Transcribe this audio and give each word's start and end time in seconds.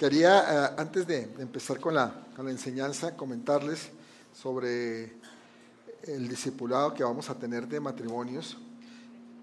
Quería, 0.00 0.38
eh, 0.40 0.74
antes 0.78 1.06
de, 1.06 1.28
empezar 1.40 1.78
con 1.78 1.94
la, 1.94 2.10
enseñanza, 2.38 3.14
comentarles 3.14 3.90
sobre 4.32 5.12
el 6.04 6.26
discipulado 6.26 6.94
que 6.94 7.04
vamos 7.04 7.28
a 7.28 7.34
tener 7.34 7.68
de 7.68 7.80
matrimonios, 7.80 8.56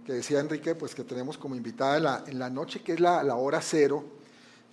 que 0.03 0.13
decía 0.13 0.39
Enrique, 0.39 0.73
pues 0.73 0.95
que 0.95 1.03
tenemos 1.03 1.37
como 1.37 1.55
invitada 1.55 2.23
en 2.25 2.39
la, 2.39 2.49
noche, 2.49 2.81
que 2.81 2.93
es 2.93 2.99
la, 2.99 3.21
hora 3.35 3.61
cero, 3.61 4.03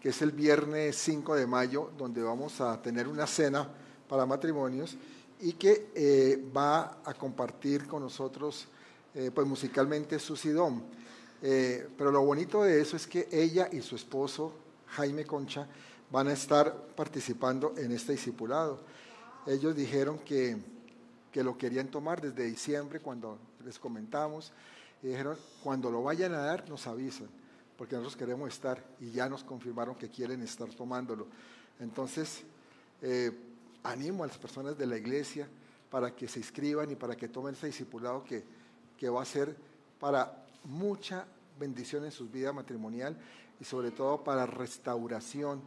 que 0.00 0.08
es 0.08 0.22
el 0.22 0.30
viernes 0.32 0.96
5 0.96 1.34
de 1.34 1.46
mayo, 1.46 1.90
donde 1.98 2.22
vamos 2.22 2.62
a 2.62 2.80
tener 2.80 3.06
una 3.06 3.26
cena 3.26 3.68
para 4.08 4.24
matrimonios 4.24 4.96
y 5.38 5.52
que 5.52 5.90
eh, 5.94 6.42
va 6.56 7.02
a 7.04 7.12
compartir 7.12 7.86
con 7.86 8.00
nosotros, 8.00 8.68
eh, 9.14 9.30
pues 9.34 9.46
musicalmente, 9.46 10.18
Susi 10.18 10.48
Dom. 10.48 10.80
Eh, 11.42 11.90
pero 11.98 12.10
lo 12.10 12.22
bonito 12.22 12.62
de 12.62 12.80
eso 12.80 12.96
es 12.96 13.06
que 13.06 13.28
ella 13.30 13.68
y 13.70 13.82
su 13.82 13.96
esposo, 13.96 14.63
Jaime 14.94 15.24
Concha, 15.24 15.66
van 16.10 16.28
a 16.28 16.32
estar 16.32 16.72
participando 16.94 17.74
en 17.76 17.92
este 17.92 18.12
discipulado. 18.12 18.80
Ellos 19.46 19.74
dijeron 19.74 20.18
que, 20.20 20.56
que 21.32 21.42
lo 21.42 21.58
querían 21.58 21.88
tomar 21.88 22.20
desde 22.20 22.44
diciembre 22.44 23.00
cuando 23.00 23.38
les 23.64 23.78
comentamos 23.78 24.52
y 25.02 25.08
dijeron, 25.08 25.36
cuando 25.62 25.90
lo 25.90 26.02
vayan 26.02 26.32
a 26.32 26.38
dar 26.38 26.68
nos 26.68 26.86
avisan, 26.86 27.28
porque 27.76 27.96
nosotros 27.96 28.16
queremos 28.16 28.48
estar 28.48 28.82
y 29.00 29.10
ya 29.10 29.28
nos 29.28 29.44
confirmaron 29.44 29.96
que 29.96 30.08
quieren 30.08 30.40
estar 30.42 30.68
tomándolo. 30.70 31.26
Entonces, 31.80 32.42
eh, 33.02 33.32
animo 33.82 34.24
a 34.24 34.28
las 34.28 34.38
personas 34.38 34.78
de 34.78 34.86
la 34.86 34.96
iglesia 34.96 35.48
para 35.90 36.14
que 36.14 36.28
se 36.28 36.38
inscriban 36.38 36.90
y 36.90 36.94
para 36.94 37.16
que 37.16 37.28
tomen 37.28 37.54
este 37.54 37.66
discipulado 37.66 38.24
que, 38.24 38.44
que 38.96 39.08
va 39.08 39.22
a 39.22 39.26
ser 39.26 39.56
para 39.98 40.44
mucha 40.64 41.26
bendición 41.58 42.04
en 42.04 42.12
su 42.12 42.28
vida 42.28 42.52
matrimonial 42.52 43.16
y 43.64 43.66
sobre 43.66 43.90
todo 43.90 44.22
para 44.22 44.44
restauración 44.44 45.62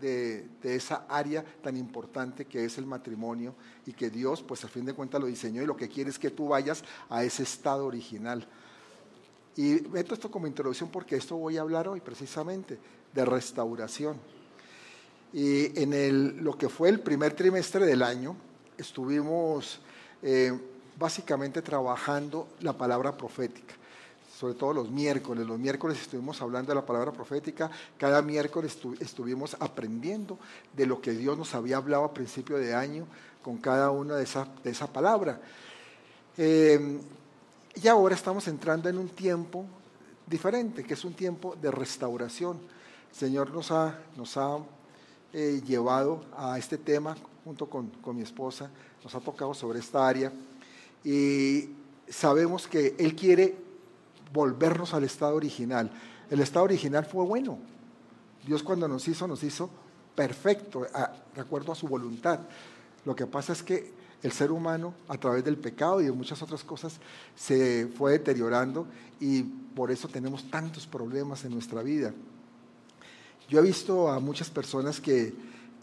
de, 0.00 0.48
esa 0.64 1.06
área 1.08 1.44
tan 1.62 1.76
importante 1.76 2.44
que 2.44 2.64
es 2.64 2.76
el 2.76 2.86
matrimonio 2.86 3.54
y 3.86 3.92
que 3.92 4.10
Dios, 4.10 4.42
pues 4.42 4.64
al 4.64 4.70
fin 4.70 4.84
de 4.84 4.94
cuentas 4.94 5.20
lo 5.20 5.28
diseñó 5.28 5.62
y 5.62 5.66
lo 5.66 5.76
que 5.76 5.88
quiere 5.88 6.10
es 6.10 6.18
que 6.18 6.30
tú 6.30 6.48
vayas 6.48 6.82
a 7.08 7.22
ese 7.22 7.44
estado 7.44 7.86
original. 7.86 8.44
Y 9.54 9.80
meto 9.92 10.12
esto 10.12 10.28
como 10.28 10.48
introducción 10.48 10.90
porque 10.90 11.14
esto 11.14 11.36
voy 11.36 11.56
a 11.56 11.60
hablar 11.60 11.86
hoy 11.86 12.00
precisamente 12.00 12.78
de 13.14 13.24
restauración. 13.24 14.16
Y 15.32 15.80
en 15.80 15.92
el, 15.92 16.38
lo 16.38 16.58
que 16.58 16.68
fue 16.68 16.88
el 16.88 16.98
primer 16.98 17.34
trimestre 17.34 17.86
del 17.86 18.02
año, 18.02 18.36
estuvimos 18.76 19.78
eh, 20.20 20.52
básicamente 20.98 21.62
trabajando 21.62 22.48
la 22.60 22.72
palabra 22.72 23.16
profética 23.16 23.76
sobre 24.38 24.54
todo 24.54 24.74
los 24.74 24.90
miércoles. 24.90 25.46
Los 25.46 25.58
miércoles 25.58 25.98
estuvimos 26.00 26.42
hablando 26.42 26.70
de 26.70 26.74
la 26.74 26.84
palabra 26.84 27.10
profética, 27.10 27.70
cada 27.96 28.20
miércoles 28.20 28.76
estuvimos 29.00 29.56
aprendiendo 29.60 30.38
de 30.74 30.84
lo 30.84 31.00
que 31.00 31.12
Dios 31.12 31.38
nos 31.38 31.54
había 31.54 31.78
hablado 31.78 32.04
a 32.04 32.12
principio 32.12 32.58
de 32.58 32.74
año 32.74 33.06
con 33.42 33.56
cada 33.56 33.90
una 33.90 34.16
de 34.16 34.24
esa, 34.24 34.46
de 34.62 34.70
esa 34.70 34.92
palabra. 34.92 35.40
Eh, 36.36 37.00
y 37.82 37.88
ahora 37.88 38.14
estamos 38.14 38.46
entrando 38.48 38.90
en 38.90 38.98
un 38.98 39.08
tiempo 39.08 39.64
diferente, 40.26 40.84
que 40.84 40.94
es 40.94 41.04
un 41.04 41.14
tiempo 41.14 41.56
de 41.56 41.70
restauración. 41.70 42.58
El 43.10 43.16
Señor 43.16 43.50
nos 43.52 43.70
ha, 43.70 43.98
nos 44.16 44.36
ha 44.36 44.58
eh, 45.32 45.62
llevado 45.66 46.22
a 46.36 46.58
este 46.58 46.76
tema 46.76 47.16
junto 47.42 47.70
con, 47.70 47.88
con 48.02 48.16
mi 48.16 48.22
esposa, 48.22 48.70
nos 49.02 49.14
ha 49.14 49.20
tocado 49.20 49.54
sobre 49.54 49.78
esta 49.78 50.06
área 50.06 50.30
y 51.02 51.70
sabemos 52.08 52.66
que 52.66 52.94
Él 52.98 53.14
quiere 53.14 53.65
volvernos 54.32 54.94
al 54.94 55.04
estado 55.04 55.36
original. 55.36 55.90
El 56.30 56.40
estado 56.40 56.64
original 56.64 57.04
fue 57.04 57.24
bueno. 57.24 57.58
Dios 58.46 58.62
cuando 58.62 58.86
nos 58.88 59.06
hizo, 59.08 59.26
nos 59.26 59.42
hizo 59.42 59.70
perfecto, 60.14 60.86
de 61.34 61.40
acuerdo 61.40 61.72
a 61.72 61.74
su 61.74 61.86
voluntad. 61.86 62.40
Lo 63.04 63.14
que 63.14 63.26
pasa 63.26 63.52
es 63.52 63.62
que 63.62 63.92
el 64.22 64.32
ser 64.32 64.50
humano, 64.50 64.94
a 65.08 65.18
través 65.18 65.44
del 65.44 65.56
pecado 65.56 66.00
y 66.00 66.06
de 66.06 66.12
muchas 66.12 66.42
otras 66.42 66.64
cosas, 66.64 66.98
se 67.34 67.86
fue 67.96 68.12
deteriorando 68.12 68.86
y 69.20 69.42
por 69.42 69.90
eso 69.90 70.08
tenemos 70.08 70.50
tantos 70.50 70.86
problemas 70.86 71.44
en 71.44 71.52
nuestra 71.52 71.82
vida. 71.82 72.12
Yo 73.48 73.60
he 73.60 73.62
visto 73.62 74.08
a 74.08 74.18
muchas 74.18 74.50
personas 74.50 75.00
que, 75.00 75.34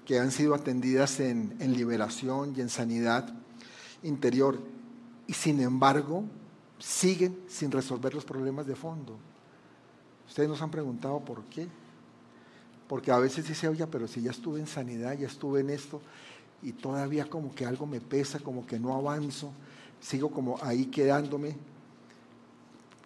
que 0.06 0.20
han 0.20 0.32
sido 0.32 0.56
atendidas 0.56 1.20
en, 1.20 1.56
en 1.60 1.74
liberación 1.74 2.54
y 2.58 2.62
en 2.62 2.70
sanidad 2.70 3.34
interior 4.02 4.60
y 5.28 5.34
sin 5.34 5.62
embargo 5.62 6.26
siguen 6.84 7.40
sin 7.48 7.72
resolver 7.72 8.14
los 8.14 8.26
problemas 8.26 8.68
de 8.68 8.76
fondo. 8.76 9.16
Ustedes 10.28 10.50
nos 10.50 10.62
han 10.62 10.72
preguntado 10.72 11.20
por 11.22 11.44
qué. 11.46 11.68
Porque 12.88 13.12
a 13.12 13.18
veces 13.18 13.48
dice, 13.48 13.70
oye, 13.70 13.88
pero 13.88 14.08
si 14.08 14.22
ya 14.22 14.32
estuve 14.32 14.60
en 14.60 14.68
sanidad, 14.68 15.18
ya 15.18 15.28
estuve 15.28 15.62
en 15.62 15.70
esto, 15.70 16.02
y 16.62 16.74
todavía 16.74 17.30
como 17.30 17.56
que 17.56 17.66
algo 17.66 17.86
me 17.86 18.02
pesa, 18.02 18.40
como 18.40 18.68
que 18.68 18.80
no 18.80 18.94
avanzo, 18.94 19.52
sigo 20.02 20.30
como 20.30 20.58
ahí 20.62 20.88
quedándome. 20.88 21.56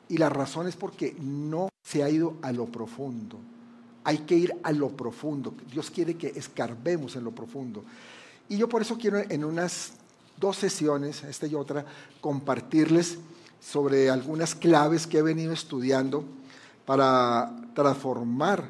Y 0.09 0.17
la 0.17 0.29
razón 0.29 0.67
es 0.67 0.75
porque 0.75 1.15
no 1.19 1.69
se 1.83 2.03
ha 2.03 2.09
ido 2.09 2.35
a 2.41 2.51
lo 2.51 2.65
profundo. 2.65 3.37
Hay 4.03 4.19
que 4.19 4.35
ir 4.35 4.55
a 4.63 4.71
lo 4.71 4.89
profundo. 4.89 5.53
Dios 5.71 5.91
quiere 5.91 6.17
que 6.17 6.27
escarbemos 6.29 7.15
en 7.15 7.23
lo 7.23 7.31
profundo. 7.31 7.83
Y 8.49 8.57
yo 8.57 8.67
por 8.67 8.81
eso 8.81 8.97
quiero 8.97 9.19
en 9.19 9.43
unas 9.43 9.93
dos 10.37 10.57
sesiones, 10.57 11.23
esta 11.23 11.45
y 11.45 11.55
otra, 11.55 11.85
compartirles 12.21 13.19
sobre 13.59 14.09
algunas 14.09 14.55
claves 14.55 15.07
que 15.07 15.19
he 15.19 15.21
venido 15.21 15.53
estudiando 15.53 16.25
para 16.85 17.51
transformar 17.73 18.69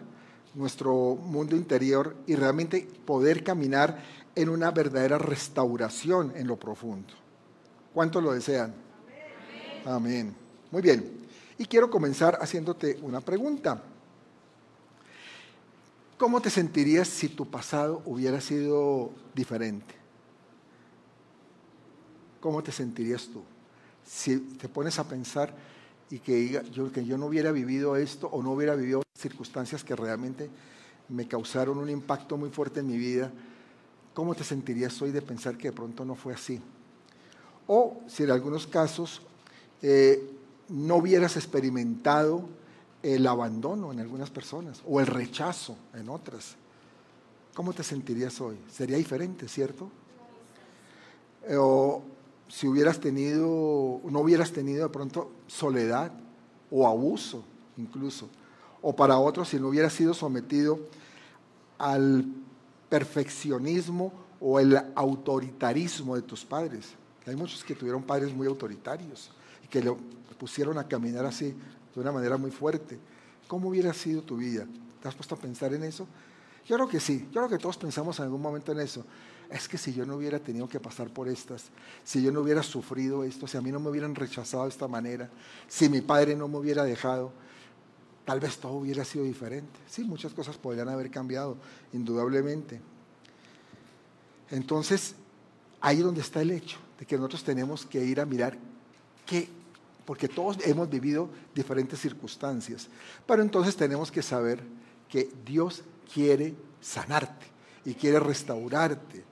nuestro 0.55 1.15
mundo 1.15 1.55
interior 1.55 2.15
y 2.25 2.35
realmente 2.35 2.87
poder 3.05 3.43
caminar 3.43 4.03
en 4.35 4.49
una 4.49 4.71
verdadera 4.71 5.17
restauración 5.17 6.33
en 6.35 6.47
lo 6.47 6.57
profundo. 6.57 7.13
¿Cuántos 7.93 8.23
lo 8.23 8.33
desean? 8.33 8.73
Amén. 9.85 9.95
Amén. 10.25 10.35
Muy 10.71 10.81
bien. 10.81 11.27
Y 11.57 11.65
quiero 11.65 11.89
comenzar 11.89 12.37
haciéndote 12.41 12.99
una 13.01 13.21
pregunta. 13.21 13.81
¿Cómo 16.17 16.41
te 16.41 16.49
sentirías 16.49 17.07
si 17.07 17.29
tu 17.29 17.45
pasado 17.45 18.01
hubiera 18.05 18.41
sido 18.41 19.11
diferente? 19.35 19.93
¿Cómo 22.39 22.63
te 22.63 22.71
sentirías 22.71 23.27
tú? 23.27 23.43
Si 24.07 24.37
te 24.39 24.69
pones 24.69 24.97
a 24.99 25.07
pensar 25.07 25.53
y 26.09 26.19
que 26.19 26.63
yo, 26.71 26.91
que 26.91 27.05
yo 27.05 27.17
no 27.17 27.25
hubiera 27.25 27.51
vivido 27.51 27.97
esto 27.97 28.27
o 28.27 28.41
no 28.41 28.51
hubiera 28.51 28.75
vivido 28.75 29.03
circunstancias 29.13 29.83
que 29.83 29.95
realmente 29.95 30.49
me 31.09 31.27
causaron 31.27 31.77
un 31.77 31.89
impacto 31.89 32.37
muy 32.37 32.49
fuerte 32.49 32.79
en 32.79 32.87
mi 32.87 32.97
vida, 32.97 33.31
¿cómo 34.13 34.35
te 34.35 34.43
sentirías 34.43 35.01
hoy 35.01 35.11
de 35.11 35.21
pensar 35.21 35.57
que 35.57 35.69
de 35.69 35.73
pronto 35.73 36.05
no 36.05 36.15
fue 36.15 36.33
así? 36.33 36.61
O 37.67 38.01
si 38.07 38.23
en 38.23 38.31
algunos 38.31 38.65
casos 38.65 39.21
eh, 39.81 40.31
no 40.69 40.97
hubieras 40.97 41.35
experimentado 41.35 42.47
el 43.03 43.27
abandono 43.27 43.91
en 43.91 43.99
algunas 43.99 44.29
personas 44.29 44.81
o 44.85 44.99
el 44.99 45.07
rechazo 45.07 45.77
en 45.93 46.09
otras, 46.09 46.55
¿cómo 47.53 47.73
te 47.73 47.83
sentirías 47.83 48.39
hoy? 48.39 48.57
Sería 48.71 48.97
diferente, 48.97 49.47
¿cierto? 49.47 49.91
o 51.49 52.03
si 52.47 52.67
hubieras 52.67 52.99
tenido, 52.99 54.01
no 54.03 54.19
hubieras 54.19 54.51
tenido 54.51 54.83
de 54.87 54.93
pronto 54.93 55.31
soledad 55.47 56.11
o 56.71 56.87
abuso 56.87 57.43
incluso, 57.77 58.29
o 58.81 58.95
para 58.95 59.17
otros 59.17 59.49
si 59.49 59.59
no 59.59 59.67
hubieras 59.67 59.93
sido 59.93 60.13
sometido 60.13 60.79
al 61.77 62.25
perfeccionismo 62.89 64.13
o 64.39 64.59
el 64.59 64.77
autoritarismo 64.95 66.15
de 66.15 66.21
tus 66.21 66.45
padres. 66.45 66.93
Hay 67.25 67.35
muchos 67.35 67.63
que 67.63 67.75
tuvieron 67.75 68.03
padres 68.03 68.33
muy 68.33 68.47
autoritarios 68.47 69.31
y 69.63 69.67
que 69.67 69.83
lo 69.83 69.97
pusieron 70.39 70.77
a 70.77 70.87
caminar 70.87 71.25
así 71.25 71.53
de 71.93 72.01
una 72.01 72.11
manera 72.11 72.37
muy 72.37 72.51
fuerte. 72.51 72.97
¿Cómo 73.47 73.69
hubiera 73.69 73.93
sido 73.93 74.21
tu 74.21 74.37
vida? 74.37 74.65
¿Te 75.01 75.07
has 75.07 75.15
puesto 75.15 75.35
a 75.35 75.37
pensar 75.37 75.73
en 75.73 75.83
eso? 75.83 76.07
Yo 76.65 76.75
creo 76.75 76.87
que 76.87 76.99
sí, 76.99 77.27
yo 77.31 77.41
creo 77.41 77.49
que 77.49 77.57
todos 77.57 77.77
pensamos 77.77 78.17
en 78.19 78.25
algún 78.25 78.41
momento 78.41 78.71
en 78.71 78.79
eso 78.79 79.03
es 79.49 79.67
que 79.67 79.77
si 79.77 79.93
yo 79.93 80.05
no 80.05 80.15
hubiera 80.15 80.39
tenido 80.39 80.67
que 80.67 80.79
pasar 80.79 81.09
por 81.09 81.27
estas, 81.27 81.65
si 82.03 82.21
yo 82.21 82.31
no 82.31 82.41
hubiera 82.41 82.63
sufrido 82.63 83.23
esto, 83.23 83.47
si 83.47 83.57
a 83.57 83.61
mí 83.61 83.71
no 83.71 83.79
me 83.79 83.89
hubieran 83.89 84.13
rechazado 84.13 84.63
de 84.63 84.69
esta 84.69 84.87
manera, 84.87 85.29
si 85.67 85.87
mi 85.89 86.01
padre 86.01 86.35
no 86.35 86.47
me 86.47 86.57
hubiera 86.57 86.83
dejado, 86.83 87.31
tal 88.25 88.39
vez 88.39 88.57
todo 88.57 88.73
hubiera 88.73 89.05
sido 89.05 89.23
diferente. 89.23 89.79
Sí, 89.87 90.03
muchas 90.03 90.33
cosas 90.33 90.57
podrían 90.57 90.89
haber 90.89 91.09
cambiado, 91.09 91.57
indudablemente. 91.93 92.81
Entonces, 94.51 95.15
ahí 95.79 95.97
es 95.99 96.03
donde 96.03 96.21
está 96.21 96.41
el 96.41 96.51
hecho 96.51 96.77
de 96.99 97.05
que 97.05 97.15
nosotros 97.15 97.43
tenemos 97.43 97.85
que 97.85 98.03
ir 98.03 98.19
a 98.19 98.25
mirar 98.25 98.57
qué, 99.25 99.47
porque 100.05 100.27
todos 100.27 100.57
hemos 100.65 100.89
vivido 100.89 101.29
diferentes 101.55 101.99
circunstancias, 101.99 102.89
pero 103.25 103.41
entonces 103.41 103.77
tenemos 103.77 104.11
que 104.11 104.21
saber 104.21 104.61
que 105.07 105.29
Dios 105.45 105.83
quiere 106.13 106.53
sanarte 106.81 107.45
y 107.85 107.93
quiere 107.93 108.19
restaurarte 108.19 109.23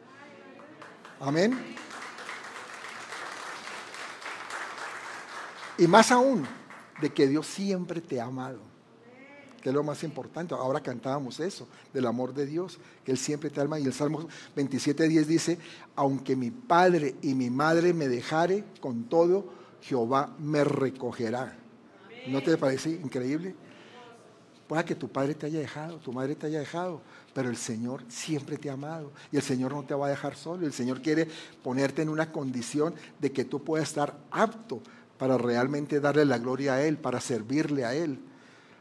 Amén. 1.20 1.76
Y 5.78 5.88
más 5.88 6.12
aún, 6.12 6.46
de 7.02 7.10
que 7.10 7.28
Dios 7.28 7.48
siempre 7.48 8.02
te 8.02 8.20
ha 8.20 8.26
amado. 8.26 8.60
que 9.62 9.70
es 9.70 9.76
lo 9.76 9.84
más 9.84 10.04
importante. 10.04 10.54
Ahora 10.54 10.80
cantábamos 10.80 11.40
eso, 11.40 11.68
del 11.92 12.06
amor 12.06 12.36
de 12.36 12.46
Dios, 12.46 12.78
que 13.04 13.12
Él 13.12 13.18
siempre 13.18 13.50
te 13.50 13.60
alma. 13.60 13.80
Y 13.80 13.86
el 13.86 13.94
Salmo 13.94 14.28
27.10 14.56 15.26
dice, 15.26 15.58
aunque 15.96 16.36
mi 16.36 16.52
padre 16.52 17.16
y 17.24 17.34
mi 17.34 17.50
madre 17.50 17.92
me 17.92 18.08
dejare, 18.08 18.64
con 18.80 19.06
todo, 19.06 19.52
Jehová 19.82 20.36
me 20.38 20.64
recogerá. 20.64 21.58
¿No 22.28 22.44
te 22.44 22.56
parece 22.58 22.92
increíble? 22.92 23.56
Pueda 24.68 24.86
que 24.86 24.94
tu 24.94 25.10
padre 25.10 25.34
te 25.34 25.48
haya 25.48 25.60
dejado, 25.60 25.98
tu 25.98 26.14
madre 26.14 26.36
te 26.36 26.46
haya 26.46 26.60
dejado, 26.60 27.02
pero 27.36 27.50
el 27.50 27.58
Señor 27.58 28.02
siempre 28.08 28.58
te 28.58 28.70
ha 28.70 28.74
amado 28.74 29.12
y 29.30 29.36
el 29.36 29.42
Señor 29.42 29.74
no 29.74 29.84
te 29.84 29.94
va 29.94 30.08
a 30.08 30.10
dejar 30.10 30.38
solo. 30.38 30.66
El 30.66 30.72
Señor 30.72 31.02
quiere 31.02 31.28
ponerte 31.62 32.02
en 32.02 32.08
una 32.08 32.32
condición 32.32 32.96
de 33.20 33.34
que 33.34 33.44
tú 33.44 33.62
puedas 33.62 33.90
estar 33.90 34.18
apto 34.32 34.82
para 35.18 35.38
realmente 35.38 36.00
darle 36.00 36.24
la 36.24 36.38
gloria 36.38 36.76
a 36.76 36.82
Él, 36.86 36.98
para 36.98 37.20
servirle 37.20 37.84
a 37.84 37.94
Él, 37.94 38.20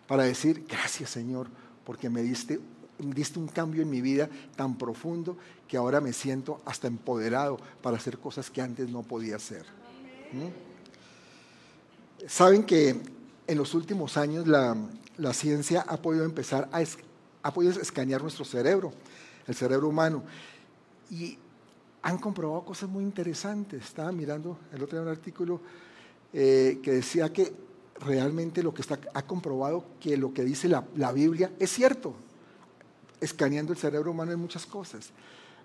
para 0.06 0.22
decir, 0.22 0.64
gracias 0.68 1.10
Señor, 1.10 1.48
porque 1.84 2.08
me 2.08 2.22
diste, 2.22 2.60
un 3.34 3.48
cambio 3.48 3.82
en 3.82 3.90
mi 3.90 4.00
vida 4.00 4.28
tan 4.54 4.78
profundo 4.78 5.36
que 5.66 5.76
ahora 5.76 6.00
me 6.00 6.12
siento 6.12 6.60
hasta 6.64 6.86
empoderado 6.86 7.58
para 7.82 7.96
hacer 7.96 8.18
cosas 8.18 8.50
que 8.50 8.62
antes 8.62 8.88
no 8.88 9.02
podía 9.02 9.34
hacer. 9.34 9.66
¿Mm? 10.32 12.28
Saben 12.28 12.62
que 12.62 13.00
en 13.48 13.58
los 13.58 13.74
últimos 13.74 14.16
años 14.16 14.46
la 14.46 15.32
ciencia 15.32 15.84
ha 15.88 15.96
podido 15.96 16.24
empezar 16.24 16.68
a, 16.70 16.80
ha 17.44 17.52
podido 17.52 17.78
escanear 17.80 18.22
nuestro 18.22 18.44
cerebro, 18.44 18.90
el 19.46 19.54
cerebro 19.54 19.88
humano. 19.88 20.24
Y 21.10 21.38
han 22.02 22.18
comprobado 22.18 22.64
cosas 22.64 22.88
muy 22.88 23.04
interesantes. 23.04 23.84
Estaba 23.84 24.10
mirando 24.12 24.58
el 24.72 24.82
otro 24.82 24.98
día 24.98 25.06
un 25.06 25.14
artículo 25.14 25.60
eh, 26.32 26.80
que 26.82 26.92
decía 26.92 27.30
que 27.32 27.52
realmente 28.00 28.62
lo 28.62 28.72
que 28.72 28.80
está, 28.80 28.98
ha 29.12 29.22
comprobado 29.26 29.84
que 30.00 30.16
lo 30.16 30.32
que 30.32 30.42
dice 30.42 30.68
la, 30.68 30.84
la 30.96 31.12
Biblia 31.12 31.52
es 31.58 31.70
cierto, 31.70 32.14
escaneando 33.20 33.74
el 33.74 33.78
cerebro 33.78 34.12
humano 34.12 34.32
en 34.32 34.40
muchas 34.40 34.64
cosas. 34.64 35.10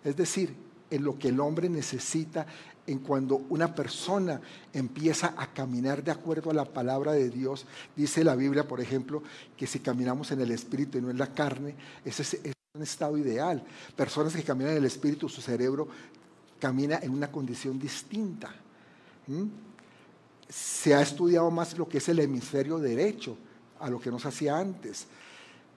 Es 0.04 0.18
decir, 0.18 0.54
en 0.92 1.04
lo 1.06 1.18
que 1.18 1.30
el 1.30 1.40
hombre 1.40 1.70
necesita 1.70 2.46
en 2.90 3.00
cuando 3.00 3.46
una 3.50 3.76
persona 3.76 4.42
empieza 4.74 5.36
a 5.38 5.54
caminar 5.54 6.04
de 6.04 6.12
acuerdo 6.12 6.50
a 6.50 6.56
la 6.56 6.66
palabra 6.66 7.12
de 7.12 7.30
Dios. 7.30 7.68
Dice 7.96 8.24
la 8.24 8.36
Biblia, 8.36 8.68
por 8.68 8.82
ejemplo, 8.82 9.22
que 9.56 9.68
si 9.68 9.80
caminamos 9.80 10.32
en 10.32 10.42
el 10.42 10.50
Espíritu 10.50 10.98
y 10.98 11.02
no 11.02 11.12
en 11.12 11.18
la 11.20 11.34
carne, 11.34 11.76
ese 12.04 12.24
es, 12.24 12.54
un 12.74 12.84
estado 12.84 13.18
ideal. 13.18 13.64
Personas 13.96 14.36
que 14.36 14.44
caminan 14.44 14.72
en 14.72 14.78
el 14.78 14.86
Espíritu, 14.86 15.30
su 15.30 15.42
cerebro 15.42 15.88
camina 16.60 17.00
en 17.02 17.12
una 17.12 17.32
condición 17.32 17.80
distinta. 17.80 18.54
Se 20.48 20.96
ha 20.96 21.02
estudiado 21.02 21.50
más 21.52 21.78
lo 21.78 21.88
que 21.88 22.00
es 22.00 22.10
el 22.10 22.20
hemisferio 22.20 22.80
derecho 22.80 23.38
a 23.80 23.90
lo 23.90 24.00
que 24.00 24.10
nos 24.10 24.26
hacía 24.26 24.58
antes. 24.58 25.08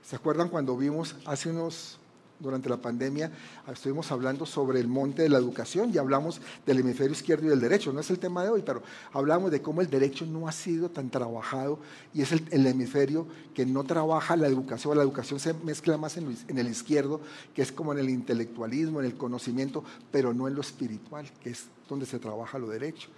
¿Se 0.02 0.16
acuerdan 0.16 0.48
cuando 0.48 0.76
vimos 0.76 1.16
hace 1.26 1.50
unos 1.50 1.98
durante 2.42 2.68
la 2.68 2.76
pandemia 2.76 3.30
estuvimos 3.72 4.10
hablando 4.10 4.44
sobre 4.44 4.80
el 4.80 4.88
monte 4.88 5.22
de 5.22 5.28
la 5.28 5.38
educación 5.38 5.90
y 5.94 5.98
hablamos 5.98 6.40
del 6.66 6.80
hemisferio 6.80 7.12
izquierdo 7.12 7.46
y 7.46 7.48
del 7.48 7.60
derecho. 7.60 7.92
No 7.92 8.00
es 8.00 8.10
el 8.10 8.18
tema 8.18 8.42
de 8.42 8.50
hoy, 8.50 8.62
pero 8.64 8.82
hablamos 9.12 9.50
de 9.50 9.62
cómo 9.62 9.80
el 9.80 9.88
derecho 9.88 10.26
no 10.26 10.48
ha 10.48 10.52
sido 10.52 10.90
tan 10.90 11.08
trabajado 11.10 11.78
y 12.12 12.22
es 12.22 12.32
el, 12.32 12.66
hemisferio 12.66 13.26
que 13.54 13.64
no 13.64 13.84
trabaja 13.84 14.36
la 14.36 14.48
educación. 14.48 14.96
La 14.96 15.02
educación 15.02 15.40
se 15.40 15.54
mezcla 15.54 15.96
más 15.96 16.16
en, 16.16 16.36
el 16.58 16.68
izquierdo, 16.68 17.20
que 17.54 17.62
es 17.62 17.72
como 17.72 17.92
en 17.92 18.00
el 18.00 18.10
intelectualismo, 18.10 19.00
en 19.00 19.06
el 19.06 19.14
conocimiento, 19.14 19.84
pero 20.10 20.34
no 20.34 20.48
en 20.48 20.54
lo 20.54 20.60
espiritual, 20.60 21.30
que 21.42 21.50
es 21.50 21.66
donde 21.88 22.06
se 22.06 22.18
trabaja 22.18 22.58
lo 22.58 22.68
derecho. 22.68 23.08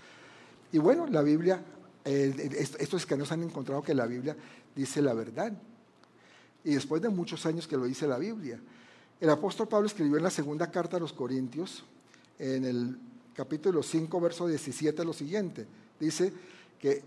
Y 0.72 0.78
bueno, 0.78 1.06
la 1.06 1.22
Biblia, 1.22 1.62
estos 2.04 3.02
escaneos 3.02 3.32
han 3.32 3.42
encontrado 3.42 3.82
que 3.82 3.94
la 3.94 4.06
Biblia 4.06 4.36
dice 4.74 5.00
la 5.00 5.14
verdad. 5.14 5.52
Y 6.64 6.74
después 6.74 7.02
de 7.02 7.10
muchos 7.10 7.44
años 7.46 7.66
que 7.68 7.76
lo 7.76 7.84
dice 7.84 8.06
la 8.06 8.18
Biblia. 8.18 8.58
El 9.20 9.30
apóstol 9.30 9.68
Pablo 9.68 9.86
escribió 9.86 10.16
en 10.16 10.22
la 10.22 10.30
segunda 10.30 10.70
carta 10.70 10.96
a 10.96 11.00
los 11.00 11.12
Corintios, 11.12 11.84
en 12.38 12.64
el 12.64 12.98
capítulo 13.34 13.82
5, 13.82 14.20
verso 14.20 14.46
17, 14.46 15.04
lo 15.04 15.12
siguiente. 15.12 15.66
Dice 15.98 16.32
que, 16.78 17.02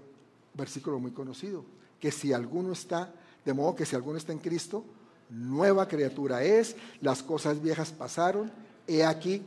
versículo 0.54 1.00
muy 1.00 1.12
conocido, 1.12 1.64
que 2.00 2.12
si 2.12 2.34
alguno 2.34 2.74
está, 2.74 3.14
de 3.44 3.54
modo 3.54 3.76
que 3.76 3.86
si 3.86 3.96
alguno 3.96 4.18
está 4.18 4.32
en 4.32 4.40
Cristo, 4.40 4.86
nueva 5.30 5.88
criatura 5.88 6.44
es, 6.44 6.76
las 7.02 7.22
cosas 7.22 7.62
viejas 7.62 7.92
pasaron, 7.92 8.52
he 8.88 9.04
aquí, 9.04 9.44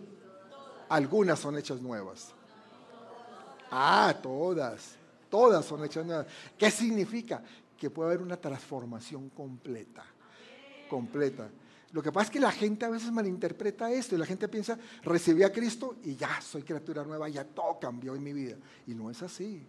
algunas 0.89 1.39
son 1.39 1.57
hechas 1.57 1.81
nuevas. 1.81 2.33
Ah, 3.71 4.15
todas, 4.23 4.97
todas 5.31 5.65
son 5.65 5.85
hechas 5.85 6.05
nuevas. 6.05 6.27
¿Qué 6.59 6.71
significa? 6.71 7.43
Que 7.79 7.89
puede 7.89 8.11
haber 8.11 8.23
una 8.23 8.37
transformación 8.37 9.31
completa, 9.31 10.05
completa. 10.89 11.49
Lo 11.93 12.03
que 12.03 12.13
pasa 12.13 12.27
es 12.27 12.31
que 12.31 12.41
la 12.41 12.53
gente 12.53 12.85
a 12.85 12.89
veces 12.89 13.11
malinterpreta 13.11 13.91
esto 13.91 14.15
y 14.15 14.19
la 14.19 14.27
gente 14.27 14.47
piensa, 14.49 14.79
recibí 15.03 15.43
a 15.43 15.53
Cristo 15.53 15.97
y 16.05 16.15
ya 16.15 16.41
soy 16.41 16.63
criatura 16.63 17.05
nueva, 17.05 17.29
ya 17.29 17.45
todo 17.45 17.79
cambió 17.81 18.15
en 18.15 18.23
mi 18.23 18.33
vida. 18.33 18.57
Y 18.87 18.95
no 18.95 19.11
es 19.11 19.23
así, 19.23 19.63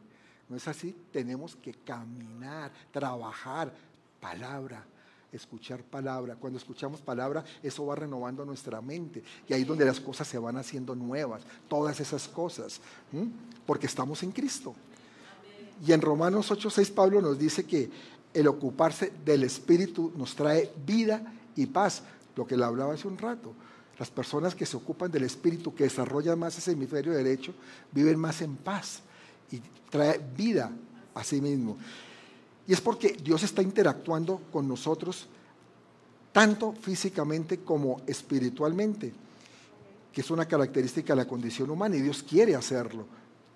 no 0.48 0.56
es 0.56 0.68
así. 0.68 0.96
Tenemos 1.12 1.56
que 1.56 1.74
caminar, 1.74 2.72
trabajar, 2.92 3.74
palabra, 4.20 4.86
escuchar 5.32 5.84
palabra. 5.84 6.36
Cuando 6.36 6.60
escuchamos 6.60 7.02
palabra, 7.02 7.44
eso 7.64 7.88
va 7.88 7.96
renovando 7.96 8.46
nuestra 8.46 8.82
mente. 8.82 9.24
Y 9.48 9.54
ahí 9.54 9.62
es 9.62 9.68
donde 9.68 9.86
las 9.86 10.00
cosas 10.00 10.28
se 10.28 10.38
van 10.38 10.58
haciendo 10.58 10.94
nuevas, 10.94 11.42
todas 11.68 12.00
esas 12.00 12.28
cosas, 12.28 12.82
porque 13.66 13.88
estamos 13.88 14.22
en 14.22 14.32
Cristo. 14.32 14.76
Y 15.84 15.92
en 15.92 16.02
Romanos 16.02 16.52
8:6 16.52 16.92
Pablo 16.92 17.20
nos 17.20 17.40
dice 17.40 17.66
que 17.66 17.90
el 18.32 18.48
ocuparse 18.48 19.12
del 19.26 19.44
Espíritu 19.44 20.14
nos 20.16 20.36
trae 20.36 20.72
vida 20.86 21.34
y 21.56 21.66
paz, 21.66 22.04
lo 22.36 22.46
que 22.46 22.58
le 22.58 22.64
hablaba 22.64 22.94
hace 22.94 23.08
un 23.08 23.18
rato. 23.18 23.54
Las 24.00 24.10
personas 24.10 24.56
que 24.56 24.66
se 24.66 24.78
ocupan 24.78 25.12
del 25.12 25.24
espíritu, 25.24 25.76
que 25.76 25.84
desarrollan 25.84 26.40
más 26.40 26.58
ese 26.58 26.72
hemisferio 26.72 27.12
derecho, 27.12 27.54
viven 27.92 28.20
más 28.20 28.42
en 28.42 28.56
paz 28.56 29.02
y 29.52 29.62
trae 29.90 30.20
vida 30.36 30.72
a 31.14 31.24
sí 31.24 31.42
mismo. 31.42 31.78
Y 32.68 32.74
es 32.74 32.82
porque 32.82 33.18
Dios 33.22 33.44
está 33.44 33.62
interactuando 33.62 34.42
con 34.52 34.68
nosotros 34.68 35.28
tanto 36.32 36.74
físicamente 36.74 37.60
como 37.60 38.02
espiritualmente, 38.08 39.14
que 40.14 40.22
es 40.22 40.32
una 40.32 40.48
característica 40.48 41.14
de 41.14 41.18
la 41.18 41.28
condición 41.28 41.70
humana 41.70 41.96
y 41.96 42.02
Dios 42.02 42.24
quiere 42.24 42.56
hacerlo, 42.56 43.06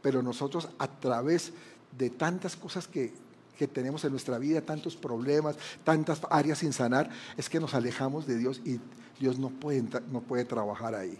pero 0.01 0.21
nosotros 0.21 0.67
a 0.77 0.87
través 0.87 1.53
de 1.97 2.09
tantas 2.09 2.55
cosas 2.55 2.87
que 2.87 3.13
que 3.57 3.67
tenemos 3.67 4.03
en 4.03 4.11
nuestra 4.11 4.37
vida, 4.37 4.61
tantos 4.61 4.95
problemas, 4.95 5.55
tantas 5.83 6.21
áreas 6.29 6.59
sin 6.59 6.73
sanar, 6.73 7.09
es 7.37 7.49
que 7.49 7.59
nos 7.59 7.73
alejamos 7.73 8.27
de 8.27 8.37
Dios 8.37 8.61
y 8.65 8.79
Dios 9.19 9.39
no 9.39 9.49
puede, 9.49 9.83
no 10.11 10.21
puede 10.21 10.45
trabajar 10.45 10.95
ahí. 10.95 11.17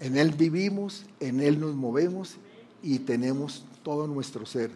En 0.00 0.16
Él 0.16 0.32
vivimos, 0.32 1.04
en 1.20 1.40
Él 1.40 1.58
nos 1.60 1.74
movemos 1.74 2.36
y 2.82 3.00
tenemos 3.00 3.64
todo 3.82 4.06
nuestro 4.06 4.46
ser. 4.46 4.70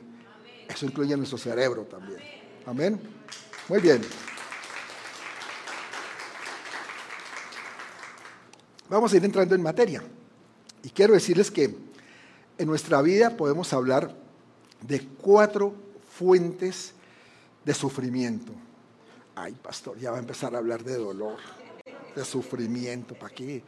Eso 0.68 0.86
incluye 0.86 1.16
nuestro 1.16 1.38
cerebro 1.38 1.82
también. 1.82 2.20
Amén. 2.66 3.00
Muy 3.68 3.80
bien. 3.80 4.00
Vamos 8.88 9.12
a 9.12 9.16
ir 9.16 9.24
entrando 9.24 9.54
en 9.54 9.62
materia. 9.62 10.02
Y 10.82 10.90
quiero 10.90 11.14
decirles 11.14 11.50
que 11.50 11.76
en 12.58 12.66
nuestra 12.66 13.00
vida 13.02 13.36
podemos 13.36 13.72
hablar 13.72 14.21
de 14.86 15.06
cuatro 15.20 15.74
fuentes 16.10 16.92
de 17.64 17.74
sufrimiento. 17.74 18.52
Ay, 19.34 19.52
pastor, 19.52 19.98
ya 19.98 20.10
va 20.10 20.18
a 20.18 20.20
empezar 20.20 20.54
a 20.54 20.58
hablar 20.58 20.84
de 20.84 20.96
dolor, 20.96 21.38
de 22.14 22.24
sufrimiento. 22.24 23.14
¿Para 23.14 23.34
qué? 23.34 23.62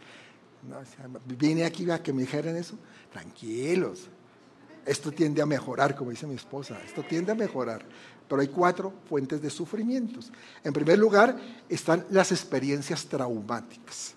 vine 1.26 1.64
aquí 1.64 1.90
a 1.90 2.02
que 2.02 2.12
me 2.12 2.22
dijeran 2.22 2.56
eso. 2.56 2.76
Tranquilos. 3.12 4.08
Esto 4.86 5.12
tiende 5.12 5.40
a 5.40 5.46
mejorar, 5.46 5.94
como 5.96 6.10
dice 6.10 6.26
mi 6.26 6.34
esposa. 6.34 6.78
Esto 6.84 7.02
tiende 7.02 7.32
a 7.32 7.34
mejorar. 7.34 7.84
Pero 8.28 8.40
hay 8.40 8.48
cuatro 8.48 8.92
fuentes 9.08 9.40
de 9.40 9.50
sufrimientos. 9.50 10.30
En 10.62 10.72
primer 10.72 10.98
lugar, 10.98 11.38
están 11.68 12.04
las 12.10 12.32
experiencias 12.32 13.06
traumáticas. 13.06 14.14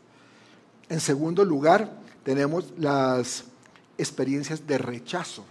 En 0.89 0.99
segundo 0.99 1.43
lugar, 1.43 1.91
tenemos 2.23 2.73
las 2.77 3.45
experiencias 3.97 4.65
de 4.65 4.77
rechazo. 4.77 5.45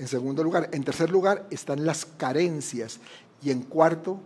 En 0.00 0.08
segundo 0.08 0.42
lugar. 0.42 0.70
En 0.72 0.82
tercer 0.82 1.10
lugar 1.10 1.46
están 1.50 1.84
las 1.84 2.06
carencias. 2.06 2.98
Y 3.42 3.50
en 3.50 3.60
cuarto, 3.60 4.18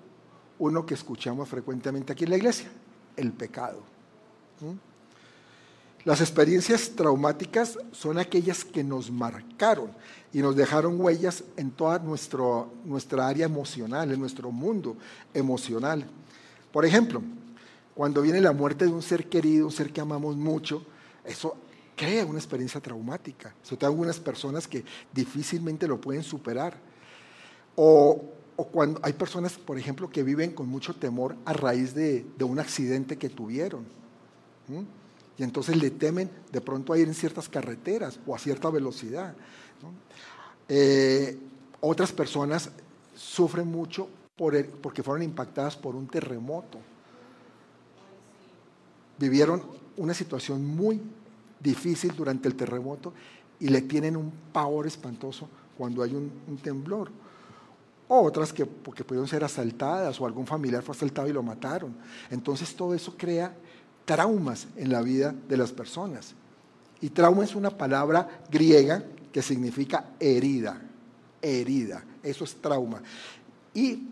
uno 0.61 0.87
que 0.87 0.95
escuchamos 0.95 1.49
frecuentemente 1.49 2.12
aquí 2.12 2.23
en 2.23 2.31
la 2.31 2.37
iglesia, 2.37 2.69
el 3.16 3.33
pecado. 3.33 3.81
¿Mm? 4.61 4.95
Las 6.04 6.21
experiencias 6.21 6.93
traumáticas 6.95 7.76
son 7.90 8.19
aquellas 8.19 8.64
que 8.64 8.85
nos 8.85 9.11
marcaron 9.11 9.90
y 10.33 10.43
nos 10.43 10.54
dejaron 10.54 11.00
huellas 11.00 11.43
en 11.57 11.73
toda 11.73 11.99
nuestro, 11.99 12.73
nuestra 12.85 13.26
área 13.26 13.47
emocional, 13.47 14.12
en 14.12 14.21
nuestro 14.21 14.52
mundo 14.52 14.97
emocional. 15.33 16.07
Por 16.71 16.85
ejemplo, 16.85 17.21
cuando 17.97 18.23
viene 18.23 18.40
la 18.40 18.52
muerte 18.52 18.85
de 18.85 18.93
un 18.93 19.02
ser 19.02 19.28
querido, 19.28 19.66
un 19.66 19.73
ser 19.73 19.93
que 19.93 20.00
amamos 20.00 20.37
mucho, 20.37 20.87
eso 21.25 21.57
crea 21.97 22.25
una 22.27 22.39
experiencia 22.39 22.81
traumática. 22.81 23.55
Sobre 23.63 23.81
todo 23.81 23.91
algunas 23.91 24.19
personas 24.19 24.67
que 24.67 24.85
difícilmente 25.13 25.87
lo 25.87 26.01
pueden 26.01 26.23
superar. 26.23 26.75
O, 27.77 28.23
cuando 28.57 29.01
hay 29.03 29.13
personas, 29.13 29.55
por 29.55 29.79
ejemplo, 29.79 30.09
que 30.09 30.23
viven 30.23 30.53
con 30.53 30.69
mucho 30.69 30.95
temor 30.95 31.37
a 31.45 31.53
raíz 31.53 31.95
de, 31.95 32.25
un 32.41 32.59
accidente 32.59 33.19
que 33.19 33.29
tuvieron. 33.29 33.85
Y 35.37 35.43
entonces 35.43 35.77
le 35.77 35.91
temen 35.91 36.31
de 36.53 36.61
pronto 36.61 36.93
a 36.93 36.99
ir 36.99 37.09
en 37.09 37.15
ciertas 37.15 37.49
carreteras 37.49 38.19
o 38.27 38.35
a 38.35 38.39
cierta 38.39 38.71
velocidad. 38.71 39.35
Eh, 40.69 41.37
otras 41.81 42.13
personas 42.13 42.71
sufren 43.15 43.67
mucho 43.67 44.09
porque 44.37 45.03
fueron 45.03 45.23
impactadas 45.23 45.77
por 45.77 45.97
un 45.97 46.07
terremoto. 46.07 46.79
Vivieron 49.19 49.63
una 49.97 50.15
situación 50.15 50.65
muy 50.65 51.01
difícil 51.64 52.14
durante 52.14 52.47
el 52.47 52.54
terremoto 52.54 53.12
y 53.59 53.68
le 53.68 53.83
tienen 53.83 54.16
un 54.16 54.30
pavor 54.52 54.87
espantoso 54.87 55.49
cuando 55.76 56.02
hay 56.02 56.14
un, 56.14 56.30
temblor. 56.62 57.11
otras 58.06 58.52
que 58.52 58.66
porque 58.66 59.02
pudieron 59.02 59.26
ser 59.26 59.42
asaltadas 59.42 60.21
o 60.21 60.26
algún 60.26 60.47
familiar 60.47 60.83
fue 60.83 60.94
asaltado 60.94 61.26
y 61.26 61.33
lo 61.33 61.42
mataron. 61.42 61.97
Entonces 62.30 62.76
todo 62.76 62.94
eso 62.94 63.16
crea 63.16 63.56
traumas 64.04 64.68
en 64.76 64.92
la 64.92 65.02
vida 65.02 65.35
de 65.49 65.56
las 65.56 65.73
personas. 65.73 66.35
Y 67.00 67.09
trauma 67.11 67.44
es 67.44 67.54
una 67.54 67.71
palabra 67.71 68.42
griega 68.50 69.02
que 69.33 69.42
significa 69.42 70.12
herida, 70.21 70.80
herida, 71.42 72.04
eso 72.23 72.44
es 72.44 72.54
trauma. 72.54 73.02
Y 73.73 74.09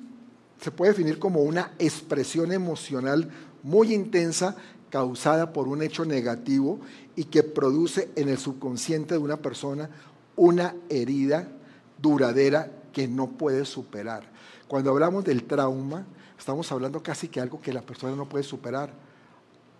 se 0.61 0.71
puede 0.71 0.92
definir 0.92 1.18
como 1.18 1.42
una 1.42 1.73
expresión 1.78 2.52
emocional 2.52 3.30
muy 3.62 3.94
intensa 3.94 4.56
causada 4.92 5.54
por 5.54 5.68
un 5.68 5.82
hecho 5.82 6.04
negativo 6.04 6.78
y 7.16 7.25
que 7.25 7.42
produce 7.42 8.11
en 8.14 8.28
el 8.28 8.37
subconsciente 8.37 9.14
de 9.14 9.20
una 9.20 9.38
persona 9.38 9.88
una 10.37 10.76
herida 10.90 11.49
duradera 11.96 12.70
que 12.92 13.08
no 13.08 13.30
puede 13.30 13.64
superar. 13.64 14.30
Cuando 14.68 14.90
hablamos 14.90 15.25
del 15.25 15.44
trauma, 15.44 16.04
estamos 16.38 16.70
hablando 16.72 17.02
casi 17.02 17.28
que 17.28 17.40
algo 17.40 17.58
que 17.58 17.72
la 17.72 17.80
persona 17.80 18.14
no 18.14 18.28
puede 18.28 18.44
superar. 18.44 18.92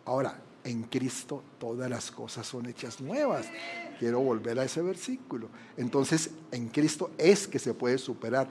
Ahora, 0.07 0.41
en 0.65 0.85
Cristo 0.85 1.43
todas 1.59 1.91
las 1.91 2.11
cosas 2.11 2.47
son 2.47 2.65
hechas 2.65 2.99
nuevas. 3.03 3.49
Quiero 3.99 4.21
volver 4.21 4.59
a 4.61 4.65
ese 4.65 4.81
versículo. 4.81 5.49
Entonces, 5.77 6.31
en 6.53 6.69
Cristo 6.69 7.11
es 7.19 7.47
que 7.47 7.59
se 7.59 7.75
puede 7.75 7.99
superar. 7.99 8.49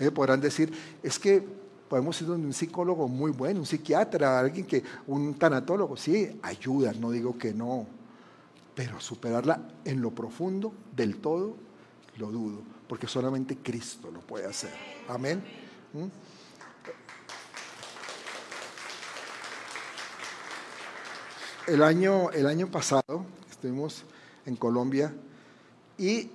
Eh, 0.00 0.10
podrán 0.10 0.40
decir, 0.40 0.72
es 1.00 1.16
que 1.20 1.61
podemos 1.92 2.18
ir 2.22 2.26
donde 2.26 2.46
un 2.46 2.54
psicólogo 2.54 3.06
muy 3.06 3.32
bueno, 3.32 3.60
un 3.60 3.66
psiquiatra, 3.66 4.40
alguien 4.40 4.64
que, 4.64 4.82
un 5.08 5.34
tanatólogo, 5.34 5.94
sí, 5.94 6.40
ayuda, 6.40 6.94
no 6.94 7.10
digo 7.10 7.36
que 7.36 7.52
no, 7.52 7.86
pero 8.74 8.98
superarla 8.98 9.60
en 9.84 10.00
lo 10.00 10.10
profundo 10.10 10.72
del 10.96 11.18
todo, 11.18 11.54
lo 12.16 12.30
dudo, 12.30 12.62
porque 12.88 13.06
solamente 13.06 13.58
Cristo 13.58 14.10
lo 14.10 14.20
puede 14.20 14.46
hacer. 14.46 14.72
Amén. 15.06 15.44
¿Mm? 15.92 16.06
El 21.66 21.82
año, 21.82 22.30
el 22.30 22.46
año 22.46 22.70
pasado 22.70 23.26
estuvimos 23.50 24.04
en 24.46 24.56
Colombia 24.56 25.14
y 25.98 26.30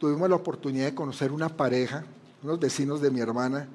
tuvimos 0.00 0.28
la 0.28 0.34
oportunidad 0.34 0.86
de 0.86 0.96
conocer 0.96 1.30
una 1.30 1.48
pareja, 1.48 2.04
unos 2.42 2.58
vecinos 2.58 3.00
de 3.00 3.12
mi 3.12 3.20
hermana, 3.20 3.68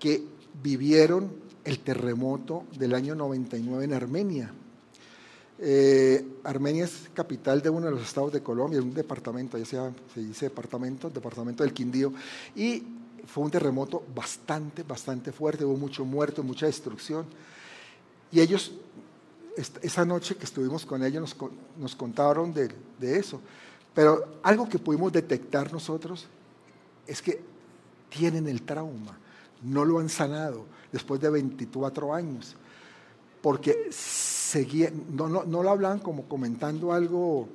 que 0.00 0.24
vivieron 0.62 1.30
el 1.64 1.78
terremoto 1.80 2.64
del 2.76 2.94
año 2.94 3.14
99 3.14 3.84
en 3.84 3.92
Armenia. 3.92 4.52
Eh, 5.58 6.26
Armenia 6.42 6.86
es 6.86 7.10
capital 7.12 7.60
de 7.60 7.68
uno 7.68 7.86
de 7.86 7.92
los 7.92 8.02
estados 8.02 8.32
de 8.32 8.42
Colombia, 8.42 8.80
un 8.80 8.94
departamento, 8.94 9.58
ya 9.58 9.66
se, 9.66 9.78
se 10.14 10.20
dice 10.20 10.46
departamento, 10.46 11.10
departamento 11.10 11.62
del 11.62 11.74
Quindío, 11.74 12.14
y 12.56 12.82
fue 13.26 13.44
un 13.44 13.50
terremoto 13.50 14.02
bastante, 14.14 14.82
bastante 14.82 15.32
fuerte, 15.32 15.64
hubo 15.64 15.76
mucho 15.76 16.04
muerto, 16.04 16.42
mucha 16.42 16.64
destrucción. 16.64 17.26
Y 18.32 18.40
ellos, 18.40 18.72
esa 19.82 20.04
noche 20.06 20.36
que 20.36 20.44
estuvimos 20.44 20.86
con 20.86 21.04
ellos, 21.04 21.36
nos, 21.76 21.94
contaron 21.94 22.54
de, 22.54 22.70
de 22.98 23.18
eso. 23.18 23.40
Pero 23.94 24.38
algo 24.42 24.66
que 24.66 24.78
pudimos 24.78 25.12
detectar 25.12 25.70
nosotros 25.72 26.26
es 27.06 27.20
que 27.20 27.40
tienen 28.08 28.48
el 28.48 28.62
trauma 28.62 29.18
no 29.62 29.84
lo 29.84 29.98
han 29.98 30.08
sanado 30.08 30.64
después 30.92 31.20
de 31.20 31.30
24 31.30 32.14
años, 32.14 32.56
porque 33.42 33.88
seguían, 33.90 34.92
no, 35.12 35.28
no, 35.28 35.62
lo 35.62 35.70
hablan 35.70 35.98
como 35.98 36.24
comentando 36.24 36.92
algo 36.92 37.48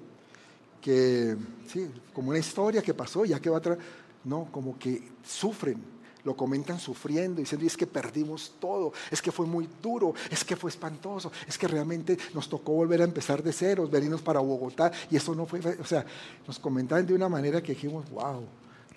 que, 0.82 1.36
sí, 1.68 1.90
como 2.14 2.30
una 2.30 2.40
historia 2.40 2.82
que 2.82 2.94
pasó, 2.94 3.26
ya 3.26 3.40
que 3.40 3.50
va 3.50 3.58
atrás, 3.58 3.78
no, 4.24 4.48
como 4.52 4.78
que 4.80 5.12
sufren, 5.24 5.96
lo 6.24 6.36
comentan 6.36 6.80
sufriendo, 6.80 7.40
diciendo, 7.40 7.68
es 7.68 7.78
que 7.78 7.86
perdimos 7.86 8.54
todo, 8.60 8.94
es 9.12 9.22
que 9.22 9.32
fue 9.32 9.46
muy 9.46 9.70
duro, 9.82 10.16
es 10.32 10.44
que 10.44 10.56
fue 10.56 10.72
espantoso, 10.72 11.32
es 11.48 11.58
que 11.58 11.68
realmente 11.68 12.18
nos 12.34 12.50
tocó 12.50 12.74
volver 12.74 13.02
a 13.02 13.06
empezar 13.06 13.44
de 13.44 13.54
cero, 13.54 13.88
venirnos 13.88 14.22
para 14.22 14.40
Bogotá, 14.40 14.92
y 15.12 15.18
eso 15.18 15.36
no 15.36 15.46
fue, 15.46 15.60
o 15.60 15.86
sea, 15.86 16.04
nos 16.48 16.58
comentaban 16.58 17.06
de 17.06 17.14
una 17.14 17.30
manera 17.30 17.62
que 17.62 17.74
dijimos, 17.74 18.10
wow, 18.10 18.44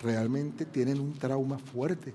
realmente 0.01 0.65
tienen 0.65 0.99
un 0.99 1.13
trauma 1.13 1.59
fuerte. 1.59 2.13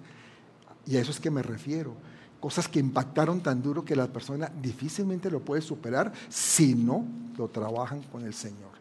Y 0.87 0.97
a 0.97 1.01
eso 1.01 1.11
es 1.11 1.21
que 1.21 1.31
me 1.31 1.43
refiero. 1.43 1.95
Cosas 2.41 2.69
que 2.69 2.79
impactaron 2.79 3.41
tan 3.41 3.63
duro 3.63 3.85
que 3.85 3.97
la 3.97 4.07
persona 4.07 4.51
difícilmente 4.61 5.31
lo 5.31 5.41
puede 5.41 5.63
superar 5.63 6.13
si 6.29 6.75
no 6.75 7.05
lo 7.39 7.49
trabajan 7.49 8.03
con 8.03 8.25
el 8.25 8.35
Señor. 8.35 8.73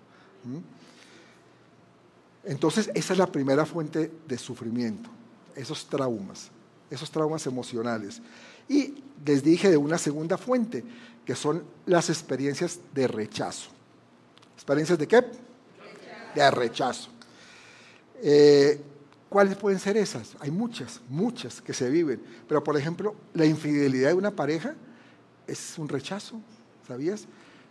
Entonces, 2.43 2.91
esa 2.93 3.13
es 3.13 3.19
la 3.19 3.27
primera 3.27 3.65
fuente 3.65 4.11
de 4.27 4.37
sufrimiento, 4.37 5.09
esos 5.55 5.85
traumas, 5.85 6.49
esos 6.89 7.09
traumas 7.09 7.47
emocionales. 7.47 8.21
Y 8.67 8.95
les 9.25 9.43
dije 9.43 9.69
de 9.69 9.77
una 9.77 9.97
segunda 9.97 10.37
fuente, 10.37 10.83
que 11.25 11.35
son 11.35 11.63
las 11.85 12.09
experiencias 12.09 12.79
de 12.93 13.07
rechazo. 13.07 13.69
¿Experiencias 14.55 14.99
de 14.99 15.07
qué? 15.07 15.23
De 16.35 16.51
rechazo. 16.51 17.09
Eh, 18.21 18.81
¿Cuáles 19.33 19.55
pueden 19.55 19.79
ser 19.79 19.97
esas? 19.97 20.37
Hay 20.41 20.51
muchas, 20.51 21.01
muchas 21.09 21.59
que 21.59 21.73
se 21.73 21.89
viven. 21.89 22.21
Pero, 22.47 22.63
por 22.63 22.77
ejemplo, 22.77 23.15
la 23.33 23.47
infidelidad 23.47 24.09
de 24.09 24.13
una 24.13 24.29
pareja 24.29 24.75
es 25.47 25.79
un 25.79 25.89
rechazo, 25.89 26.39
¿sabías? 26.87 27.25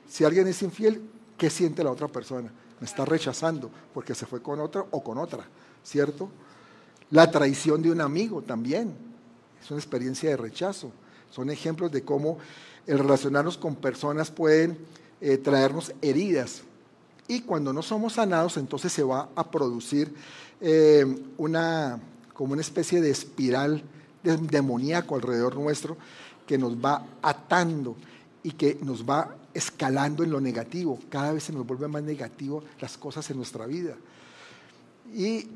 Si 0.08 0.24
alguien 0.24 0.48
es 0.48 0.60
infiel, 0.62 1.00
¿qué 1.38 1.50
siente 1.50 1.84
la 1.84 1.92
otra 1.92 2.08
persona? 2.08 2.50
Me 2.80 2.84
está 2.84 3.04
rechazando 3.04 3.70
porque 3.94 4.12
se 4.12 4.26
fue 4.26 4.42
con 4.42 4.58
otra 4.58 4.84
o 4.90 5.04
con 5.04 5.18
otra, 5.18 5.44
¿cierto? 5.84 6.30
La 7.12 7.30
traición 7.30 7.80
de 7.80 7.92
un 7.92 8.00
amigo 8.00 8.42
también 8.42 8.96
es 9.62 9.70
una 9.70 9.78
experiencia 9.78 10.30
de 10.30 10.36
rechazo. 10.36 10.90
Son 11.30 11.48
ejemplos 11.48 11.92
de 11.92 12.02
cómo 12.02 12.38
el 12.88 12.98
relacionarnos 12.98 13.56
con 13.56 13.76
personas 13.76 14.32
pueden 14.32 14.78
eh, 15.20 15.38
traernos 15.38 15.92
heridas. 16.02 16.64
Y 17.28 17.42
cuando 17.42 17.72
no 17.72 17.82
somos 17.82 18.14
sanados, 18.14 18.56
entonces 18.56 18.92
se 18.92 19.04
va 19.04 19.28
a 19.36 19.48
producir 19.48 20.12
eh, 20.64 21.04
una, 21.38 22.00
como 22.32 22.52
una 22.52 22.62
especie 22.62 23.00
de 23.00 23.10
espiral 23.10 23.82
demoníaco 24.22 25.16
alrededor 25.16 25.56
nuestro 25.56 25.96
que 26.46 26.56
nos 26.56 26.76
va 26.76 27.04
atando 27.20 27.96
y 28.44 28.52
que 28.52 28.78
nos 28.80 29.04
va 29.04 29.36
escalando 29.52 30.22
en 30.22 30.30
lo 30.30 30.40
negativo. 30.40 31.00
Cada 31.10 31.32
vez 31.32 31.42
se 31.42 31.52
nos 31.52 31.66
vuelve 31.66 31.88
más 31.88 32.04
negativo 32.04 32.62
las 32.80 32.96
cosas 32.96 33.28
en 33.30 33.38
nuestra 33.38 33.66
vida. 33.66 33.96
Y, 35.12 35.48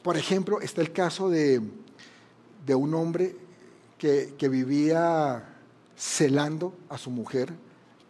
por 0.00 0.16
ejemplo, 0.16 0.60
está 0.60 0.80
el 0.80 0.92
caso 0.92 1.28
de, 1.28 1.60
de 2.64 2.74
un 2.76 2.94
hombre 2.94 3.34
que, 3.98 4.34
que 4.38 4.48
vivía 4.48 5.56
celando 5.96 6.72
a 6.88 6.96
su 6.96 7.10
mujer, 7.10 7.52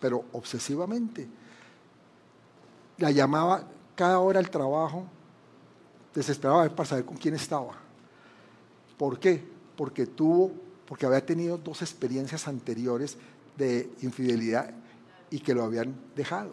pero 0.01 0.27
obsesivamente. 0.33 1.27
La 2.99 3.11
llamaba 3.11 3.65
cada 3.97 4.19
hora 4.19 4.39
al 4.39 4.51
trabajo, 4.51 5.07
desesperaba 6.15 6.69
para 6.69 6.89
saber 6.89 7.05
con 7.05 7.17
quién 7.17 7.35
estaba. 7.35 7.73
¿Por 8.99 9.19
qué? 9.19 9.43
Porque 9.77 10.07
tuvo, 10.07 10.53
porque 10.87 11.07
había 11.07 11.25
tenido 11.25 11.57
dos 11.57 11.83
experiencias 11.83 12.49
anteriores 12.49 13.17
de 13.57 13.91
infidelidad 14.03 14.75
y 15.31 15.41
que 15.41 15.55
lo 15.55 15.65
habían 15.65 15.95
dejado. 16.17 16.53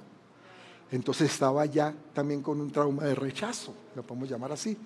Entonces 0.91 1.31
estaba 1.31 1.65
ya 1.65 1.93
también 2.13 2.41
con 2.41 2.61
un 2.61 2.71
trauma 2.71 3.03
de 3.03 3.15
rechazo, 3.15 3.73
lo 3.95 4.03
podemos 4.03 4.29
llamar 4.29 4.53
así. 4.53 4.77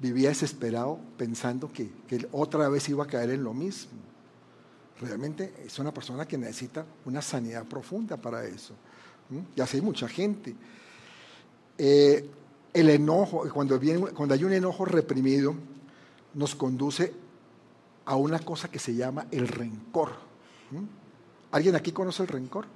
Vivía 0.00 0.30
desesperado 0.30 0.98
pensando 1.16 1.70
que, 1.70 1.88
que 2.08 2.26
otra 2.32 2.68
vez 2.68 2.88
iba 2.88 3.04
a 3.04 3.06
caer 3.06 3.30
en 3.30 3.44
lo 3.44 3.54
mismo. 3.54 3.92
Realmente 5.00 5.54
es 5.64 5.78
una 5.78 5.92
persona 5.92 6.26
que 6.26 6.36
necesita 6.36 6.84
una 7.04 7.22
sanidad 7.22 7.64
profunda 7.64 8.16
para 8.16 8.44
eso. 8.44 8.74
Y 9.54 9.60
así 9.60 9.76
hay 9.76 9.82
mucha 9.82 10.08
gente. 10.08 10.54
Eh, 11.78 12.28
el 12.74 12.90
enojo, 12.90 13.48
cuando, 13.54 13.78
viene, 13.78 14.08
cuando 14.08 14.34
hay 14.34 14.44
un 14.44 14.52
enojo 14.52 14.84
reprimido, 14.84 15.54
nos 16.34 16.54
conduce 16.54 17.14
a 18.04 18.16
una 18.16 18.40
cosa 18.40 18.68
que 18.68 18.78
se 18.78 18.94
llama 18.94 19.26
el 19.30 19.48
rencor. 19.48 20.10
¿Mm? 20.70 20.84
¿Alguien 21.52 21.76
aquí 21.76 21.92
conoce 21.92 22.22
el 22.22 22.28
rencor? 22.28 22.66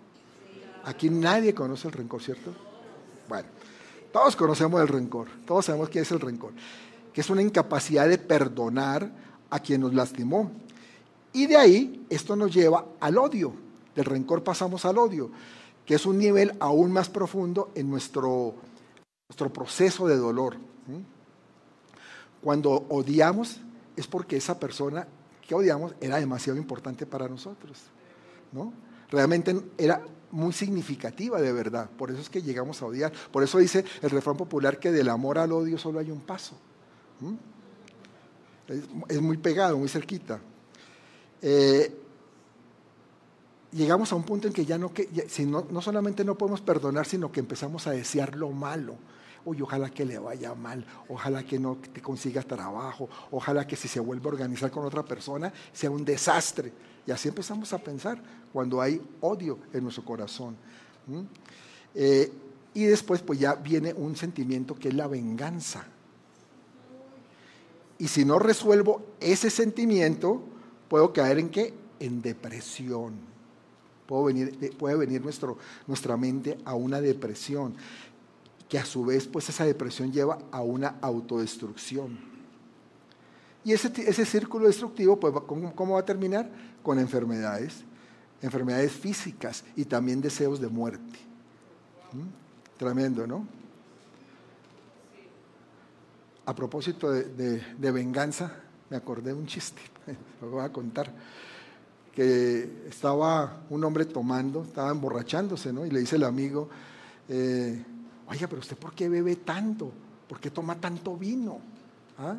Aquí 0.84 1.10
nadie 1.10 1.52
conoce 1.52 1.88
el 1.88 1.92
rencor, 1.92 2.22
¿cierto? 2.22 2.54
Bueno, 3.28 3.48
todos 4.12 4.36
conocemos 4.36 4.80
el 4.80 4.88
rencor, 4.88 5.28
todos 5.44 5.66
sabemos 5.66 5.90
qué 5.90 6.00
es 6.00 6.10
el 6.12 6.20
rencor. 6.20 6.52
que 7.12 7.20
es 7.20 7.30
una 7.30 7.42
incapacidad 7.42 8.08
de 8.08 8.16
perdonar 8.16 9.10
a 9.50 9.58
quien 9.58 9.80
nos 9.80 9.92
lastimó. 9.92 10.52
Y 11.32 11.46
de 11.46 11.56
ahí 11.56 12.06
esto 12.08 12.36
nos 12.36 12.54
lleva 12.54 12.84
al 13.00 13.18
odio. 13.18 13.52
Del 13.96 14.04
rencor 14.04 14.44
pasamos 14.44 14.84
al 14.84 14.98
odio, 14.98 15.30
que 15.84 15.96
es 15.96 16.06
un 16.06 16.18
nivel 16.18 16.54
aún 16.60 16.92
más 16.92 17.08
profundo 17.08 17.72
en 17.74 17.90
nuestro, 17.90 18.54
nuestro 19.28 19.52
proceso 19.52 20.06
de 20.06 20.16
dolor. 20.16 20.56
Cuando 22.40 22.86
odiamos 22.88 23.60
es 23.96 24.06
porque 24.06 24.36
esa 24.36 24.58
persona 24.58 25.06
que 25.46 25.54
odiamos 25.54 25.94
era 26.00 26.18
demasiado 26.18 26.58
importante 26.58 27.04
para 27.04 27.28
nosotros. 27.28 27.78
¿no? 28.52 28.72
Realmente 29.10 29.54
era 29.76 30.02
muy 30.30 30.52
significativa 30.52 31.40
de 31.40 31.52
verdad. 31.52 31.90
Por 31.90 32.10
eso 32.10 32.20
es 32.20 32.30
que 32.30 32.42
llegamos 32.42 32.80
a 32.80 32.86
odiar. 32.86 33.12
Por 33.30 33.42
eso 33.42 33.58
dice 33.58 33.84
el 34.00 34.10
refrán 34.10 34.36
popular 34.36 34.78
que 34.78 34.92
del 34.92 35.08
amor 35.08 35.38
al 35.38 35.52
odio 35.52 35.76
solo 35.76 35.98
hay 35.98 36.10
un 36.10 36.20
paso. 36.20 36.56
Es, 39.08 39.20
muy 39.20 39.36
pegado, 39.36 39.76
muy 39.76 39.88
cerquita. 39.88 40.40
Eh, 41.42 41.94
llegamos 43.72 44.12
a 44.12 44.14
un 44.14 44.22
punto 44.22 44.46
en 44.46 44.54
que 44.54 44.64
ya 44.64 44.78
no, 44.78 44.92
que, 44.92 45.26
si 45.28 45.44
no, 45.44 45.66
no, 45.70 45.82
solamente 45.82 46.24
no 46.24 46.36
podemos 46.36 46.60
perdonar, 46.60 47.06
sino 47.06 47.30
que 47.32 47.40
empezamos 47.40 47.86
a 47.86 47.90
desear 47.90 48.36
lo 48.36 48.50
malo. 48.50 48.96
Uy, 49.44 49.62
ojalá 49.62 49.90
que 49.90 50.04
le 50.04 50.18
vaya 50.18 50.54
mal, 50.54 50.84
ojalá 51.08 51.42
que 51.42 51.58
no 51.58 51.76
te 51.76 52.02
consiga 52.02 52.42
trabajo, 52.42 53.08
ojalá 53.30 53.66
que 53.66 53.76
si 53.76 53.88
se 53.88 54.00
vuelve 54.00 54.26
a 54.28 54.32
organizar 54.32 54.70
con 54.70 54.84
otra 54.84 55.04
persona 55.04 55.52
sea 55.72 55.90
un 55.90 56.04
desastre. 56.04 56.72
Y 57.06 57.10
así 57.10 57.28
empezamos 57.28 57.72
a 57.72 57.78
pensar 57.78 58.20
cuando 58.52 58.80
hay 58.80 59.00
odio 59.20 59.58
en 59.72 59.82
nuestro 59.82 60.04
corazón. 60.04 60.56
Eh, 61.94 62.30
y 62.74 62.84
después 62.84 63.22
pues 63.22 63.38
ya 63.38 63.54
viene 63.54 63.92
un 63.94 64.14
sentimiento 64.14 64.74
que 64.74 64.88
es 64.88 64.94
la 64.94 65.06
venganza. 65.06 65.86
Y 67.98 68.08
si 68.08 68.24
no 68.24 68.38
resuelvo 68.38 69.02
ese 69.20 69.50
sentimiento, 69.50 70.42
puedo 70.88 71.12
caer 71.12 71.38
en 71.38 71.50
qué? 71.50 71.74
En 71.98 72.22
depresión. 72.22 73.14
puede 74.06 74.96
venir 74.96 75.22
nuestra 75.86 76.16
mente 76.16 76.58
a 76.64 76.74
una 76.74 77.00
depresión, 77.00 77.74
que 78.68 78.78
a 78.78 78.84
su 78.84 79.04
vez, 79.04 79.26
pues 79.26 79.48
esa 79.48 79.64
depresión 79.64 80.12
lleva 80.12 80.38
a 80.50 80.60
una 80.60 80.98
autodestrucción. 81.00 82.18
Y 83.64 83.72
ese, 83.72 83.92
ese 84.08 84.24
círculo 84.24 84.66
destructivo, 84.66 85.18
pues, 85.18 85.34
¿cómo, 85.74 85.94
va 85.94 86.00
a 86.00 86.04
terminar? 86.04 86.50
Con 86.82 86.98
enfermedades, 86.98 87.82
enfermedades 88.42 88.92
físicas 88.92 89.64
y 89.74 89.84
también 89.84 90.20
deseos 90.20 90.60
de 90.60 90.68
muerte. 90.68 91.18
¿Mm? 92.12 92.78
Tremendo, 92.78 93.26
¿no? 93.26 93.46
A 96.46 96.54
propósito 96.54 97.10
de, 97.10 97.90
venganza, 97.92 98.52
me 98.88 98.96
acordé 98.96 99.32
de 99.32 99.34
un 99.34 99.46
chiste, 99.46 99.82
lo 100.40 100.50
voy 100.50 100.64
a 100.64 100.72
contar, 100.72 101.12
que 102.14 102.86
estaba 102.88 103.60
un 103.68 103.84
hombre 103.84 104.06
tomando, 104.06 104.62
estaba 104.62 104.90
emborrachándose, 104.90 105.72
¿no? 105.72 105.84
Y 105.84 105.90
le 105.90 106.00
dice 106.00 106.16
el 106.16 106.24
amigo, 106.24 106.70
eh, 107.28 107.84
oiga, 108.28 108.46
pero 108.46 108.60
usted 108.60 108.76
por 108.76 108.94
qué 108.94 109.08
bebe 109.08 109.36
tanto? 109.36 109.90
¿Por 110.28 110.40
qué 110.40 110.50
toma 110.50 110.80
tanto 110.80 111.16
vino? 111.16 111.60
¿Ah? 112.18 112.36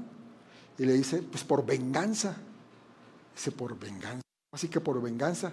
Y 0.77 0.86
le 0.86 0.93
dice, 0.93 1.24
pues 1.24 1.43
por 1.43 1.65
venganza. 1.65 2.38
Dice, 3.36 3.51
por 3.51 3.77
venganza. 3.77 4.22
Así 4.51 4.67
que 4.67 4.79
por 4.79 5.01
venganza. 5.01 5.51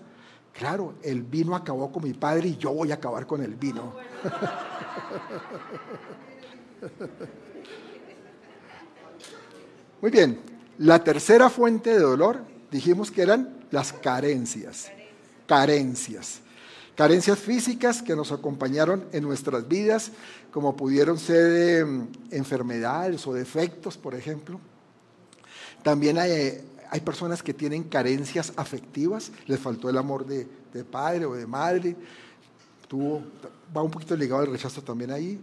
Claro, 0.52 0.95
el 1.02 1.23
vino 1.23 1.55
acabó 1.55 1.93
con 1.93 2.05
mi 2.05 2.14
padre 2.14 2.49
y 2.49 2.57
yo 2.57 2.73
voy 2.73 2.90
a 2.90 2.95
acabar 2.95 3.26
con 3.26 3.43
el 3.43 3.57
vino. 3.57 3.95
Muy 10.00 10.11
bien, 10.11 10.40
la 10.78 11.02
tercera 11.02 11.50
fuente 11.50 11.90
de 11.90 12.00
dolor 12.00 12.43
dijimos 12.71 13.11
que 13.11 13.23
eran 13.23 13.66
las 13.71 13.93
carencias. 13.93 14.90
Carencias. 15.47 16.40
Carencias 16.96 17.38
físicas 17.38 18.00
que 18.00 18.16
nos 18.16 18.32
acompañaron 18.32 19.04
en 19.12 19.22
nuestras 19.22 19.68
vidas, 19.68 20.12
como 20.50 20.74
pudieron 20.74 21.18
ser 21.18 21.80
em, 21.80 22.06
enfermedades 22.30 23.26
o 23.26 23.35
defectos, 23.35 23.98
por 23.98 24.14
ejemplo. 24.14 24.59
También 25.82 26.16
hay, 26.16 26.64
hay, 26.90 27.00
personas 27.02 27.42
que 27.42 27.52
tienen 27.52 27.85
carencias 27.85 28.54
afectivas, 28.56 29.30
les 29.46 29.61
faltó 29.61 29.90
el 29.90 29.98
amor 29.98 30.24
de, 30.24 30.46
padre 30.85 31.26
o 31.26 31.35
de 31.35 31.46
madre, 31.46 31.94
tuvo, 32.88 33.22
va 33.76 33.82
un 33.82 33.90
poquito 33.90 34.16
ligado 34.16 34.40
al 34.40 34.50
rechazo 34.52 34.80
también 34.80 35.11
ahí. 35.11 35.38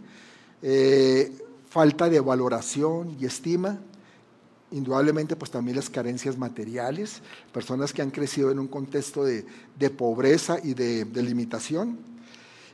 Eh, 0.60 1.38
falta 1.70 2.08
de 2.08 2.18
valoración 2.18 3.16
y 3.20 3.26
estima, 3.26 3.78
indudablemente 4.70 5.36
pues 5.36 5.50
también 5.50 5.76
las 5.76 5.90
carencias 5.90 6.36
materiales, 6.36 7.20
personas 7.52 7.92
que 7.92 8.02
han 8.02 8.10
crecido 8.10 8.50
en 8.50 8.58
un 8.58 8.68
contexto 8.68 9.24
de, 9.24 9.44
pobreza 9.90 10.58
y 10.62 10.74
de, 10.74 11.22
limitación. 11.22 11.98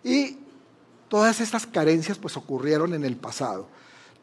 Y 0.03 0.39
todas 1.09 1.41
estas 1.41 1.67
carencias 1.67 2.19
pues 2.19 2.37
ocurrieron 2.37 2.95
en 2.95 3.05
el 3.05 3.17
pasado, 3.17 3.69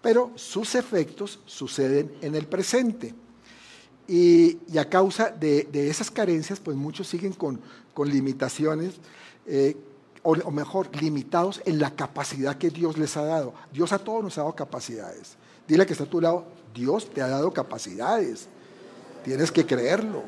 pero 0.01 0.31
sus 0.35 0.75
efectos 0.75 1.39
suceden 1.45 2.11
en 2.21 2.35
el 2.35 2.45
presente. 2.45 3.13
Y, 4.07 4.57
a 4.77 4.85
causa 4.85 5.29
de, 5.29 5.67
esas 5.73 6.09
carencias 6.09 6.59
pues 6.59 6.77
muchos 6.77 7.07
siguen 7.07 7.33
con, 7.33 7.59
con 7.93 8.09
limitaciones. 8.09 8.95
Eh, 9.45 9.77
o 10.29 10.51
mejor, 10.51 10.93
limitados 11.01 11.61
en 11.63 11.79
la 11.79 11.95
capacidad 11.95 12.57
que 12.57 12.69
Dios 12.69 12.97
les 12.97 13.15
ha 13.15 13.23
dado. 13.23 13.53
Dios 13.71 13.93
a 13.93 13.99
todos 13.99 14.21
nos 14.21 14.37
ha 14.37 14.41
dado 14.41 14.55
capacidades. 14.55 15.37
Dile 15.67 15.85
que 15.85 15.93
está 15.93 16.05
a 16.05 16.09
tu 16.09 16.21
lado, 16.21 16.45
Dios 16.73 17.09
te 17.09 17.21
ha 17.21 17.27
dado 17.27 17.51
capacidades. 17.51 18.47
Tienes 19.23 19.51
que 19.51 19.65
creerlo. 19.65 20.23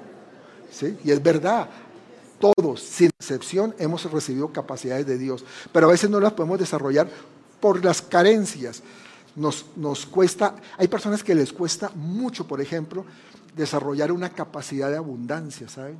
¿sí? 0.71 0.97
Y 1.03 1.11
es 1.11 1.21
verdad. 1.21 1.69
Todos, 2.39 2.81
sin 2.81 3.09
excepción, 3.19 3.75
hemos 3.79 4.09
recibido 4.11 4.51
capacidades 4.51 5.05
de 5.05 5.17
Dios. 5.17 5.43
Pero 5.71 5.87
a 5.87 5.91
veces 5.91 6.09
no 6.09 6.19
las 6.19 6.33
podemos 6.33 6.59
desarrollar 6.59 7.09
por 7.59 7.83
las 7.83 8.01
carencias. 8.01 8.81
Nos, 9.35 9.65
nos 9.75 10.05
cuesta, 10.05 10.55
hay 10.77 10.87
personas 10.87 11.23
que 11.23 11.35
les 11.35 11.53
cuesta 11.53 11.91
mucho, 11.95 12.47
por 12.47 12.61
ejemplo, 12.61 13.05
desarrollar 13.55 14.11
una 14.11 14.29
capacidad 14.29 14.89
de 14.89 14.97
abundancia, 14.97 15.67
¿saben? 15.69 15.97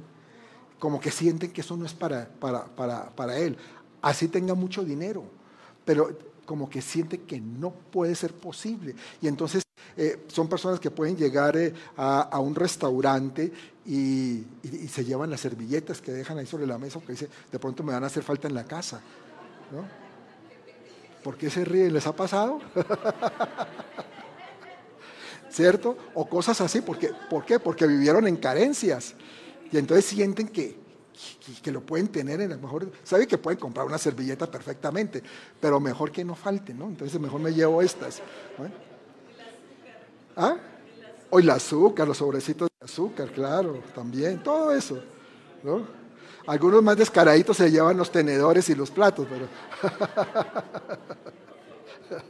Como 0.80 1.00
que 1.00 1.12
sienten 1.12 1.52
que 1.52 1.62
eso 1.62 1.76
no 1.76 1.86
es 1.86 1.94
para, 1.94 2.28
para, 2.40 2.66
para, 2.66 3.10
para 3.10 3.38
él. 3.38 3.58
Así 4.02 4.30
tenga 4.30 4.54
mucho 4.54 4.84
dinero. 4.84 5.26
Pero 5.84 6.18
como 6.50 6.68
que 6.68 6.82
siente 6.82 7.20
que 7.20 7.40
no 7.40 7.70
puede 7.70 8.16
ser 8.16 8.34
posible. 8.34 8.96
Y 9.22 9.28
entonces 9.28 9.62
eh, 9.96 10.26
son 10.30 10.50
personas 10.50 10.80
que 10.80 10.90
pueden 10.90 11.16
llegar 11.16 11.56
eh, 11.56 11.72
a, 11.96 12.40
un 12.40 12.56
restaurante 12.56 13.54
y, 13.86 14.44
se 14.92 15.06
llevan 15.06 15.30
las 15.30 15.42
servilletas 15.42 16.02
que 16.02 16.12
dejan 16.12 16.40
ahí 16.40 16.48
sobre 16.48 16.66
la 16.66 16.80
mesa 16.80 16.98
porque 16.98 17.12
dice, 17.12 17.30
de 17.52 17.60
pronto 17.60 17.84
me 17.84 17.94
van 17.94 18.04
a 18.04 18.08
hacer 18.08 18.24
falta 18.24 18.48
en 18.48 18.56
la 18.56 18.64
casa. 18.64 19.00
¿no? 19.72 19.86
¿Por 21.24 21.38
qué 21.38 21.52
se 21.52 21.64
ríen? 21.64 21.94
¿Les 21.94 22.08
ha 22.08 22.16
pasado? 22.16 22.60
¿Cierto? 25.52 25.98
O 26.16 26.28
cosas 26.28 26.60
así. 26.62 26.82
Porque, 26.82 27.12
¿Por 27.30 27.46
qué? 27.46 27.60
Porque 27.60 27.86
vivieron 27.86 28.28
en 28.28 28.38
carencias. 28.38 29.14
Y 29.72 29.78
entonces 29.78 30.06
sienten 30.06 30.48
que, 30.48 30.80
que 31.62 31.72
lo 31.72 31.82
pueden 31.82 32.08
tener 32.08 32.42
en 32.42 32.52
el 32.52 32.60
mejor, 32.60 32.92
sabe 33.04 33.28
que 33.28 33.38
pueden 33.38 33.60
comprar 33.60 33.86
una 33.86 33.98
servilleta 33.98 34.50
perfectamente, 34.50 35.22
pero 35.60 35.80
mejor 35.80 36.12
que 36.12 36.24
no 36.24 36.36
falte, 36.36 36.74
¿no? 36.74 36.86
Entonces 36.86 37.20
mejor 37.20 37.42
me 37.42 37.54
llevo 37.54 37.82
estas. 37.82 38.22
¿Ah? 40.36 40.56
O 41.30 41.40
el 41.40 41.50
azúcar, 41.50 42.08
los 42.08 42.18
sobrecitos 42.18 42.70
de 42.70 42.86
azúcar, 42.86 43.32
claro, 43.32 43.84
también, 43.94 44.42
todo 44.42 44.72
eso, 44.72 45.00
¿no? 45.64 46.00
Algunos 46.48 46.82
más 46.82 46.98
descaraditos 46.98 47.58
se 47.58 47.70
llevan 47.70 47.98
los 47.98 48.12
tenedores 48.12 48.70
y 48.70 48.76
los 48.76 48.90
platos, 48.90 49.28
pero... 49.30 49.48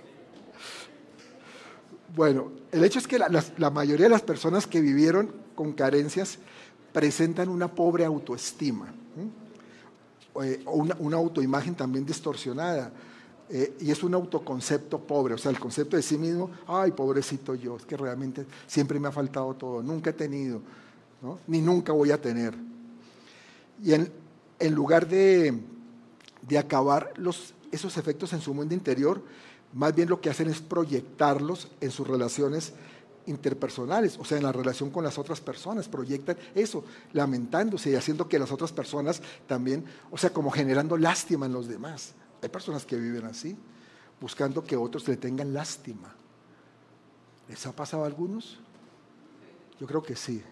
bueno, 2.16 2.52
el 2.72 2.84
hecho 2.84 3.00
es 3.00 3.08
que 3.08 3.20
la 3.20 3.70
mayoría 3.70 4.08
de 4.08 4.12
las 4.12 4.24
personas 4.24 4.68
que 4.68 4.82
vivieron 4.82 5.32
con 5.56 5.74
carencias 5.74 6.40
presentan 7.00 7.48
una 7.48 7.70
pobre 7.70 8.04
autoestima 8.04 8.94
eh, 10.44 10.62
una, 10.66 11.16
autoimagen 11.16 11.76
también 11.76 12.06
distorsionada. 12.06 12.92
Eh, 13.50 13.78
y 13.80 13.90
es 13.90 14.04
un 14.04 14.14
autoconcepto 14.14 15.00
pobre, 15.00 15.34
o 15.34 15.38
sea, 15.38 15.50
el 15.50 15.60
concepto 15.60 15.96
de 15.96 16.04
sí 16.04 16.18
mismo, 16.18 16.52
ay, 16.68 16.92
pobrecito 16.92 17.56
yo, 17.56 17.78
es 17.78 17.86
que 17.86 17.96
realmente 17.96 18.46
siempre 18.68 19.00
me 19.00 19.08
ha 19.08 19.12
faltado 19.14 19.54
todo, 19.54 19.82
nunca 19.82 20.10
he 20.10 20.14
tenido, 20.14 20.62
ni 21.48 21.62
nunca 21.62 21.94
voy 21.94 22.12
a 22.12 22.22
tener. 22.22 22.54
Y 23.82 23.94
en, 23.94 24.76
lugar 24.76 25.08
de, 25.08 25.58
de 26.48 26.58
acabar 26.58 27.14
esos 27.72 27.98
efectos 27.98 28.34
en 28.34 28.42
su 28.42 28.54
mundo 28.54 28.76
interior, 28.76 29.24
más 29.74 29.96
bien 29.96 30.10
lo 30.10 30.20
que 30.20 30.30
hacen 30.30 30.50
es 30.50 30.60
proyectarlos 30.60 31.70
en 31.80 31.92
sus 31.92 32.08
relaciones 32.08 32.74
interpersonales, 33.30 34.18
o 34.18 34.26
sea, 34.26 34.38
en 34.38 34.44
la 34.44 34.52
relación 34.52 34.90
con 34.90 35.04
las 35.04 35.18
otras 35.18 35.40
personas, 35.40 35.88
proyectan 35.88 36.38
eso, 36.56 36.84
lamentándose 37.14 37.92
y 37.92 37.96
haciendo 37.96 38.28
que 38.28 38.40
las 38.40 38.52
otras 38.52 38.72
personas 38.72 39.22
también, 39.48 39.86
o 40.12 40.18
sea, 40.18 40.32
como 40.32 40.52
generando 40.52 40.98
lástima 40.98 41.46
en 41.46 41.54
los 41.54 41.68
demás. 41.68 42.14
Hay 42.42 42.50
personas 42.50 42.86
que 42.86 42.98
viven 42.98 43.26
así, 43.26 43.58
buscando 44.20 44.64
que 44.64 44.76
otros 44.76 45.08
le 45.08 45.18
tengan 45.18 45.54
lástima. 45.54 46.14
¿Les 47.48 47.66
ha 47.66 47.72
pasado 47.72 48.04
a 48.04 48.08
algunos? 48.08 48.60
Yo 49.80 49.88
creo 49.88 50.04
que 50.04 50.16
sí. 50.16 50.44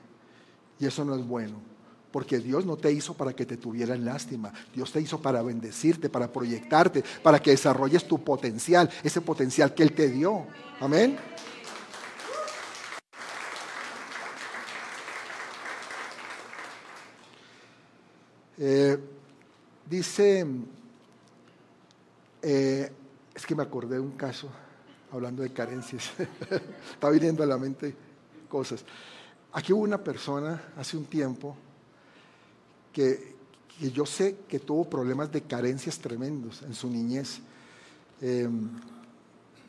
Y 0.79 0.85
eso 0.85 1.03
no 1.05 1.15
es 1.15 1.25
bueno. 1.25 1.55
Porque 2.11 2.39
Dios 2.39 2.65
no 2.65 2.77
te 2.77 2.91
hizo 2.91 3.13
para 3.13 3.33
que 3.33 3.45
te 3.45 3.57
tuvieran 3.57 4.05
lástima. 4.05 4.53
Dios 4.73 4.91
te 4.91 5.01
hizo 5.01 5.21
para 5.21 5.41
bendecirte, 5.41 6.09
para 6.09 6.31
proyectarte, 6.31 7.03
para 7.21 7.39
que 7.39 7.51
desarrolles 7.51 8.07
tu 8.07 8.23
potencial, 8.23 8.89
ese 9.03 9.21
potencial 9.21 9.73
que 9.73 9.83
Él 9.83 9.91
te 9.91 10.09
dio. 10.09 10.45
Amén. 10.79 11.17
Eh, 18.59 18.97
dice, 19.87 20.47
eh, 22.41 22.91
es 23.35 23.45
que 23.45 23.55
me 23.55 23.61
acordé 23.61 23.95
de 23.95 24.01
un 24.01 24.11
caso, 24.11 24.49
hablando 25.11 25.43
de 25.43 25.53
carencias, 25.53 26.11
está 26.91 27.09
viniendo 27.11 27.43
a 27.43 27.45
la 27.45 27.57
mente 27.57 27.95
cosas. 28.49 28.83
Aquí 29.53 29.73
hubo 29.73 29.83
una 29.83 30.03
persona 30.03 30.73
hace 30.75 30.97
un 30.97 31.05
tiempo 31.05 31.55
que, 32.91 33.35
yo 33.93 34.07
sé 34.07 34.37
que 34.47 34.59
tuvo 34.59 34.89
problemas 34.89 35.31
de 35.31 35.41
carencias 35.43 35.99
tremendos 35.99 36.63
en 36.63 36.73
su 36.73 36.89
niñez. 36.89 37.39
Em, 38.19 38.69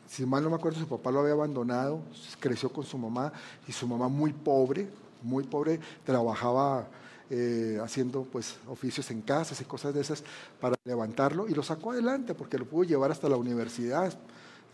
si 0.07 0.25
mal 0.25 0.43
no 0.43 0.49
me 0.49 0.55
acuerdo, 0.55 0.79
su 0.79 0.87
papá 0.87 1.11
lo 1.11 1.19
había 1.19 1.33
abandonado, 1.33 2.01
creció 2.39 2.73
con 2.73 2.83
su 2.83 2.97
mamá 2.97 3.31
y 3.67 3.71
su 3.71 3.87
mamá 3.87 4.07
muy 4.07 4.33
pobre, 4.33 4.89
muy 5.21 5.43
pobre, 5.43 5.79
trabajaba 6.03 6.87
eh, 7.29 7.79
haciendo 7.83 8.23
pues 8.23 8.57
oficios 8.67 9.09
en 9.11 9.21
casas 9.21 9.61
y 9.61 9.65
cosas 9.65 9.93
de 9.93 10.01
esas 10.01 10.23
para 10.59 10.75
levantarlo 10.83 11.47
y 11.47 11.53
lo 11.53 11.61
sacó 11.61 11.91
adelante 11.91 12.33
porque 12.33 12.57
lo 12.57 12.65
pudo 12.65 12.83
llevar 12.85 13.11
hasta 13.11 13.29
la 13.29 13.37
universidad, 13.37 14.11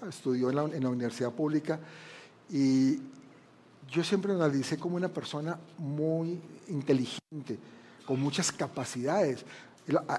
estudió 0.07 0.49
en 0.49 0.55
la, 0.55 0.63
en 0.63 0.83
la 0.83 0.89
universidad 0.89 1.31
pública 1.31 1.79
y 2.49 2.99
yo 3.89 4.03
siempre 4.03 4.33
lo 4.33 4.43
analicé 4.43 4.77
como 4.77 4.95
una 4.95 5.09
persona 5.09 5.59
muy 5.77 6.39
inteligente, 6.67 7.59
con 8.05 8.19
muchas 8.19 8.51
capacidades. 8.51 9.45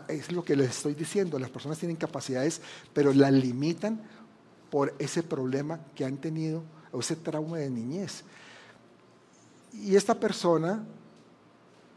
Es 0.09 0.31
lo 0.31 0.45
que 0.45 0.55
les 0.55 0.71
estoy 0.71 0.95
diciendo, 0.95 1.39
las 1.39 1.51
personas 1.51 1.79
tienen 1.79 1.97
capacidades, 1.97 2.61
pero 2.93 3.13
las 3.13 3.33
limitan 3.33 4.01
por 4.71 4.95
ese 4.99 5.23
problema 5.23 5.81
que 5.95 6.05
han 6.05 6.19
tenido 6.19 6.63
o 6.93 7.01
ese 7.01 7.17
trauma 7.17 7.59
de 7.59 7.71
niñez. 7.71 8.23
Y 9.73 9.97
esta 9.97 10.19
persona 10.19 10.85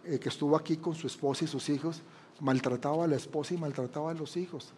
eh, 0.06 0.20
que 0.20 0.30
estuvo 0.30 0.56
aquí 0.56 0.78
con 0.78 0.96
su 0.96 1.08
esposa 1.08 1.46
y 1.46 1.48
sus 1.48 1.70
hijos, 1.70 2.02
maltrataba 2.40 3.06
a 3.06 3.08
la 3.08 3.16
esposa 3.16 3.54
y 3.54 3.58
maltrataba 3.58 4.12
a 4.12 4.14
los 4.14 4.38
hijos. 4.38 4.74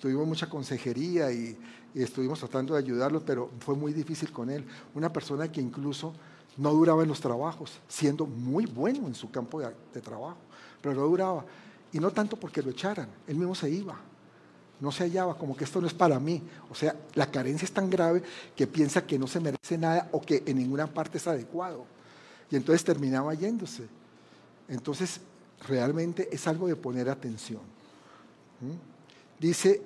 Tuvimos 0.00 0.26
mucha 0.26 0.48
consejería 0.48 1.32
y, 1.32 1.58
estuvimos 1.94 2.38
tratando 2.38 2.74
de 2.74 2.80
ayudarlo, 2.80 3.24
pero 3.24 3.50
fue 3.60 3.74
muy 3.74 3.94
difícil 3.94 4.30
con 4.30 4.50
él. 4.50 4.66
Una 4.94 5.10
persona 5.10 5.50
que 5.50 5.62
incluso 5.62 6.12
no 6.58 6.72
duraba 6.72 7.02
en 7.02 7.08
los 7.08 7.20
trabajos, 7.20 7.80
siendo 7.88 8.26
muy 8.26 8.66
bueno 8.66 9.06
en 9.06 9.14
su 9.14 9.30
campo 9.30 9.60
de, 9.60 9.74
de 9.94 10.00
trabajo, 10.02 10.36
pero 10.82 10.94
no 10.94 11.02
duraba. 11.02 11.44
Y 11.92 11.98
no 11.98 12.10
tanto 12.10 12.36
porque 12.36 12.62
lo 12.62 12.70
echaran, 12.70 13.08
él 13.26 13.36
mismo 13.36 13.54
se 13.54 13.70
iba 13.70 13.98
no 14.80 14.92
se 14.92 15.04
hallaba, 15.04 15.36
como 15.36 15.56
que 15.56 15.64
esto 15.64 15.80
no 15.80 15.86
es 15.86 15.94
para 15.94 16.18
mí. 16.20 16.42
O 16.70 16.74
sea, 16.74 16.94
la 17.14 17.30
carencia 17.30 17.64
es 17.64 17.72
tan 17.72 17.88
grave 17.88 18.22
que 18.54 18.66
piensa 18.66 19.06
que 19.06 19.18
no 19.18 19.26
se 19.26 19.40
merece 19.40 19.78
nada 19.78 20.08
o 20.12 20.20
que 20.20 20.42
en 20.46 20.58
ninguna 20.58 20.86
parte 20.86 21.18
es 21.18 21.26
adecuado. 21.26 21.84
Y 22.50 22.56
entonces 22.56 22.84
terminaba 22.84 23.34
yéndose. 23.34 23.84
Entonces, 24.68 25.20
realmente 25.66 26.28
es 26.32 26.46
algo 26.46 26.66
de 26.68 26.76
poner 26.76 27.08
atención. 27.08 27.60
Dice 29.38 29.82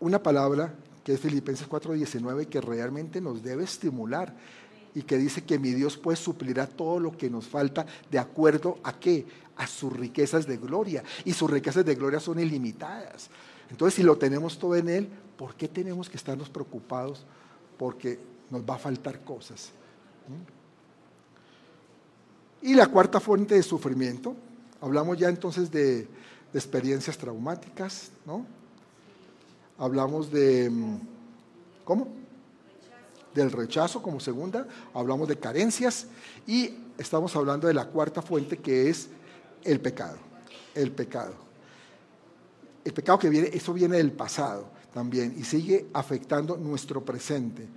una 0.00 0.22
palabra 0.22 0.74
que 1.04 1.14
es 1.14 1.20
Filipenses 1.20 1.68
4:19 1.68 2.46
que 2.46 2.60
realmente 2.60 3.20
nos 3.20 3.42
debe 3.42 3.64
estimular 3.64 4.34
y 4.94 5.02
que 5.02 5.18
dice 5.18 5.44
que 5.44 5.58
mi 5.58 5.72
Dios 5.72 5.96
pues 5.96 6.18
suplirá 6.18 6.66
todo 6.66 6.98
lo 7.00 7.16
que 7.16 7.28
nos 7.28 7.46
falta 7.46 7.86
de 8.10 8.18
acuerdo 8.18 8.78
a 8.82 8.98
qué? 8.98 9.26
A 9.56 9.66
sus 9.66 9.92
riquezas 9.92 10.46
de 10.46 10.56
gloria. 10.56 11.02
Y 11.24 11.32
sus 11.32 11.50
riquezas 11.50 11.84
de 11.84 11.94
gloria 11.94 12.20
son 12.20 12.38
ilimitadas. 12.38 13.28
Entonces, 13.70 13.94
si 13.94 14.02
lo 14.02 14.16
tenemos 14.16 14.58
todo 14.58 14.76
en 14.76 14.88
Él, 14.88 15.08
¿por 15.36 15.54
qué 15.54 15.68
tenemos 15.68 16.08
que 16.08 16.16
estarnos 16.16 16.48
preocupados? 16.48 17.24
Porque 17.78 18.18
nos 18.50 18.62
va 18.62 18.76
a 18.76 18.78
faltar 18.78 19.20
cosas. 19.20 19.70
Y 22.62 22.74
la 22.74 22.88
cuarta 22.88 23.20
fuente 23.20 23.54
de 23.54 23.62
sufrimiento, 23.62 24.34
hablamos 24.80 25.18
ya 25.18 25.28
entonces 25.28 25.70
de, 25.70 26.08
experiencias 26.54 27.18
traumáticas, 27.18 28.10
¿no? 28.24 28.46
Hablamos 29.78 30.30
de, 30.32 30.70
¿cómo? 31.84 32.08
Del 33.34 33.52
rechazo 33.52 34.00
como 34.00 34.20
segunda, 34.20 34.66
hablamos 34.94 35.28
de 35.28 35.38
carencias 35.38 36.06
y 36.46 36.74
estamos 36.96 37.36
hablando 37.36 37.68
de 37.68 37.74
la 37.74 37.86
cuarta 37.86 38.22
fuente 38.22 38.56
que 38.56 38.88
es 38.88 39.08
el 39.64 39.80
pecado, 39.80 40.16
el 40.74 40.92
pecado. 40.92 41.34
El 42.84 42.94
pecado 42.94 43.18
que 43.18 43.28
viene, 43.28 43.50
eso 43.52 43.74
viene 43.74 43.98
del 43.98 44.12
pasado 44.12 44.68
también 44.94 45.34
y 45.36 45.44
sigue 45.44 45.88
afectando 45.92 46.56
nuestro 46.56 47.04
presente. 47.04 47.68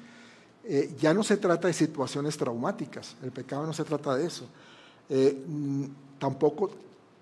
Eh, 0.63 0.96
ya 1.00 1.13
no 1.13 1.24
se 1.24 1.36
trata 1.36 1.68
de 1.68 1.74
situaciones 1.74 2.38
traumáticas, 2.38 3.15
el 3.24 3.32
pecado 3.32 3.65
no 3.65 3.74
se 3.74 3.84
trata 3.84 4.15
de 4.15 4.28
eso, 4.28 4.48
eh, 5.10 5.43
mm, 5.45 5.86
tampoco 6.19 6.72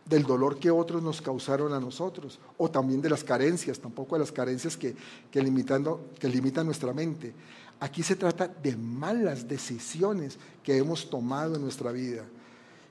del 0.06 0.23
dolor 0.23 0.58
que 0.58 0.71
otros 0.71 1.04
nos 1.04 1.21
causaron 1.21 1.73
a 1.73 1.80
nosotros, 1.80 2.39
o 2.58 2.69
también 2.69 3.02
de 3.02 3.10
las 3.10 3.23
carencias, 3.23 3.80
tampoco 3.80 4.15
de 4.15 4.19
las 4.19 4.32
carencias 4.32 4.78
que, 4.78 4.95
que, 5.32 5.41
limitando, 5.41 6.02
que 6.19 6.30
limitan 6.30 6.65
nuestra 6.65 6.93
mente. 6.93 7.34
Aquí 7.80 8.04
se 8.04 8.15
trata 8.15 8.47
de 8.47 8.76
malas 8.76 9.47
decisiones 9.47 10.38
que 10.63 10.78
hemos 10.78 11.10
tomado 11.10 11.56
en 11.56 11.62
nuestra 11.62 11.91
vida. 11.91 12.23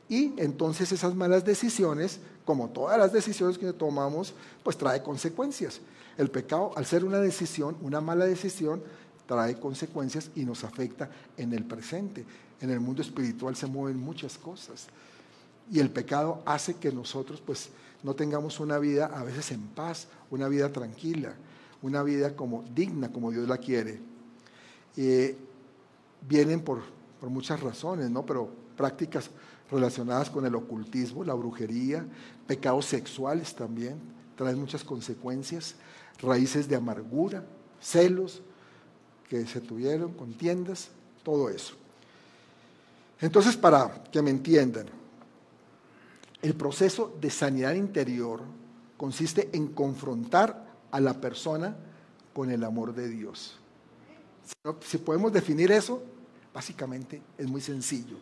Y 0.09 0.33
entonces 0.37 0.93
esas 0.93 1.15
malas 1.15 1.45
decisiones, 1.45 2.21
como 2.45 2.69
todas 2.69 2.99
las 2.99 3.13
decisiones 3.13 3.59
que 3.59 3.73
tomamos, 3.73 4.35
pues 4.63 4.77
trae 4.77 5.03
consecuencias. 5.03 5.81
El 6.17 6.31
pecado, 6.31 6.73
al 6.77 6.87
ser 6.87 7.05
una 7.05 7.19
decisión, 7.19 7.77
una 7.83 8.01
mala 8.01 8.25
decisión, 8.25 8.83
trae 9.27 9.59
consecuencias 9.59 10.31
y 10.37 10.45
nos 10.45 10.63
afecta 10.63 11.11
en 11.37 11.53
el 11.53 11.65
presente. 11.65 12.25
En 12.61 12.71
el 12.71 12.81
mundo 12.81 13.03
espiritual 13.03 13.57
se 13.57 13.67
mueven 13.67 13.99
muchas 13.99 14.39
cosas. 14.39 14.87
Y 15.71 15.81
el 15.81 15.91
pecado 15.91 16.43
hace 16.47 16.75
que 16.75 16.93
nosotros 16.93 17.43
pues 17.45 17.71
no 18.03 18.15
tengamos 18.15 18.61
una 18.61 18.79
vida 18.79 19.07
a 19.07 19.25
veces 19.25 19.51
en 19.53 19.67
paz, 19.69 20.09
una 20.31 20.49
vida 20.49 20.73
tranquila, 20.73 21.35
una 21.83 22.03
vida 22.03 22.37
como 22.37 22.63
digna 22.75 23.13
como 23.13 23.31
Dios 23.31 23.49
la 23.49 23.59
quiere. 23.59 24.01
vienen 26.29 26.61
por, 26.61 26.83
por 27.21 27.31
muchas 27.31 27.61
razones, 27.61 28.11
¿no? 28.11 28.25
Pero 28.25 28.51
prácticas 28.77 29.31
relacionadas 29.71 30.31
con 30.31 30.47
el 30.47 30.55
ocultismo, 30.55 31.25
la 31.25 31.35
brujería, 31.35 32.07
pecados 32.47 32.87
sexuales 32.87 33.55
también, 33.55 33.99
traen 34.37 34.59
muchas 34.59 34.85
consecuencias, 34.85 35.75
raíces 36.21 36.69
de 36.69 36.77
amargura, 36.77 37.45
celos 37.81 38.43
que 39.29 39.47
se 39.47 39.61
tuvieron, 39.61 40.13
contiendas, 40.13 40.91
todo 41.25 41.49
eso. 41.49 41.75
Entonces, 43.21 43.57
para 43.57 44.05
que 44.05 44.21
me 44.23 44.31
entiendan, 44.31 44.87
el 46.43 46.55
proceso 46.55 47.17
de 47.21 47.31
sanidad 47.31 47.75
interior 47.75 48.43
consiste 48.97 49.51
en 49.53 49.69
confrontar 49.69 50.67
a 50.91 51.01
la 51.01 51.15
persona 51.15 51.77
con 52.35 52.51
el 52.51 52.63
amor 52.65 52.95
de 52.95 53.09
Dios. 53.09 53.59
Si 54.81 54.99
podemos 54.99 55.33
definir 55.33 55.73
eso, 55.73 56.03
básicamente 56.53 57.23
es 57.37 57.49
muy 57.49 57.61
sencillo. 57.61 58.17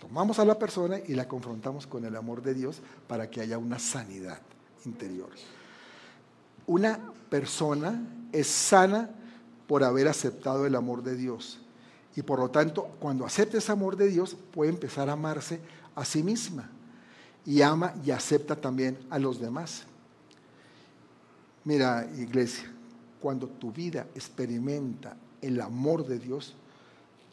Tomamos 0.00 0.38
a 0.38 0.44
la 0.44 0.58
persona 0.58 0.98
y 1.04 1.14
la 1.14 1.26
confrontamos 1.26 1.86
con 1.86 2.04
el 2.04 2.14
amor 2.16 2.42
de 2.42 2.54
Dios 2.54 2.80
para 3.08 3.30
que 3.30 3.40
haya 3.40 3.58
una 3.58 3.78
sanidad 3.78 4.40
interior. 4.84 5.30
Una 6.66 7.12
persona 7.30 8.02
es 8.32 8.46
sana 8.46 9.10
por 9.66 9.82
haber 9.82 10.08
aceptado 10.08 10.66
el 10.66 10.74
amor 10.74 11.02
de 11.02 11.16
Dios. 11.16 11.60
Y 12.16 12.22
por 12.22 12.38
lo 12.38 12.50
tanto, 12.50 12.96
cuando 12.98 13.26
acepta 13.26 13.58
ese 13.58 13.70
amor 13.70 13.94
de 13.94 14.08
Dios, 14.08 14.34
puede 14.50 14.70
empezar 14.70 15.10
a 15.10 15.12
amarse 15.12 15.60
a 15.94 16.04
sí 16.04 16.22
misma. 16.22 16.70
Y 17.44 17.60
ama 17.60 17.94
y 18.04 18.10
acepta 18.10 18.56
también 18.56 18.98
a 19.10 19.18
los 19.18 19.38
demás. 19.38 19.84
Mira, 21.62 22.08
iglesia, 22.16 22.72
cuando 23.20 23.46
tu 23.46 23.70
vida 23.70 24.06
experimenta 24.14 25.14
el 25.42 25.60
amor 25.60 26.06
de 26.06 26.18
Dios, 26.18 26.54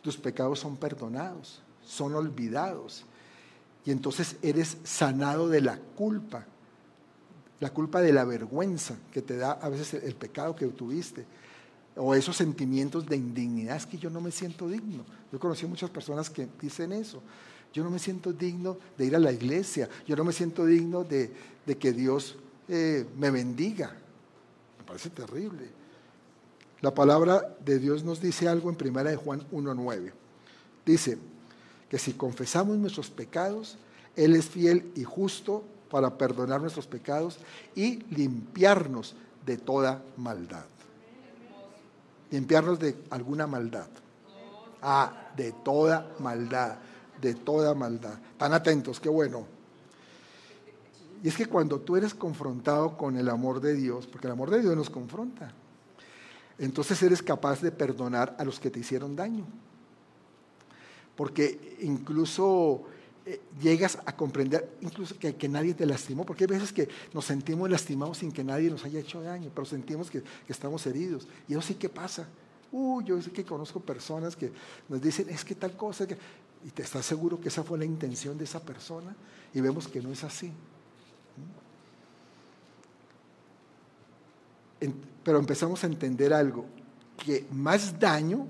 tus 0.02 0.18
pecados 0.18 0.60
son 0.60 0.76
perdonados, 0.76 1.62
son 1.82 2.14
olvidados. 2.14 3.06
Y 3.86 3.92
entonces 3.92 4.36
eres 4.42 4.78
sanado 4.84 5.48
de 5.48 5.62
la 5.62 5.78
culpa, 5.78 6.46
la 7.62 7.70
culpa 7.70 8.02
de 8.02 8.12
la 8.12 8.26
vergüenza 8.26 8.98
que 9.12 9.22
te 9.22 9.38
da 9.38 9.54
a 9.54 9.70
veces 9.70 10.04
el 10.04 10.16
pecado 10.16 10.56
que 10.58 10.68
tuviste 10.68 11.26
o 11.96 12.16
esos 12.16 12.36
sentimientos 12.36 13.06
de 13.06 13.16
indignidad, 13.16 13.78
es 13.78 13.86
que 13.86 13.98
yo 13.98 14.10
no 14.10 14.22
me 14.22 14.32
siento 14.32 14.68
digno. 14.68 15.06
Yo 15.32 15.40
conocí 15.40 15.66
muchas 15.66 15.90
personas 15.90 16.30
que 16.30 16.48
dicen 16.60 16.92
eso. 16.92 17.22
Yo 17.74 17.84
no 17.84 17.90
me 17.90 18.00
siento 18.00 18.32
digno 18.32 18.78
de 18.98 19.06
ir 19.06 19.16
a 19.16 19.20
la 19.20 19.32
iglesia, 19.32 19.90
yo 20.08 20.16
no 20.16 20.24
me 20.24 20.32
siento 20.32 20.66
digno 20.66 21.04
de, 21.04 21.32
que 21.80 21.92
Dios 21.92 22.36
eh, 22.68 23.06
me 23.18 23.32
bendiga. 23.32 23.96
Me 24.78 24.86
parece 24.86 25.10
terrible. 25.10 25.70
La 26.82 26.94
palabra 26.94 27.56
de 27.64 27.80
Dios 27.80 28.04
nos 28.04 28.22
dice 28.22 28.48
algo 28.48 28.70
en 28.70 28.76
primera 28.76 29.10
de 29.10 29.16
Juan 29.16 29.42
1.9. 29.52 30.12
Dice 30.86 31.18
que 31.90 31.98
si 31.98 32.14
confesamos 32.14 32.78
nuestros 32.78 33.10
pecados, 33.10 33.78
Él 34.16 34.36
es 34.36 34.46
fiel 34.46 34.92
y 34.96 35.04
justo 35.04 35.64
para 35.90 36.18
perdonar 36.18 36.60
nuestros 36.60 36.88
pecados 36.88 37.38
y 37.76 38.04
limpiarnos 38.14 39.16
de 39.46 39.58
toda 39.58 40.04
maldad. 40.18 40.66
Limpiarnos 42.34 42.80
de 42.80 42.98
alguna 43.12 43.46
maldad. 43.46 43.86
Ah, 44.82 45.30
de 45.38 45.52
toda 45.52 46.16
maldad, 46.18 46.78
de 47.22 47.36
toda 47.36 47.76
maldad. 47.76 48.18
Tan 48.40 48.54
atentos, 48.54 49.00
qué 49.00 49.08
bueno. 49.08 49.46
Y 51.22 51.28
es 51.28 51.38
que 51.38 51.46
cuando 51.46 51.80
tú 51.80 51.96
eres 51.96 52.16
confrontado 52.16 52.98
con 52.98 53.18
el 53.18 53.30
amor 53.30 53.62
de 53.62 53.76
Dios, 53.76 54.08
porque 54.08 54.26
el 54.26 54.34
amor 54.34 54.50
de 54.50 54.62
Dios 54.62 54.76
nos 54.76 54.90
confronta, 54.90 55.54
entonces 56.58 57.04
eres 57.04 57.22
capaz 57.22 57.62
de 57.62 57.72
perdonar 57.72 58.36
a 58.40 58.44
los 58.44 58.60
que 58.60 58.72
te 58.72 58.80
hicieron 58.80 59.16
daño. 59.16 59.46
Porque 61.16 61.78
incluso 61.82 62.86
llegas 63.62 63.98
a 64.06 64.16
comprender 64.16 64.78
incluso 64.82 65.16
que, 65.18 65.48
nadie 65.48 65.74
te 65.74 65.86
lastimó, 65.86 66.26
porque 66.26 66.44
hay 66.44 66.50
veces 66.50 66.74
que 66.74 66.90
nos 67.14 67.26
sentimos 67.26 67.70
lastimados 67.70 68.18
sin 68.18 68.32
que 68.32 68.44
nadie 68.44 68.70
nos 68.70 68.84
haya 68.84 69.00
hecho 69.00 69.22
daño, 69.22 69.50
pero 69.54 69.66
sentimos 69.66 70.12
que, 70.12 70.24
estamos 70.48 70.86
heridos. 70.86 71.28
Y 71.48 71.54
eso 71.54 71.62
sí 71.62 71.76
que 71.76 71.90
pasa. 71.90 72.28
Uh, 72.72 73.02
yo 73.04 73.22
sé 73.22 73.32
que 73.32 73.46
conozco 73.46 73.80
personas 73.80 74.36
que 74.36 74.52
nos 74.90 75.02
dicen, 75.02 75.30
es 75.30 75.46
que 75.46 75.56
tal 75.56 75.78
cosa, 75.78 76.06
y 76.66 76.72
te 76.72 76.82
estás 76.82 77.06
seguro 77.06 77.40
que 77.40 77.50
esa 77.50 77.64
fue 77.64 77.78
la 77.78 77.86
intención 77.86 78.38
de 78.38 78.44
esa 78.44 78.60
persona, 78.60 79.16
y 79.54 79.62
vemos 79.62 79.88
que 79.88 80.02
no 80.02 80.12
es 80.12 80.24
así. 80.24 80.52
pero 85.24 85.40
empezamos 85.40 85.82
a 85.86 85.88
entender 85.88 86.34
algo, 86.34 86.66
que 87.16 87.46
más 87.52 87.98
daño 87.98 88.46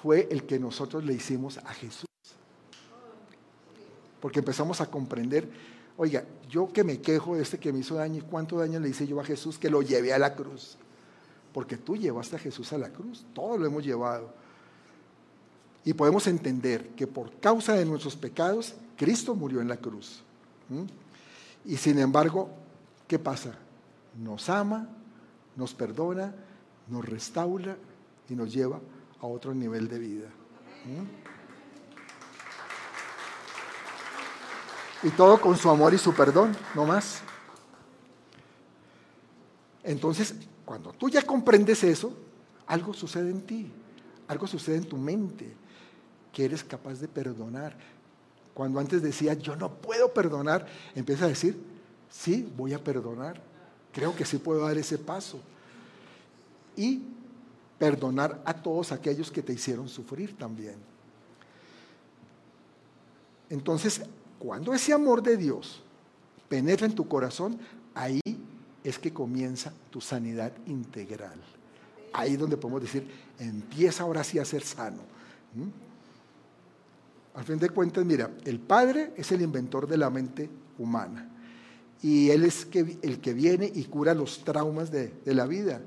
fue 0.00 0.28
el 0.30 0.44
que 0.44 0.58
nosotros 0.58 1.04
le 1.04 1.14
hicimos 1.14 1.58
a 1.58 1.74
Jesús. 1.74 2.11
Porque 4.22 4.38
empezamos 4.38 4.80
a 4.80 4.86
comprender, 4.86 5.50
oiga, 5.96 6.24
yo 6.48 6.72
que 6.72 6.84
me 6.84 7.00
quejo 7.00 7.34
de 7.34 7.42
este 7.42 7.58
que 7.58 7.72
me 7.72 7.80
hizo 7.80 7.96
daño, 7.96 8.18
¿y 8.18 8.20
cuánto 8.20 8.56
daño 8.56 8.78
le 8.78 8.88
hice 8.88 9.04
yo 9.04 9.18
a 9.18 9.24
Jesús 9.24 9.58
que 9.58 9.68
lo 9.68 9.82
llevé 9.82 10.12
a 10.12 10.18
la 10.20 10.36
cruz? 10.36 10.76
Porque 11.52 11.76
tú 11.76 11.96
llevaste 11.96 12.36
a 12.36 12.38
Jesús 12.38 12.72
a 12.72 12.78
la 12.78 12.90
cruz, 12.90 13.26
todos 13.34 13.58
lo 13.58 13.66
hemos 13.66 13.84
llevado. 13.84 14.32
Y 15.84 15.92
podemos 15.92 16.28
entender 16.28 16.90
que 16.90 17.08
por 17.08 17.32
causa 17.40 17.74
de 17.74 17.84
nuestros 17.84 18.14
pecados, 18.14 18.74
Cristo 18.96 19.34
murió 19.34 19.60
en 19.60 19.66
la 19.66 19.76
cruz. 19.76 20.22
Y 21.64 21.76
sin 21.76 21.98
embargo, 21.98 22.48
¿qué 23.08 23.18
pasa? 23.18 23.58
Nos 24.22 24.48
ama, 24.48 24.88
nos 25.56 25.74
perdona, 25.74 26.32
nos 26.86 27.04
restaura 27.04 27.76
y 28.28 28.34
nos 28.36 28.54
lleva 28.54 28.78
a 29.20 29.26
otro 29.26 29.52
nivel 29.52 29.88
de 29.88 29.98
vida. 29.98 30.28
Y 35.02 35.10
todo 35.10 35.40
con 35.40 35.56
su 35.56 35.68
amor 35.68 35.94
y 35.94 35.98
su 35.98 36.14
perdón, 36.14 36.56
no 36.74 36.84
más. 36.84 37.20
Entonces, 39.82 40.34
cuando 40.64 40.92
tú 40.92 41.08
ya 41.08 41.22
comprendes 41.22 41.82
eso, 41.82 42.12
algo 42.66 42.94
sucede 42.94 43.30
en 43.30 43.42
ti, 43.42 43.70
algo 44.28 44.46
sucede 44.46 44.76
en 44.76 44.84
tu 44.84 44.96
mente, 44.96 45.52
que 46.32 46.44
eres 46.44 46.62
capaz 46.62 47.00
de 47.00 47.08
perdonar. 47.08 47.76
Cuando 48.54 48.78
antes 48.78 49.02
decía, 49.02 49.34
yo 49.34 49.56
no 49.56 49.70
puedo 49.70 50.12
perdonar, 50.12 50.66
empieza 50.94 51.24
a 51.24 51.28
decir, 51.28 51.60
sí, 52.08 52.48
voy 52.56 52.74
a 52.74 52.82
perdonar 52.82 53.40
Creo 53.92 54.16
que 54.16 54.24
sí 54.24 54.38
puedo 54.38 54.66
dar 54.66 54.76
ese 54.78 54.98
paso. 54.98 55.38
Y 56.76 57.02
perdonar 57.78 58.40
a 58.44 58.54
todos 58.54 58.90
aquellos 58.90 59.30
que 59.30 59.42
te 59.42 59.52
hicieron 59.52 59.88
sufrir 59.88 60.36
también. 60.36 60.76
Entonces, 63.50 64.02
cuando 64.42 64.74
ese 64.74 64.92
amor 64.92 65.22
de 65.22 65.36
Dios 65.36 65.80
penetra 66.48 66.84
en 66.84 66.96
tu 66.96 67.06
corazón, 67.06 67.60
ahí 67.94 68.20
es 68.82 68.98
que 68.98 69.12
comienza 69.12 69.72
tu 69.88 70.00
sanidad 70.00 70.52
integral. 70.66 71.40
Ahí 72.12 72.32
es 72.32 72.40
donde 72.40 72.56
podemos 72.56 72.82
decir, 72.82 73.06
empieza 73.38 74.02
ahora 74.02 74.24
sí 74.24 74.40
a 74.40 74.44
ser 74.44 74.64
sano. 74.64 75.02
¿Mm? 75.54 77.38
Al 77.38 77.44
fin 77.44 77.56
de 77.56 77.70
cuentas, 77.70 78.04
mira, 78.04 78.32
el 78.44 78.58
Padre 78.58 79.12
es 79.16 79.30
el 79.30 79.42
inventor 79.42 79.86
de 79.86 79.96
la 79.96 80.10
mente 80.10 80.50
humana 80.76 81.30
y 82.02 82.30
Él 82.30 82.42
es 82.42 82.66
el 82.74 83.20
que 83.20 83.34
viene 83.34 83.70
y 83.72 83.84
cura 83.84 84.12
los 84.12 84.42
traumas 84.42 84.90
de, 84.90 85.14
la 85.24 85.46
vida 85.46 85.80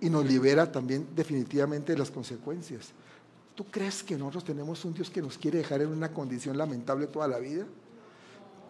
y 0.00 0.10
nos 0.10 0.24
libera 0.24 0.70
también 0.70 1.08
definitivamente 1.16 1.92
de 1.92 1.98
las 1.98 2.12
consecuencias. 2.12 2.92
¿Tú 3.56 3.64
crees 3.64 4.04
que 4.04 4.16
nosotros 4.16 4.44
tenemos 4.44 4.84
un 4.84 4.94
Dios 4.94 5.10
que 5.10 5.20
nos 5.20 5.36
quiere 5.36 5.58
dejar 5.58 5.82
en 5.82 5.88
una 5.88 6.12
condición 6.12 6.56
lamentable 6.56 7.08
toda 7.08 7.26
la 7.26 7.40
vida? 7.40 7.66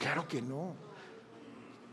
Claro 0.01 0.27
que 0.27 0.41
no. 0.41 0.73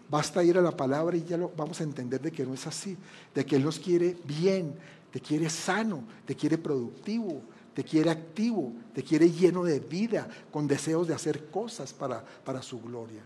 Basta 0.09 0.41
ir 0.41 0.57
a 0.57 0.61
la 0.61 0.71
palabra 0.71 1.17
y 1.17 1.25
ya 1.25 1.35
lo 1.35 1.49
vamos 1.49 1.81
a 1.81 1.83
entender 1.83 2.21
de 2.21 2.31
que 2.31 2.45
no 2.45 2.53
es 2.53 2.65
así, 2.65 2.97
de 3.35 3.45
que 3.45 3.57
Él 3.57 3.65
nos 3.65 3.77
quiere 3.77 4.15
bien, 4.23 4.73
te 5.11 5.19
quiere 5.19 5.49
sano, 5.49 6.05
te 6.25 6.33
quiere 6.33 6.57
productivo, 6.57 7.41
te 7.73 7.83
quiere 7.83 8.09
activo, 8.09 8.73
te 8.95 9.03
quiere 9.03 9.29
lleno 9.29 9.65
de 9.65 9.81
vida, 9.81 10.29
con 10.49 10.65
deseos 10.65 11.09
de 11.09 11.13
hacer 11.13 11.49
cosas 11.51 11.91
para, 11.91 12.23
para 12.45 12.61
su 12.61 12.81
gloria. 12.81 13.21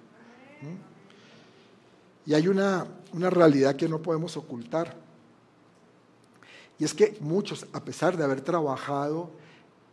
Y 2.26 2.34
hay 2.34 2.48
una, 2.48 2.88
realidad 3.14 3.76
que 3.76 3.88
no 3.88 4.02
podemos 4.02 4.36
ocultar. 4.36 4.98
Y 6.80 6.86
es 6.86 6.96
que 6.96 7.16
muchos, 7.22 7.68
a 7.72 7.86
pesar 7.86 8.18
de 8.18 8.24
haber 8.24 8.42
trabajado 8.42 9.30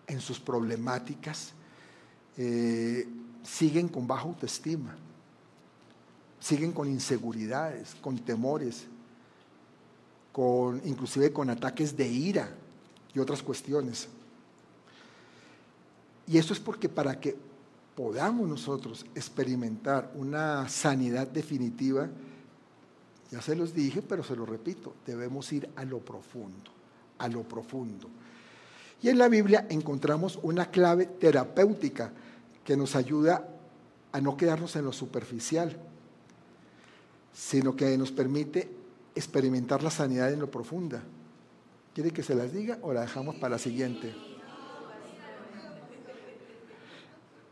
en 0.07 0.23
sus 0.23 0.41
problemáticas, 0.41 1.53
eh, 2.39 3.07
siguen 3.49 3.89
con 3.89 4.07
baja 4.07 4.25
autoestima, 4.25 4.95
siguen 6.41 6.73
con 6.73 6.89
inseguridades, 6.89 7.97
con 8.01 8.19
temores, 8.19 8.85
con, 10.33 10.81
inclusive 10.85 11.33
con 11.33 11.51
ataques 11.51 11.97
de 11.97 12.07
ira 12.07 12.51
y 13.15 13.19
otras 13.19 13.43
cuestiones. 13.43 14.09
Y 16.27 16.37
esto 16.37 16.53
es 16.53 16.61
porque 16.61 16.89
para 16.89 17.19
que 17.19 17.37
podamos 17.97 18.49
nosotros 18.49 19.07
experimentar 19.15 20.13
una 20.15 20.69
sanidad 20.69 21.27
definitiva, 21.27 22.09
ya 23.31 23.43
se 23.43 23.57
los 23.57 23.75
dije, 23.75 24.03
pero 24.03 24.23
se 24.23 24.37
lo 24.37 24.47
repito, 24.47 24.95
debemos 25.07 25.53
ir 25.53 25.69
a 25.75 25.85
lo 25.85 25.99
profundo, 25.99 26.71
a 27.19 27.29
lo 27.29 27.43
profundo. 27.43 28.09
Y 29.03 29.09
en 29.09 29.19
la 29.19 29.29
Biblia 29.29 29.67
encontramos 29.71 30.39
una 30.43 30.71
clave 30.71 31.07
terapéutica 31.07 32.13
que 32.69 32.77
nos 32.77 32.97
ayuda 32.97 33.49
a 34.13 34.21
no 34.21 34.37
quedarnos 34.37 34.77
en 34.77 34.85
lo 34.85 34.93
superficial, 34.93 35.75
sino 37.33 37.75
que 37.75 37.97
nos 37.97 38.13
permite 38.13 38.69
experimentar 39.15 39.83
la 39.83 39.91
sanidad 39.91 40.31
en 40.31 40.39
lo 40.39 40.51
profunda. 40.51 41.03
¿Quiere 41.95 42.11
que 42.11 42.23
se 42.23 42.35
las 42.35 42.53
diga 42.53 42.79
o 42.83 42.93
la 42.93 43.01
dejamos 43.01 43.37
para 43.37 43.53
la 43.53 43.59
siguiente? 43.59 44.15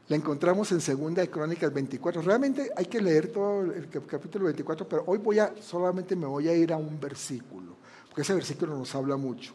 La 0.09 0.17
encontramos 0.17 0.71
en 0.73 0.83
Segunda 0.83 1.23
de 1.23 1.31
Crónicas 1.31 1.73
24. 1.73 2.21
Realmente 2.21 2.71
hay 2.77 2.85
que 2.85 3.01
leer 3.01 3.29
todo 3.29 3.63
el 3.63 3.89
capítulo 3.89 4.45
24, 4.45 4.87
pero 4.87 5.05
hoy 5.07 5.17
voy 5.17 5.39
a, 5.39 5.55
solamente 5.63 6.15
me 6.15 6.27
voy 6.27 6.49
a 6.49 6.55
ir 6.55 6.75
a 6.75 6.77
un 6.77 7.01
versículo, 7.01 7.75
porque 8.07 8.21
ese 8.21 8.35
versículo 8.35 8.77
nos 8.77 8.95
habla 8.95 9.17
mucho. 9.17 9.55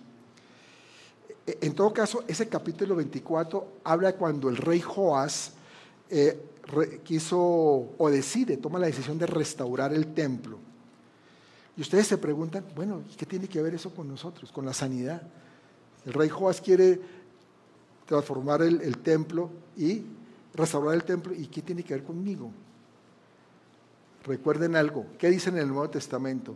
E, 1.45 1.57
en 1.61 1.73
todo 1.73 1.93
caso, 1.93 2.23
ese 2.27 2.47
capítulo 2.47 2.95
24 2.95 3.67
habla 3.83 4.13
cuando 4.13 4.49
el 4.49 4.57
rey 4.57 4.81
Joás 4.81 5.53
eh, 6.09 6.39
quiso 7.03 7.39
o 7.97 8.09
decide, 8.09 8.57
toma 8.57 8.79
la 8.79 8.87
decisión 8.87 9.17
de 9.17 9.25
restaurar 9.25 9.93
el 9.93 10.13
templo. 10.13 10.59
Y 11.75 11.81
ustedes 11.81 12.07
se 12.07 12.17
preguntan, 12.17 12.65
bueno, 12.75 13.03
¿qué 13.17 13.25
tiene 13.25 13.47
que 13.47 13.61
ver 13.61 13.73
eso 13.73 13.93
con 13.93 14.07
nosotros, 14.07 14.51
con 14.51 14.65
la 14.65 14.73
sanidad? 14.73 15.21
El 16.05 16.13
rey 16.13 16.29
Joás 16.29 16.61
quiere 16.61 16.99
transformar 18.05 18.61
el, 18.61 18.97
templo 18.97 19.49
y 19.77 20.03
restaurar 20.53 20.95
el 20.95 21.03
templo. 21.03 21.33
¿Y 21.33 21.47
qué 21.47 21.61
tiene 21.61 21.83
que 21.83 21.93
ver 21.93 22.03
conmigo? 22.03 22.51
Recuerden 24.25 24.75
algo. 24.75 25.05
¿Qué 25.17 25.29
dice 25.29 25.49
en 25.49 25.57
el 25.57 25.67
Nuevo 25.67 25.89
Testamento? 25.89 26.55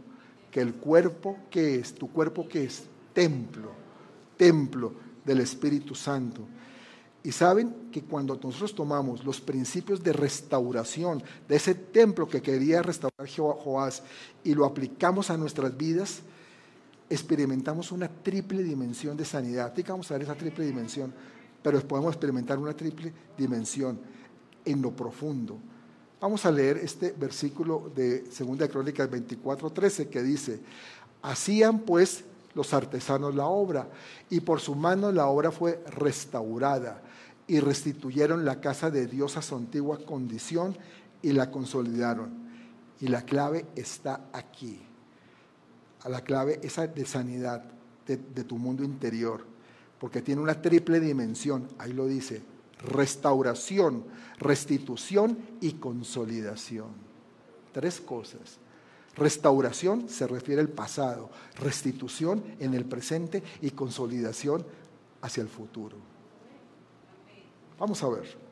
Que 0.52 0.62
el 0.62 0.76
cuerpo, 0.76 1.38
¿qué 1.50 1.76
es? 1.76 1.95
¿Tu 1.95 2.12
cuerpo 2.12 2.48
qué 2.48 2.65
es? 2.65 2.84
Templo. 3.13 3.85
Templo 4.38 4.93
del 5.24 5.39
Espíritu 5.39 5.95
Santo. 5.95 6.41
Y 7.24 7.32
saben 7.32 7.89
que 7.91 8.04
cuando 8.04 8.36
nosotros 8.36 8.76
tomamos 8.76 9.26
los 9.26 9.41
principios 9.41 10.04
de 10.04 10.13
restauración 10.13 11.24
de 11.48 11.56
ese 11.56 11.74
templo 11.74 12.28
que 12.28 12.41
quería 12.41 12.84
restaurar 12.84 13.28
Joás 13.28 14.04
y 14.43 14.54
lo 14.54 14.65
aplicamos 14.65 15.32
a 15.32 15.38
nuestras 15.38 15.76
vidas, 15.76 16.21
experimentamos 17.10 17.91
una 17.91 18.08
triple 18.08 18.62
dimensión 18.62 19.17
de 19.17 19.26
sanidad. 19.26 19.74
Vamos 19.88 20.12
a 20.12 20.13
ver 20.13 20.24
esa 20.24 20.36
triple 20.36 20.65
dimensión 20.65 21.13
pero 21.65 21.82
podemos 21.82 22.13
experimentar 22.13 22.60
una 22.60 22.78
triple 22.78 23.12
dimensión 23.36 23.98
en 24.63 24.84
lo 24.84 24.91
profundo. 24.95 25.58
Vamos 26.21 26.45
a 26.45 26.52
leer 26.52 26.78
este 26.78 27.12
versículo 27.12 27.91
de 27.95 28.19
2 28.21 28.69
Crónicas 28.69 29.10
24, 29.10 29.71
13 29.71 30.08
que 30.08 30.21
dice, 30.21 30.60
hacían 31.24 31.80
pues 31.80 32.24
los 32.56 32.74
artesanos 32.74 33.36
la 33.36 33.46
obra, 33.46 33.89
y 34.30 34.39
por 34.39 34.60
su 34.60 34.74
mano 34.74 35.12
la 35.12 35.28
obra 35.28 35.52
fue 35.52 35.84
restaurada, 35.88 37.02
y 37.48 37.60
restituyeron 37.60 38.44
la 38.44 38.60
casa 38.60 38.89
de 38.89 39.06
Dios 39.06 39.38
a 39.38 39.41
su 39.41 39.56
antigua 39.56 40.00
condición 40.00 40.76
y 41.22 41.34
la 41.34 41.52
consolidaron. 41.52 42.46
Y 43.00 43.08
la 43.08 43.24
clave 43.24 43.68
está 43.76 44.22
aquí. 44.34 44.82
La 46.10 46.22
clave 46.22 46.60
esa 46.63 46.88
de 46.88 47.06
sanidad 47.06 47.63
de 48.08 48.44
tu 48.44 48.58
mundo 48.58 48.84
interior, 48.84 49.44
porque 50.00 50.22
tiene 50.22 50.41
una 50.41 50.62
triple 50.62 51.00
dimensión, 51.00 51.68
ahí 51.78 51.94
lo 51.94 52.06
dice, 52.06 52.41
restauración, 52.84 54.04
restitución 54.38 55.38
y 55.62 55.74
consolidación. 55.74 56.89
Tres 57.74 58.00
cosas. 58.00 58.60
Restauración 59.15 60.10
se 60.10 60.28
refiere 60.28 60.62
al 60.62 60.69
pasado, 60.69 61.30
restitución 61.60 62.43
en 62.60 62.73
el 62.73 62.86
presente 62.86 63.41
y 63.62 63.71
consolidación 63.71 64.65
hacia 65.21 65.41
el 65.41 65.47
futuro. 65.47 65.97
Vamos 67.80 68.01
a 68.04 68.10
ver. 68.10 68.45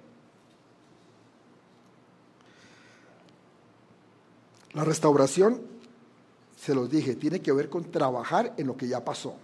La 4.74 4.84
restauración, 4.84 5.62
se 6.56 6.74
los 6.74 6.90
dije, 6.90 7.16
tiene 7.16 7.42
que 7.42 7.52
ver 7.52 7.70
con 7.70 7.92
trabajar 7.92 8.54
en 8.58 8.68
lo 8.68 8.76
que 8.76 8.88
ya 8.88 9.04
pasó, 9.04 9.36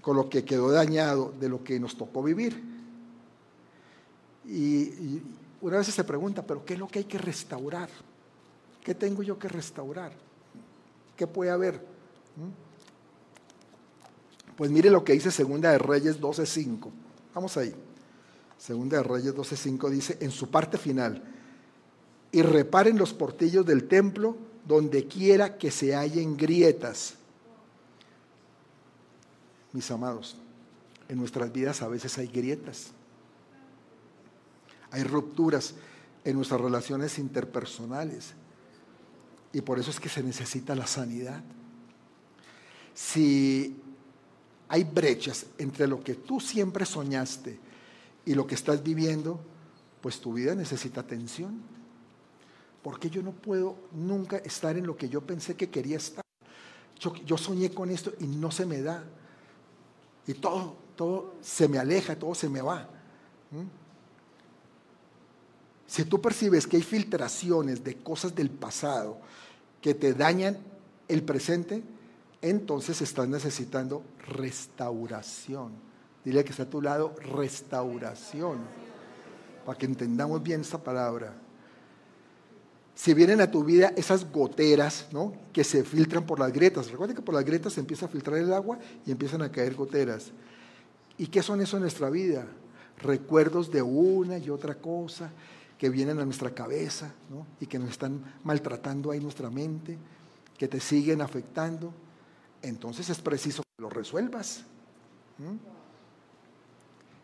con 0.00 0.16
lo 0.16 0.30
que 0.30 0.44
quedó 0.44 0.70
dañado, 0.70 1.34
de 1.38 1.48
lo 1.48 1.62
que 1.62 1.78
nos 1.78 1.96
tocó 1.96 2.22
vivir. 2.22 2.62
Y, 4.46 5.20
una 5.60 5.76
vez 5.76 5.88
se 5.88 6.04
pregunta, 6.04 6.46
¿pero 6.46 6.64
qué 6.64 6.72
es 6.72 6.80
lo 6.80 6.88
que 6.88 7.00
hay 7.00 7.04
que 7.04 7.18
restaurar? 7.18 7.90
¿Qué 8.82 8.94
tengo 8.94 9.22
yo 9.22 9.38
que 9.38 9.48
restaurar? 9.48 10.12
¿Qué 11.16 11.26
puede 11.26 11.50
haber? 11.50 11.74
¿Mm? 11.74 12.70
Pues 14.56 14.70
mire 14.70 14.90
lo 14.90 15.04
que 15.04 15.12
dice 15.12 15.30
Segunda 15.30 15.70
de 15.70 15.78
Reyes 15.78 16.20
12.5. 16.20 16.90
Vamos 17.34 17.56
ahí. 17.56 17.74
Segunda 18.58 18.98
de 18.98 19.02
Reyes 19.02 19.34
12.5 19.34 19.88
dice, 19.88 20.18
en 20.20 20.30
su 20.30 20.50
parte 20.50 20.76
final, 20.76 21.22
y 22.32 22.42
reparen 22.42 22.98
los 22.98 23.14
portillos 23.14 23.64
del 23.64 23.88
templo 23.88 24.36
donde 24.66 25.06
quiera 25.06 25.56
que 25.56 25.70
se 25.70 25.94
hallen 25.94 26.36
grietas. 26.36 27.14
Mis 29.72 29.90
amados, 29.90 30.36
en 31.08 31.18
nuestras 31.18 31.52
vidas 31.52 31.80
a 31.82 31.88
veces 31.88 32.18
hay 32.18 32.26
grietas, 32.26 32.92
hay 34.90 35.04
rupturas 35.04 35.74
en 36.24 36.36
nuestras 36.36 36.60
relaciones 36.60 37.18
interpersonales 37.18 38.34
y 39.52 39.60
por 39.60 39.78
eso 39.78 39.90
es 39.90 39.98
que 39.98 40.08
se 40.08 40.22
necesita 40.22 40.74
la 40.74 40.86
sanidad. 40.86 41.42
Si 42.94 43.76
hay 44.68 44.84
brechas 44.84 45.46
entre 45.58 45.86
lo 45.86 46.02
que 46.02 46.14
tú 46.14 46.40
siempre 46.40 46.86
soñaste 46.86 47.58
y 48.24 48.34
lo 48.34 48.46
que 48.46 48.54
estás 48.54 48.82
viviendo, 48.82 49.40
pues 50.00 50.20
tu 50.20 50.32
vida 50.32 50.54
necesita 50.54 51.00
atención. 51.00 51.60
Porque 52.82 53.10
yo 53.10 53.22
no 53.22 53.32
puedo 53.32 53.76
nunca 53.92 54.38
estar 54.38 54.76
en 54.76 54.86
lo 54.86 54.96
que 54.96 55.08
yo 55.08 55.20
pensé 55.20 55.56
que 55.56 55.68
quería 55.68 55.96
estar. 55.96 56.24
Yo, 56.98 57.38
soñé 57.38 57.70
con 57.70 57.90
esto 57.90 58.12
y 58.20 58.26
no 58.26 58.50
se 58.50 58.66
me 58.66 58.82
da. 58.82 59.04
Y 60.26 60.34
todo, 60.34 60.76
todo 60.96 61.34
se 61.40 61.66
me 61.66 61.78
aleja, 61.78 62.16
todo 62.16 62.34
se 62.34 62.48
me 62.48 62.62
va. 62.62 62.88
Si 65.90 66.04
tú 66.04 66.20
percibes 66.20 66.68
que 66.68 66.76
hay 66.76 66.84
filtraciones 66.84 67.82
de 67.82 67.96
cosas 67.96 68.32
del 68.32 68.48
pasado 68.48 69.18
que 69.82 69.92
te 69.92 70.14
dañan 70.14 70.56
el 71.08 71.24
presente, 71.24 71.82
entonces 72.40 73.02
estás 73.02 73.26
necesitando 73.26 74.04
restauración. 74.28 75.72
Dile 76.24 76.44
que 76.44 76.52
está 76.52 76.62
a 76.62 76.70
tu 76.70 76.80
lado, 76.80 77.12
restauración, 77.34 78.58
para 79.66 79.76
que 79.76 79.86
entendamos 79.86 80.40
bien 80.40 80.60
esta 80.60 80.78
palabra. 80.78 81.34
Si 82.94 83.12
vienen 83.12 83.40
a 83.40 83.50
tu 83.50 83.64
vida 83.64 83.92
esas 83.96 84.30
goteras 84.30 85.08
¿no? 85.10 85.32
que 85.52 85.64
se 85.64 85.82
filtran 85.82 86.24
por 86.24 86.38
las 86.38 86.52
grietas, 86.52 86.88
recuerden 86.88 87.16
que 87.16 87.22
por 87.22 87.34
las 87.34 87.44
grietas 87.44 87.72
se 87.72 87.80
empieza 87.80 88.06
a 88.06 88.08
filtrar 88.08 88.38
el 88.38 88.52
agua 88.52 88.78
y 89.04 89.10
empiezan 89.10 89.42
a 89.42 89.50
caer 89.50 89.74
goteras. 89.74 90.30
¿Y 91.18 91.26
qué 91.26 91.42
son 91.42 91.60
eso 91.60 91.78
en 91.78 91.82
nuestra 91.82 92.10
vida? 92.10 92.46
Recuerdos 92.98 93.72
de 93.72 93.82
una 93.82 94.38
y 94.38 94.50
otra 94.50 94.76
cosa 94.76 95.32
que 95.80 95.88
vienen 95.88 96.18
a 96.18 96.26
nuestra 96.26 96.50
cabeza 96.50 97.10
y 97.58 97.64
que 97.64 97.78
nos 97.78 97.88
están 97.88 98.34
maltratando 98.44 99.12
ahí 99.12 99.18
nuestra 99.18 99.48
mente, 99.48 99.96
que 100.58 100.68
te 100.68 100.78
siguen 100.78 101.22
afectando, 101.22 101.90
entonces 102.60 103.08
es 103.08 103.18
preciso 103.18 103.62
que 103.62 103.82
lo 103.82 103.88
resuelvas. 103.88 104.62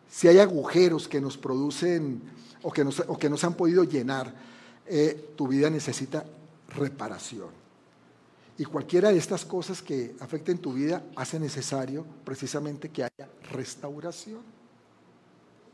Si 0.09 0.27
hay 0.27 0.39
agujeros 0.39 1.07
que 1.07 1.21
nos 1.21 1.37
producen 1.37 2.19
o 2.63 2.71
que, 2.71 2.83
nos, 2.83 2.99
o 3.01 3.15
que 3.15 3.29
no 3.29 3.35
han 3.39 3.53
podido 3.53 3.83
llenar, 3.83 4.33
eh, 4.87 5.33
tu 5.35 5.47
vida 5.47 5.69
necesita 5.69 6.25
reparación. 6.69 7.49
Y 8.57 8.65
cualquiera 8.65 9.11
de 9.11 9.19
estas 9.19 9.45
cosas 9.45 9.83
que 9.83 10.15
afecten 10.19 10.57
tu 10.57 10.73
vida 10.73 11.03
hace 11.15 11.39
necesario 11.39 12.07
precisamente 12.25 12.89
que 12.89 13.03
haya 13.03 13.29
restauración. 13.51 14.41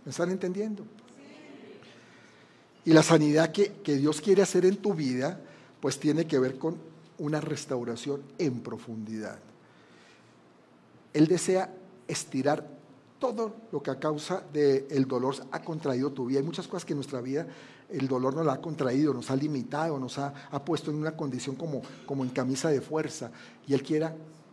¿Me 0.04 0.12
están 0.12 0.32
entendiendo? 0.32 0.84
Y 2.86 2.91
la 2.91 3.04
sanidad 3.04 3.52
que, 3.52 3.72
Dios 3.86 4.19
quiere 4.19 4.41
hacer 4.41 4.65
en 4.65 4.78
tu 4.78 4.93
vida, 4.93 5.39
pues 5.80 6.00
tiene 6.00 6.26
que 6.28 6.39
ver 6.39 6.58
con 6.58 6.78
una 7.17 7.39
restauración 7.39 8.22
en 8.38 8.60
profundidad. 8.60 9.39
Él 11.13 11.28
desea 11.28 11.74
estirar 12.08 12.67
todo 13.19 13.56
lo 13.72 13.82
que 13.82 13.91
a 13.91 14.00
causa 14.00 14.43
del 14.52 15.08
dolor 15.08 15.36
ha 15.52 15.62
contraído 15.62 16.12
tu 16.12 16.26
vida. 16.26 16.39
Hay 16.39 16.46
muchas 16.46 16.67
cosas 16.67 16.84
que 16.84 16.91
en 16.91 16.98
nuestra 16.98 17.22
vida 17.22 17.48
el 17.89 18.08
dolor 18.08 18.36
nos 18.36 18.46
la 18.46 18.54
ha 18.54 18.62
contraído, 18.62 19.13
nos 19.13 19.32
ha 19.32 19.36
limitado, 19.36 19.98
nos 19.98 20.17
ha, 20.17 20.34
puesto 20.65 20.91
en 20.91 20.98
una 20.98 21.15
condición 21.15 21.56
como, 21.56 21.82
como 22.06 22.24
en 22.24 22.32
camisa 22.32 22.69
de 22.69 22.82
fuerza. 22.82 23.32
Y 23.65 23.74
Él 23.74 23.84
quiere, 23.84 24.10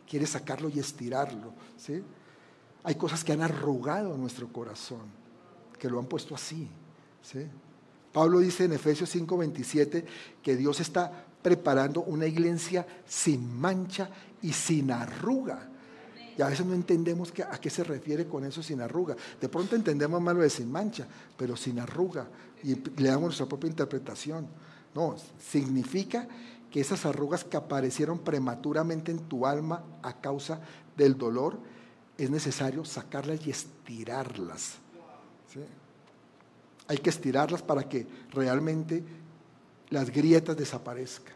quiere 0.09 0.27
sacarlo 0.27 0.69
y 0.69 0.79
estirarlo. 0.79 1.53
¿sí? 1.77 2.01
Hay 2.85 2.95
cosas 2.95 3.25
que 3.25 3.33
han 3.33 3.43
arrugado 3.43 4.17
nuestro 4.17 4.53
corazón, 4.53 5.07
que 5.79 5.89
lo 5.89 5.99
han 5.99 6.07
puesto 6.07 6.35
así. 6.35 6.69
¿sí? 7.23 7.47
Pablo 8.13 8.41
dice 8.41 8.65
en 8.65 8.73
Efesios 8.73 9.15
5:27 9.15 10.05
que 10.43 10.57
Dios 10.57 10.81
está 10.81 11.27
preparando 11.43 12.03
una 12.03 12.27
iglesia 12.27 12.87
sin 13.07 13.59
mancha 13.59 14.11
y 14.43 14.53
sin 14.53 14.91
arruga. 14.91 15.69
Y 16.37 16.43
a 16.43 16.49
veces 16.49 16.65
no 16.65 16.75
entendemos 16.75 17.33
a 17.51 17.61
qué 17.61 17.71
se 17.71 17.85
refiere 17.85 18.27
con 18.27 18.45
eso 18.45 18.63
sin 18.63 18.81
arruga. 18.81 19.17
De 19.41 19.49
pronto 19.49 19.77
entendemos 19.77 20.21
más 20.23 20.35
lo 20.35 20.43
de 20.43 20.51
sin 20.51 20.71
mancha, 20.71 21.07
pero 21.37 21.57
sin 21.57 21.79
arruga. 21.79 22.27
Y 22.63 22.75
le 22.75 23.09
damos 23.09 23.25
nuestra 23.25 23.47
propia 23.47 23.69
interpretación. 23.69 24.47
No, 24.95 25.17
significa 25.39 26.27
que 26.71 26.81
esas 26.81 27.05
arrugas 27.05 27.45
que 27.45 27.57
aparecieron 27.57 28.21
prematuramente 28.21 29.11
en 29.11 29.19
tu 29.19 29.47
alma 29.47 29.85
a 30.03 30.21
causa 30.21 30.61
del 30.97 31.19
dolor, 31.19 31.59
es 32.17 32.31
necesario 32.31 32.85
sacarlas 32.85 33.47
y 33.47 33.51
estirarlas. 33.51 34.77
¿sí? 35.53 35.61
Hay 36.91 36.99
que 36.99 37.11
estirarlas 37.11 37.63
para 37.63 37.89
que 37.89 38.05
realmente 38.33 39.05
las 39.91 40.11
grietas 40.11 40.57
desaparezcan. 40.57 41.35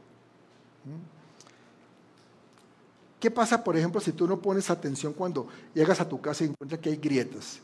¿Mm? 0.85 1.15
¿Qué 3.21 3.31
pasa, 3.31 3.63
por 3.63 3.77
ejemplo, 3.77 4.01
si 4.01 4.11
tú 4.11 4.27
no 4.27 4.43
pones 4.43 4.69
atención 4.69 5.13
cuando 5.13 5.47
llegas 5.73 6.01
a 6.01 6.09
tu 6.09 6.21
casa 6.21 6.43
y 6.43 6.49
encuentras 6.49 6.81
que 6.81 6.89
hay 6.91 6.97
grietas? 6.97 7.61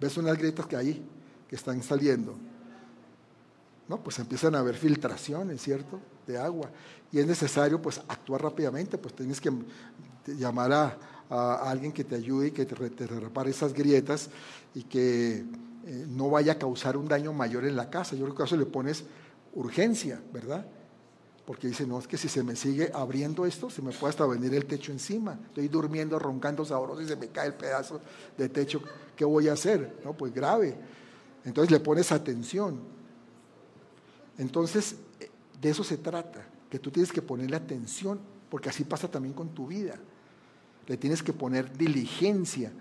¿Ves 0.00 0.16
unas 0.16 0.38
grietas 0.38 0.64
que 0.66 0.76
hay, 0.76 1.04
que 1.48 1.56
están 1.56 1.82
saliendo? 1.82 2.36
No, 3.88 4.00
pues 4.00 4.16
empiezan 4.20 4.54
a 4.54 4.60
haber 4.60 4.76
filtraciones, 4.76 5.60
¿cierto? 5.60 6.00
De 6.28 6.38
agua. 6.38 6.70
Y 7.10 7.18
es 7.18 7.26
necesario, 7.26 7.82
pues, 7.82 8.00
actuar 8.06 8.40
rápidamente, 8.40 8.98
pues 8.98 9.16
tienes 9.16 9.40
que 9.40 9.50
llamar 10.28 10.72
a, 10.72 10.98
alguien 11.68 11.90
que 11.90 12.04
te 12.04 12.14
ayude 12.14 12.48
y 12.48 12.50
que 12.52 12.66
te 12.66 13.06
repare 13.08 13.50
esas 13.50 13.72
grietas 13.72 14.30
y 14.74 14.84
que 14.84 15.44
eh, 15.86 16.06
no 16.08 16.30
vaya 16.30 16.52
a 16.52 16.58
causar 16.58 16.96
un 16.96 17.08
daño 17.08 17.32
mayor 17.32 17.64
en 17.64 17.76
la 17.76 17.90
casa. 17.90 18.16
Yo 18.16 18.24
creo 18.24 18.36
que 18.36 18.42
a 18.42 18.46
eso 18.46 18.56
le 18.56 18.66
pones 18.66 19.04
urgencia, 19.54 20.20
¿verdad? 20.32 20.66
Porque 21.46 21.68
dice, 21.68 21.86
no, 21.86 21.98
es 21.98 22.08
que 22.08 22.16
si 22.16 22.28
se 22.28 22.42
me 22.42 22.56
sigue 22.56 22.90
abriendo 22.94 23.44
esto, 23.44 23.68
se 23.68 23.82
me 23.82 23.92
puede 23.92 24.10
hasta 24.10 24.24
venir 24.26 24.54
el 24.54 24.64
techo 24.64 24.92
encima. 24.92 25.38
Estoy 25.48 25.68
durmiendo, 25.68 26.18
roncando 26.18 26.64
sabroso 26.64 27.02
y 27.02 27.06
se 27.06 27.16
me 27.16 27.28
cae 27.28 27.48
el 27.48 27.54
pedazo 27.54 28.00
de 28.38 28.48
techo. 28.48 28.80
¿Qué 29.14 29.26
voy 29.26 29.48
a 29.48 29.52
hacer? 29.52 30.00
No, 30.04 30.14
pues 30.14 30.32
grave. 30.32 30.74
Entonces 31.44 31.70
le 31.70 31.80
pones 31.80 32.12
atención. 32.12 32.80
Entonces, 34.38 34.96
eh, 35.20 35.30
de 35.60 35.70
eso 35.70 35.84
se 35.84 35.98
trata, 35.98 36.46
que 36.70 36.78
tú 36.78 36.90
tienes 36.90 37.12
que 37.12 37.20
ponerle 37.20 37.56
atención, 37.56 38.18
porque 38.48 38.70
así 38.70 38.84
pasa 38.84 39.10
también 39.10 39.34
con 39.34 39.50
tu 39.50 39.66
vida. 39.66 39.96
Le 40.86 40.96
tienes 40.96 41.22
que 41.22 41.34
poner 41.34 41.76
diligencia 41.76 42.72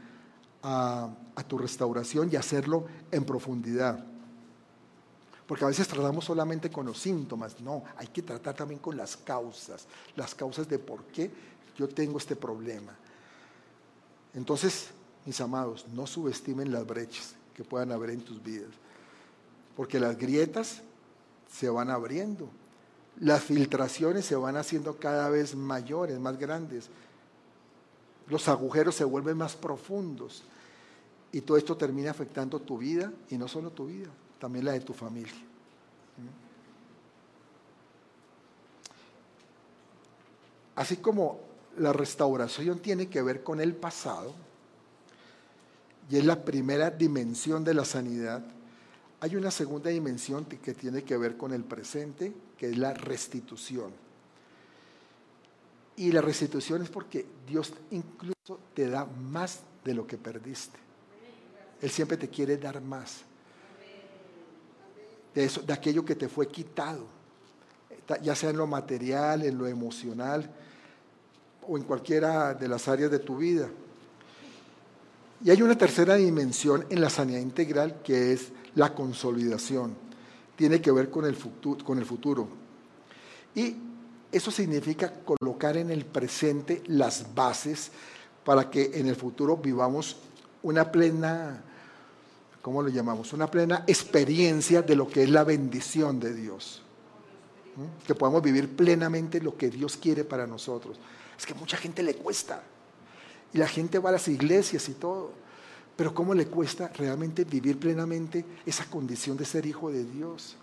a, 0.62 1.14
tu 1.42 1.58
restauración 1.58 2.30
y 2.32 2.36
hacerlo 2.36 2.86
en 3.12 3.26
profundidad. 3.26 4.06
Porque 5.48 5.66
a 5.66 5.68
veces 5.68 5.88
tratamos 5.88 6.26
solamente 6.26 6.70
con 6.70 6.86
los 6.86 7.00
síntomas, 7.00 7.60
no, 7.60 7.84
hay 7.98 8.08
que 8.08 8.22
tratar 8.22 8.56
también 8.56 8.80
con 8.80 8.96
las 8.96 9.18
causas, 9.18 9.88
las 10.16 10.36
causas 10.36 10.70
de 10.70 10.80
por 10.80 11.04
qué 11.06 11.32
yo 11.76 11.90
tengo 11.90 12.18
este 12.18 12.36
problema. 12.36 12.94
Entonces, 14.34 14.90
mis 15.26 15.40
amados, 15.42 15.86
no 15.94 16.08
subestimen 16.08 16.72
las 16.72 16.86
brechas 16.86 17.36
que 17.56 17.64
puedan 17.64 17.92
haber 17.92 18.12
en 18.12 18.22
tus 18.22 18.42
vidas, 18.42 18.70
porque 19.76 20.00
las 20.00 20.18
grietas 20.18 20.82
se 21.52 21.70
van 21.70 21.90
abriendo, 21.90 22.50
las 23.20 23.44
filtraciones 23.44 24.26
se 24.26 24.36
van 24.36 24.56
haciendo 24.56 24.98
cada 24.98 25.30
vez 25.30 25.56
mayores, 25.56 26.20
más 26.20 26.38
grandes, 26.38 26.90
los 28.28 28.48
agujeros 28.48 28.96
se 28.96 29.04
vuelven 29.04 29.38
más 29.38 29.56
profundos 29.56 30.44
y 31.34 31.42
todo 31.42 31.58
esto 31.58 31.76
termina 31.76 32.12
afectando 32.12 32.62
tu 32.62 32.78
vida 32.78 33.12
y 33.30 33.38
no 33.38 33.48
solo 33.48 33.72
tu 33.72 33.88
vida, 33.88 34.10
también 34.40 34.66
la 34.66 34.72
de 34.74 34.82
tu 34.82 34.94
familia. 34.94 35.34
Así 40.76 40.98
como 40.98 41.40
la 41.78 41.92
restauración 41.92 42.80
tiene 42.80 43.08
que 43.08 43.22
ver 43.24 43.44
con 43.44 43.60
el 43.60 43.76
pasado, 43.76 44.34
y 46.10 46.18
es 46.18 46.26
la 46.26 46.46
primera 46.46 46.92
dimensión 46.92 47.64
de 47.64 47.74
la 47.74 47.84
sanidad, 47.84 48.44
hay 49.20 49.36
una 49.36 49.50
segunda 49.50 49.90
dimensión 49.90 50.46
que 50.46 50.74
tiene 50.74 51.04
que 51.04 51.18
ver 51.18 51.36
con 51.36 51.52
el 51.52 51.64
presente, 51.64 52.32
que 52.58 52.70
es 52.70 52.78
la 52.78 52.94
restitución. 52.94 53.92
Y 55.96 56.12
la 56.12 56.22
restitución 56.22 56.84
es 56.84 56.90
porque 56.90 57.26
Dios 57.48 57.74
incluso 57.90 58.60
te 58.76 58.90
da 58.90 59.06
más 59.06 59.62
de 59.84 59.94
lo 59.96 60.06
que 60.06 60.18
perdiste. 60.18 60.83
Él 61.84 61.90
siempre 61.90 62.16
te 62.16 62.30
quiere 62.30 62.56
dar 62.56 62.80
más. 62.80 63.24
De, 65.36 65.44
eso, 65.44 65.62
de 65.62 65.74
aquello 65.74 66.06
que 66.06 66.16
te 66.16 66.30
fue 66.30 66.48
quitado, 66.48 67.06
ya 68.22 68.36
sea 68.36 68.52
en 68.52 68.58
lo 68.58 68.66
material, 68.66 69.44
en 69.44 69.58
lo 69.58 69.68
emocional 69.68 70.50
o 71.68 71.78
en 71.78 71.84
cualquiera 71.84 72.54
de 72.54 72.70
las 72.70 72.88
áreas 72.88 73.12
de 73.12 73.20
tu 73.20 73.36
vida. 73.36 73.68
Y 75.44 75.50
hay 75.50 75.62
una 75.62 75.78
tercera 75.78 76.16
dimensión 76.16 76.86
en 76.90 77.02
la 77.02 77.10
sanidad 77.10 77.42
integral 77.42 78.02
que 78.02 78.32
es 78.32 78.54
la 78.76 78.96
consolidación. 78.96 79.94
Tiene 80.56 80.80
que 80.80 80.92
ver 80.94 81.10
con 81.10 81.26
el. 81.26 81.38
Con 81.84 81.98
el 81.98 82.06
futuro. 82.06 82.48
Y 83.56 83.76
eso 84.32 84.52
significa 84.52 85.12
colocar 85.26 85.76
en 85.76 85.92
el 85.92 86.06
presente 86.06 86.82
las 86.86 87.36
bases 87.36 87.92
para 88.46 88.70
que 88.70 88.92
en 88.94 89.08
el 89.08 89.18
futuro 89.18 89.58
vivamos 89.58 90.16
una 90.64 90.90
plena, 90.90 91.62
¿cómo 92.64 92.82
lo 92.82 92.88
llamamos? 92.88 93.34
Una 93.34 93.52
plena 93.52 93.84
experiencia 93.86 94.82
de 94.82 94.96
lo 94.96 95.08
que 95.08 95.24
es 95.24 95.30
la 95.30 95.44
bendición 95.44 96.18
de 96.22 96.34
Dios. 96.34 96.82
¿Mm? 97.76 98.08
Que 98.08 98.16
podamos 98.16 98.42
vivir 98.42 98.74
plenamente 98.74 99.42
lo 99.42 99.58
que 99.58 99.70
Dios 99.70 99.98
quiere 99.98 100.24
para 100.24 100.48
nosotros. 100.48 100.98
Es 101.38 101.46
que 101.46 101.54
mucha 101.54 101.76
gente 101.76 102.02
le 102.02 102.16
cuesta. 102.16 102.64
Y 103.54 103.58
la 103.58 103.68
gente 103.68 104.00
va 104.00 104.10
a 104.10 104.14
las 104.14 104.30
iglesias 104.30 104.88
y 104.88 104.94
todo. 104.94 105.34
Pero 105.98 106.14
¿cómo 106.16 106.34
le 106.34 106.48
cuesta 106.48 106.88
realmente 106.88 107.44
vivir 107.44 107.78
plenamente 107.78 108.46
esa 108.66 108.86
condición 108.86 109.36
de 109.36 109.44
ser 109.44 109.66
hijo 109.66 109.92
de 109.92 110.06
Dios? 110.06 110.56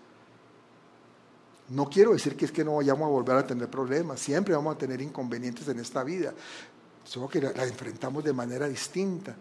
No 1.69 1.87
quiero 1.87 2.13
decir 2.13 2.35
que 2.35 2.45
es 2.45 2.51
que 2.51 2.65
no 2.65 2.77
vayamos 2.77 3.05
a 3.05 3.09
volver 3.09 3.37
a 3.37 3.45
tener 3.45 3.69
problemas, 3.69 4.19
siempre 4.19 4.55
vamos 4.55 4.75
a 4.75 4.77
tener 4.77 5.01
inconvenientes 5.01 5.67
en 5.69 5.79
esta 5.79 6.03
vida, 6.03 6.33
solo 7.05 7.29
que 7.29 7.39
la 7.39 7.63
enfrentamos 7.63 8.23
de 8.23 8.33
manera 8.33 8.67
distinta. 8.67 9.35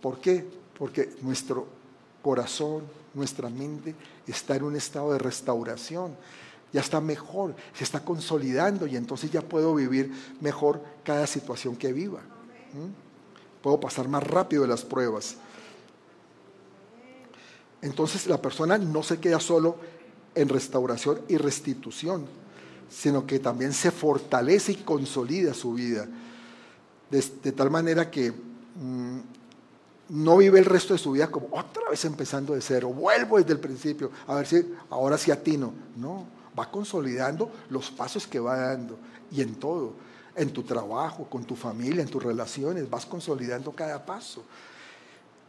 ¿Por 0.00 0.20
qué? 0.20 0.46
Porque 0.78 1.16
nuestro 1.22 1.77
corazón, 2.22 2.84
nuestra 3.14 3.48
mente 3.48 3.94
está 4.26 4.56
en 4.56 4.64
un 4.64 4.76
estado 4.76 5.12
de 5.12 5.18
restauración, 5.18 6.16
ya 6.72 6.80
está 6.80 7.00
mejor, 7.00 7.54
se 7.74 7.84
está 7.84 8.04
consolidando 8.04 8.86
y 8.86 8.96
entonces 8.96 9.30
ya 9.30 9.40
puedo 9.40 9.74
vivir 9.74 10.12
mejor 10.40 10.82
cada 11.04 11.26
situación 11.26 11.76
que 11.76 11.92
viva. 11.92 12.20
Puedo 13.62 13.80
pasar 13.80 14.08
más 14.08 14.22
rápido 14.22 14.62
de 14.62 14.68
las 14.68 14.84
pruebas. 14.84 15.36
Entonces 17.80 18.26
la 18.26 18.40
persona 18.40 18.76
no 18.76 19.02
se 19.02 19.18
queda 19.18 19.40
solo 19.40 19.76
en 20.34 20.48
restauración 20.48 21.20
y 21.28 21.36
restitución, 21.36 22.26
sino 22.90 23.26
que 23.26 23.38
también 23.38 23.72
se 23.72 23.90
fortalece 23.90 24.72
y 24.72 24.76
consolida 24.76 25.54
su 25.54 25.72
vida. 25.72 26.06
De, 27.10 27.52
tal 27.52 27.70
manera 27.70 28.10
que 28.10 28.30
mm, 28.30 29.18
no 30.10 30.38
vive 30.38 30.58
el 30.58 30.64
resto 30.64 30.94
de 30.94 30.98
su 30.98 31.12
vida 31.12 31.30
como 31.30 31.48
otra 31.50 31.90
vez 31.90 32.04
empezando 32.04 32.54
de 32.54 32.60
cero, 32.60 32.88
vuelvo 32.88 33.38
desde 33.38 33.52
el 33.52 33.60
principio, 33.60 34.10
a 34.26 34.34
ver 34.36 34.46
si 34.46 34.74
ahora 34.90 35.18
sí 35.18 35.30
atino. 35.30 35.72
No, 35.96 36.26
va 36.58 36.70
consolidando 36.70 37.50
los 37.70 37.90
pasos 37.90 38.26
que 38.26 38.40
va 38.40 38.56
dando 38.56 38.98
y 39.30 39.42
en 39.42 39.56
todo 39.56 40.08
en 40.38 40.52
tu 40.52 40.62
trabajo, 40.62 41.24
con 41.28 41.44
tu 41.44 41.56
familia, 41.56 42.00
en 42.00 42.08
tus 42.08 42.22
relaciones, 42.22 42.88
vas 42.88 43.04
consolidando 43.04 43.72
cada 43.72 44.06
paso. 44.06 44.44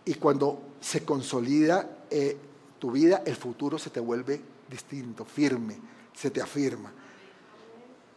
Y 0.04 0.16
cuando 0.16 0.60
se 0.82 1.06
consolida 1.06 1.88
eh, 2.10 2.36
tu 2.80 2.92
vida, 2.92 3.22
el 3.24 3.36
futuro 3.36 3.78
se 3.78 3.92
te 3.92 4.00
vuelve 4.00 4.42
distinto, 4.68 5.26
firme, 5.26 5.78
se 6.16 6.32
te 6.32 6.42
afirma. 6.42 6.92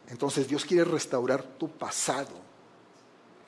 Entonces 0.09 0.49
Dios 0.49 0.65
quiere 0.65 0.85
restaurar 0.85 1.43
tu 1.43 1.69
pasado, 1.69 2.41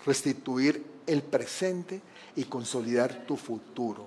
restituir 0.04 0.84
el 1.06 1.22
presente 1.22 2.02
y 2.36 2.44
consolidar 2.44 3.26
tu 3.26 3.36
futuro. 3.36 4.06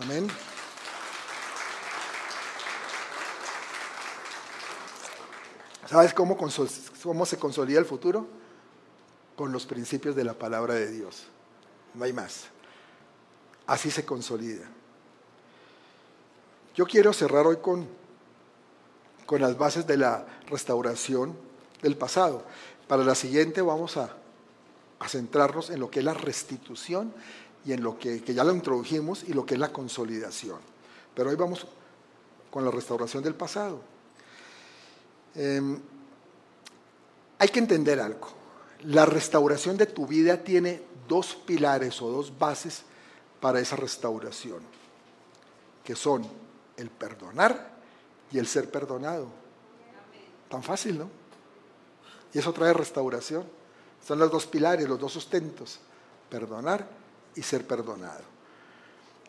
Amén. 0.00 0.28
¿Sabes 5.86 6.12
cómo, 6.12 6.36
cómo 6.36 7.26
se 7.26 7.38
consolida 7.38 7.78
el 7.78 7.86
futuro? 7.86 8.26
Con 9.36 9.52
los 9.52 9.64
principios 9.64 10.14
de 10.14 10.24
la 10.24 10.34
palabra 10.34 10.74
de 10.74 10.90
Dios. 10.90 11.24
No 11.94 12.04
hay 12.04 12.12
más. 12.12 12.48
Así 13.66 13.90
se 13.90 14.04
consolida. 14.04 14.68
Yo 16.74 16.86
quiero 16.86 17.12
cerrar 17.12 17.46
hoy 17.46 17.56
con, 17.56 17.88
con 19.24 19.40
las 19.40 19.56
bases 19.56 19.86
de 19.86 19.96
la 19.96 20.26
restauración 20.46 21.36
del 21.82 21.96
pasado. 21.96 22.44
Para 22.86 23.02
la 23.02 23.14
siguiente 23.14 23.62
vamos 23.62 23.96
a, 23.96 24.14
a 25.00 25.08
centrarnos 25.08 25.70
en 25.70 25.80
lo 25.80 25.90
que 25.90 26.00
es 26.00 26.04
la 26.04 26.14
restitución 26.14 27.12
y 27.64 27.72
en 27.72 27.82
lo 27.82 27.98
que, 27.98 28.22
que 28.22 28.34
ya 28.34 28.44
lo 28.44 28.52
introdujimos 28.52 29.24
y 29.24 29.32
lo 29.32 29.44
que 29.44 29.54
es 29.54 29.60
la 29.60 29.72
consolidación. 29.72 30.58
Pero 31.14 31.30
hoy 31.30 31.36
vamos 31.36 31.66
con 32.50 32.64
la 32.64 32.70
restauración 32.70 33.22
del 33.22 33.34
pasado. 33.34 33.80
Em, 35.34 35.78
hay 37.38 37.48
que 37.48 37.58
entender 37.58 38.00
algo. 38.00 38.28
La 38.84 39.06
restauración 39.06 39.76
de 39.76 39.86
tu 39.86 40.06
vida 40.06 40.42
tiene 40.42 40.82
dos 41.06 41.34
pilares 41.34 42.00
o 42.02 42.10
dos 42.10 42.36
bases 42.36 42.82
para 43.40 43.60
esa 43.60 43.76
restauración, 43.76 44.62
que 45.84 45.94
son 45.94 46.26
el 46.76 46.90
perdonar 46.90 47.76
y 48.30 48.38
el 48.38 48.46
ser 48.46 48.70
perdonado. 48.70 49.28
Tan 50.48 50.62
fácil, 50.62 50.98
¿no? 50.98 51.10
Y 52.32 52.38
eso 52.38 52.52
trae 52.52 52.72
restauración. 52.72 53.44
Son 54.06 54.18
los 54.18 54.30
dos 54.30 54.46
pilares, 54.46 54.88
los 54.88 54.98
dos 54.98 55.12
sustentos, 55.12 55.78
perdonar 56.30 56.86
y 57.34 57.42
ser 57.42 57.66
perdonado. 57.66 58.24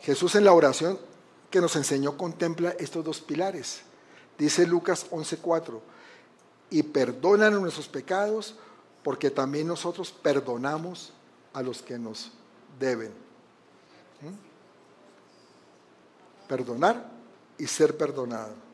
Jesús 0.01 0.35
en 0.35 0.45
la 0.45 0.53
oración 0.53 0.97
que 1.49 1.61
nos 1.61 1.75
enseñó 1.75 2.17
contempla 2.17 2.71
estos 2.79 3.03
dos 3.03 3.19
pilares. 3.21 3.81
Dice 4.37 4.65
Lucas 4.65 5.07
11:4, 5.11 5.81
y 6.69 6.83
perdonan 6.83 7.59
nuestros 7.59 7.87
pecados 7.87 8.55
porque 9.03 9.31
también 9.31 9.67
nosotros 9.67 10.11
perdonamos 10.11 11.13
a 11.53 11.61
los 11.61 11.81
que 11.81 11.97
nos 11.97 12.31
deben. 12.79 13.11
¿Mm? 14.21 14.35
Perdonar 16.47 17.09
y 17.57 17.67
ser 17.67 17.97
perdonado. 17.97 18.68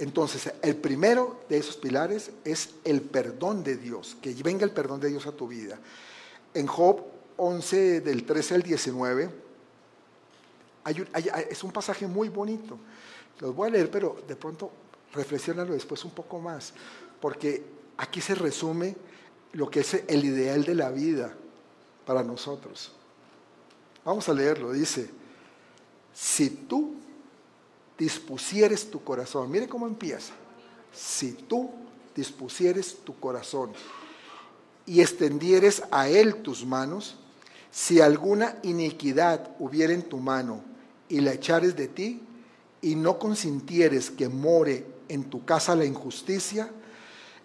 Entonces, 0.00 0.50
el 0.62 0.76
primero 0.76 1.42
de 1.50 1.58
esos 1.58 1.76
pilares 1.76 2.30
es 2.42 2.70
el 2.84 3.02
perdón 3.02 3.62
de 3.62 3.76
Dios, 3.76 4.16
que 4.22 4.32
venga 4.42 4.64
el 4.64 4.70
perdón 4.70 4.98
de 4.98 5.10
Dios 5.10 5.26
a 5.26 5.32
tu 5.32 5.46
vida. 5.46 5.78
En 6.54 6.66
Job 6.66 7.02
11, 7.36 8.00
del 8.00 8.24
13 8.24 8.54
al 8.54 8.62
19, 8.62 9.30
es 11.50 11.62
un 11.62 11.70
pasaje 11.70 12.06
muy 12.06 12.30
bonito. 12.30 12.78
Los 13.40 13.54
voy 13.54 13.68
a 13.68 13.72
leer, 13.72 13.90
pero 13.90 14.22
de 14.26 14.36
pronto 14.36 14.72
reflexionalo 15.12 15.74
después 15.74 16.02
un 16.06 16.12
poco 16.12 16.38
más, 16.38 16.72
porque 17.20 17.62
aquí 17.98 18.22
se 18.22 18.34
resume 18.34 18.96
lo 19.52 19.70
que 19.70 19.80
es 19.80 19.92
el 20.08 20.24
ideal 20.24 20.64
de 20.64 20.74
la 20.76 20.90
vida 20.90 21.34
para 22.06 22.22
nosotros. 22.24 22.92
Vamos 24.02 24.26
a 24.30 24.32
leerlo, 24.32 24.72
dice, 24.72 25.10
si 26.14 26.48
tú 26.48 26.99
dispusieres 28.00 28.90
tu 28.90 29.04
corazón, 29.04 29.50
mire 29.50 29.68
cómo 29.68 29.86
empieza, 29.86 30.32
si 30.90 31.32
tú 31.32 31.70
dispusieres 32.16 32.96
tu 33.04 33.20
corazón 33.20 33.72
y 34.86 35.02
extendieres 35.02 35.82
a 35.90 36.08
él 36.08 36.36
tus 36.36 36.64
manos, 36.64 37.16
si 37.70 38.00
alguna 38.00 38.56
iniquidad 38.62 39.54
hubiera 39.58 39.92
en 39.92 40.02
tu 40.02 40.16
mano 40.16 40.64
y 41.10 41.20
la 41.20 41.34
echares 41.34 41.76
de 41.76 41.88
ti, 41.88 42.22
y 42.82 42.94
no 42.94 43.18
consintieres 43.18 44.10
que 44.10 44.30
more 44.30 44.86
en 45.08 45.24
tu 45.24 45.44
casa 45.44 45.76
la 45.76 45.84
injusticia, 45.84 46.70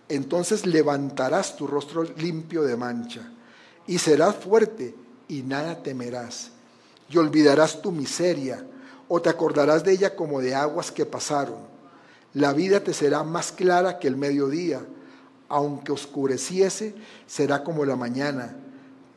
Entonces 0.08 0.68
levantarás 0.68 1.56
tu 1.58 1.66
rostro 1.66 2.04
limpio 2.04 2.62
de 2.62 2.78
mancha 2.78 3.28
y 3.88 3.98
serás 3.98 4.36
fuerte 4.36 4.94
y 5.28 5.42
nada 5.42 5.82
temerás. 5.82 6.52
Y 7.10 7.18
olvidarás 7.18 7.82
tu 7.82 7.92
miseria 7.92 8.64
o 9.08 9.22
te 9.22 9.30
acordarás 9.30 9.84
de 9.84 9.94
ella 9.94 10.16
como 10.16 10.42
de 10.42 10.56
aguas 10.56 10.92
que 10.92 11.06
pasaron. 11.06 11.58
La 12.34 12.54
vida 12.54 12.82
te 12.82 12.94
será 12.94 13.24
más 13.24 13.52
clara 13.52 14.00
que 14.00 14.08
el 14.08 14.18
mediodía. 14.18 14.86
Aunque 15.48 15.92
oscureciese, 15.92 16.96
será 17.28 17.64
como 17.64 17.86
la 17.86 17.96
mañana. 17.96 18.58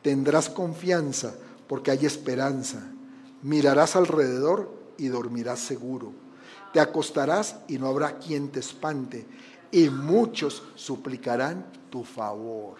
Tendrás 0.01 0.49
confianza 0.49 1.33
porque 1.67 1.91
hay 1.91 2.05
esperanza. 2.05 2.79
Mirarás 3.41 3.95
alrededor 3.95 4.71
y 4.97 5.07
dormirás 5.07 5.59
seguro. 5.59 6.13
Te 6.71 6.79
acostarás 6.79 7.57
y 7.67 7.77
no 7.77 7.87
habrá 7.87 8.19
quien 8.19 8.49
te 8.49 8.59
espante. 8.59 9.25
Y 9.71 9.89
muchos 9.89 10.63
suplicarán 10.75 11.65
tu 11.89 12.03
favor. 12.03 12.77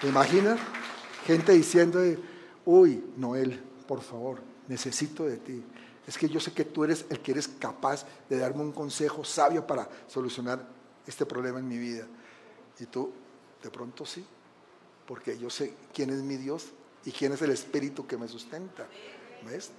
¿Te 0.00 0.08
imaginas? 0.08 0.58
Gente 1.26 1.52
diciendo, 1.52 2.00
uy, 2.64 3.02
Noel, 3.16 3.60
por 3.88 4.00
favor, 4.00 4.38
necesito 4.68 5.24
de 5.24 5.38
ti. 5.38 5.60
Es 6.06 6.16
que 6.16 6.28
yo 6.28 6.38
sé 6.38 6.52
que 6.52 6.64
tú 6.64 6.84
eres 6.84 7.04
el 7.10 7.18
que 7.18 7.32
eres 7.32 7.48
capaz 7.48 8.06
de 8.30 8.38
darme 8.38 8.62
un 8.62 8.70
consejo 8.70 9.24
sabio 9.24 9.66
para 9.66 9.88
solucionar 10.06 10.64
este 11.04 11.26
problema 11.26 11.58
en 11.58 11.66
mi 11.66 11.78
vida. 11.78 12.06
Y 12.78 12.86
tú, 12.86 13.10
de 13.60 13.70
pronto 13.70 14.06
sí, 14.06 14.24
porque 15.04 15.36
yo 15.36 15.50
sé 15.50 15.74
quién 15.92 16.10
es 16.10 16.22
mi 16.22 16.36
Dios 16.36 16.66
y 17.04 17.10
quién 17.10 17.32
es 17.32 17.42
el 17.42 17.50
Espíritu 17.50 18.06
que 18.06 18.16
me 18.16 18.28
sustenta. 18.28 18.86
¿Ves? 19.44 19.70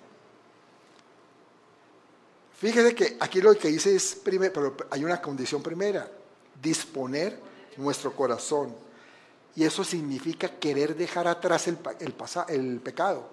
Fíjese 2.58 2.94
que 2.94 3.16
aquí 3.22 3.40
lo 3.40 3.58
que 3.58 3.70
dice 3.70 3.96
es, 3.96 4.20
pero 4.26 4.76
hay 4.90 5.06
una 5.06 5.22
condición 5.22 5.64
primera, 5.64 6.12
disponer 6.62 7.40
nuestro 7.78 8.14
corazón 8.14 8.76
y 9.58 9.66
eso 9.66 9.84
significa 9.84 10.60
querer 10.60 10.96
dejar 10.96 11.28
atrás 11.28 11.68
el, 11.68 11.80
el, 12.48 12.80
pecado. 12.80 13.28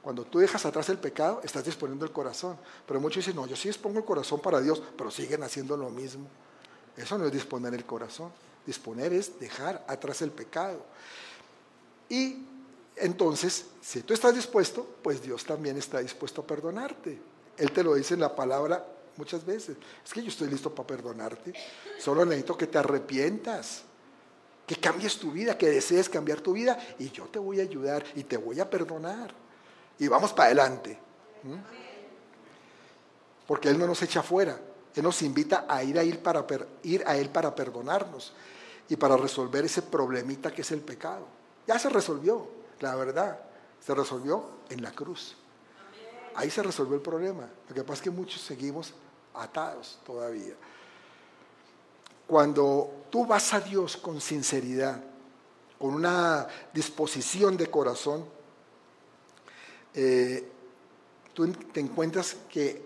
Cuando 0.00 0.24
tú 0.24 0.38
dejas 0.38 0.64
atrás 0.64 0.88
el 0.88 0.98
pecado, 0.98 1.40
estás 1.42 1.64
disponiendo 1.64 2.04
el 2.04 2.12
corazón. 2.12 2.56
Pero 2.86 3.00
muchos 3.00 3.26
dicen, 3.26 3.34
no, 3.34 3.48
yo 3.48 3.56
sí 3.56 3.66
dispongo 3.66 3.98
el 3.98 4.04
corazón 4.04 4.38
para 4.38 4.60
Dios, 4.60 4.80
pero 4.96 5.10
siguen 5.10 5.42
haciendo 5.42 5.76
lo 5.76 5.90
mismo. 5.90 6.28
Eso 6.96 7.18
no 7.18 7.26
es 7.26 7.32
disponer 7.32 7.74
el 7.74 7.84
corazón. 7.84 8.30
Disponer 8.64 9.12
es 9.12 9.40
dejar 9.40 9.84
atrás 9.88 10.22
el 10.22 10.30
pecado. 10.30 10.80
Y 12.08 12.46
entonces, 12.94 13.66
si 13.80 14.02
tú 14.02 14.14
estás 14.14 14.36
dispuesto, 14.36 14.86
pues 15.02 15.20
Dios 15.24 15.44
también 15.44 15.76
está 15.76 15.98
dispuesto 15.98 16.42
a 16.42 16.46
perdonarte. 16.46 17.18
Él 17.56 17.72
te 17.72 17.82
lo 17.82 17.96
dice 17.96 18.14
en 18.14 18.20
la 18.20 18.36
palabra 18.36 18.86
muchas 19.16 19.44
veces. 19.44 19.76
Es 20.04 20.12
que 20.12 20.22
yo 20.22 20.28
estoy 20.28 20.48
listo 20.48 20.72
para 20.72 20.86
perdonarte. 20.86 21.52
Solo 21.98 22.24
necesito 22.24 22.56
que 22.56 22.68
te 22.68 22.78
arrepientas 22.78 23.86
que 24.72 24.80
cambies 24.80 25.18
tu 25.18 25.30
vida, 25.30 25.58
que 25.58 25.68
desees 25.68 26.08
cambiar 26.08 26.40
tu 26.40 26.54
vida 26.54 26.78
y 26.98 27.10
yo 27.10 27.26
te 27.26 27.38
voy 27.38 27.60
a 27.60 27.62
ayudar 27.62 28.04
y 28.14 28.24
te 28.24 28.38
voy 28.38 28.58
a 28.58 28.70
perdonar. 28.70 29.34
Y 29.98 30.08
vamos 30.08 30.32
para 30.32 30.46
adelante. 30.46 30.98
Porque 33.46 33.68
Él 33.68 33.78
no 33.78 33.86
nos 33.86 34.00
echa 34.00 34.22
fuera, 34.22 34.58
Él 34.94 35.02
nos 35.02 35.20
invita 35.20 35.66
a 35.68 35.84
ir 35.84 35.98
a, 35.98 36.22
para 36.22 36.46
ir 36.84 37.04
a 37.06 37.18
Él 37.18 37.28
para 37.28 37.54
perdonarnos 37.54 38.32
y 38.88 38.96
para 38.96 39.14
resolver 39.18 39.62
ese 39.66 39.82
problemita 39.82 40.50
que 40.50 40.62
es 40.62 40.70
el 40.70 40.80
pecado. 40.80 41.26
Ya 41.66 41.78
se 41.78 41.90
resolvió, 41.90 42.48
la 42.80 42.94
verdad, 42.94 43.40
se 43.78 43.94
resolvió 43.94 44.44
en 44.70 44.80
la 44.82 44.92
cruz. 44.92 45.36
Ahí 46.34 46.48
se 46.48 46.62
resolvió 46.62 46.94
el 46.94 47.02
problema. 47.02 47.46
Lo 47.68 47.74
que 47.74 47.82
pasa 47.82 47.94
es 47.94 48.02
que 48.02 48.10
muchos 48.10 48.40
seguimos 48.40 48.94
atados 49.34 49.98
todavía. 50.06 50.54
Cuando 52.26 53.04
tú 53.10 53.26
vas 53.26 53.52
a 53.52 53.60
Dios 53.60 53.96
con 53.96 54.20
sinceridad, 54.20 55.02
con 55.78 55.94
una 55.94 56.46
disposición 56.72 57.56
de 57.56 57.68
corazón, 57.68 58.24
eh, 59.94 60.48
tú 61.34 61.50
te 61.52 61.80
encuentras 61.80 62.36
que 62.48 62.82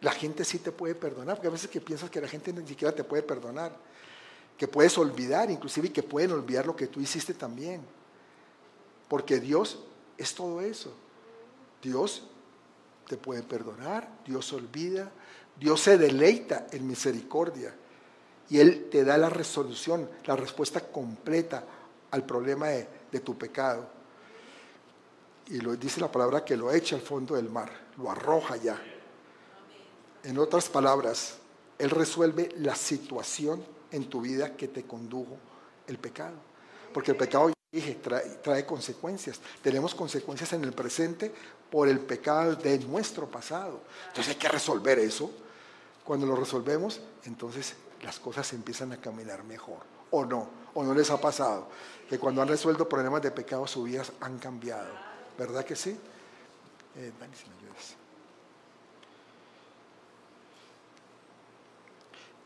la 0.00 0.12
gente 0.12 0.44
sí 0.44 0.58
te 0.58 0.72
puede 0.72 0.94
perdonar, 0.94 1.36
porque 1.36 1.48
a 1.48 1.52
veces 1.52 1.70
que 1.70 1.80
piensas 1.80 2.10
que 2.10 2.20
la 2.20 2.28
gente 2.28 2.52
ni 2.52 2.66
siquiera 2.66 2.94
te 2.94 3.04
puede 3.04 3.22
perdonar, 3.22 3.76
que 4.58 4.68
puedes 4.68 4.96
olvidar, 4.98 5.50
inclusive 5.50 5.88
y 5.88 5.90
que 5.90 6.02
pueden 6.02 6.32
olvidar 6.32 6.66
lo 6.66 6.76
que 6.76 6.86
tú 6.86 7.00
hiciste 7.00 7.34
también, 7.34 7.82
porque 9.08 9.40
Dios 9.40 9.78
es 10.18 10.34
todo 10.34 10.60
eso. 10.60 10.92
Dios 11.82 12.24
te 13.08 13.16
puede 13.16 13.42
perdonar, 13.42 14.08
Dios 14.26 14.52
olvida, 14.52 15.10
Dios 15.58 15.80
se 15.80 15.96
deleita 15.96 16.66
en 16.72 16.86
misericordia 16.86 17.74
y 18.50 18.58
Él 18.58 18.88
te 18.90 19.04
da 19.04 19.16
la 19.16 19.30
resolución, 19.30 20.10
la 20.24 20.34
respuesta 20.34 20.80
completa 20.80 21.64
al 22.10 22.26
problema 22.26 22.66
de, 22.66 23.20
tu 23.20 23.38
pecado. 23.38 23.88
Y 25.46 25.60
lo 25.60 25.76
dice 25.76 26.00
la 26.00 26.10
palabra 26.10 26.44
que 26.44 26.56
lo 26.56 26.72
echa 26.72 26.96
al 26.96 27.02
fondo 27.02 27.36
del 27.36 27.48
mar, 27.48 27.70
lo 27.96 28.10
arroja 28.10 28.56
ya. 28.56 28.80
En 30.24 30.36
otras 30.36 30.68
palabras, 30.68 31.36
Él 31.78 31.90
resuelve 31.90 32.48
la 32.58 32.74
situación 32.74 33.64
en 33.92 34.10
tu 34.10 34.20
vida 34.20 34.56
que 34.56 34.66
te 34.66 34.82
condujo 34.82 35.36
el 35.86 35.98
pecado. 35.98 36.34
Porque 36.92 37.12
el 37.12 37.16
pecado, 37.16 37.52
dije, 37.70 37.94
trae, 38.02 38.28
trae, 38.42 38.66
consecuencias. 38.66 39.40
Tenemos 39.62 39.94
consecuencias 39.94 40.52
en 40.54 40.64
el 40.64 40.72
presente 40.72 41.32
por 41.70 41.88
el 41.88 42.00
pecado 42.00 42.56
de 42.56 42.80
nuestro 42.80 43.28
pasado. 43.28 43.80
Entonces 44.08 44.34
hay 44.34 44.40
que 44.40 44.48
resolver 44.48 44.98
eso. 44.98 45.30
Cuando 46.04 46.26
lo 46.26 46.34
resolvemos, 46.34 47.00
entonces 47.24 47.76
las 48.02 48.18
cosas 48.18 48.52
empiezan 48.52 48.92
a 48.92 48.96
caminar 48.96 49.44
mejor. 49.44 49.78
¿O 50.10 50.24
no? 50.24 50.48
¿O 50.74 50.82
no 50.82 50.94
les 50.94 51.10
ha 51.10 51.20
pasado? 51.20 51.68
Que 52.08 52.18
cuando 52.18 52.42
han 52.42 52.48
resuelto 52.48 52.88
problemas 52.88 53.22
de 53.22 53.30
pecado, 53.30 53.66
sus 53.66 53.84
vidas 53.84 54.12
han 54.20 54.38
cambiado. 54.38 54.88
¿Verdad 55.38 55.64
que 55.64 55.76
sí? 55.76 55.96
Eh, 56.96 57.12
Dani, 57.18 57.34
si 57.34 57.44
me 57.48 57.56
ayudas. 57.56 57.94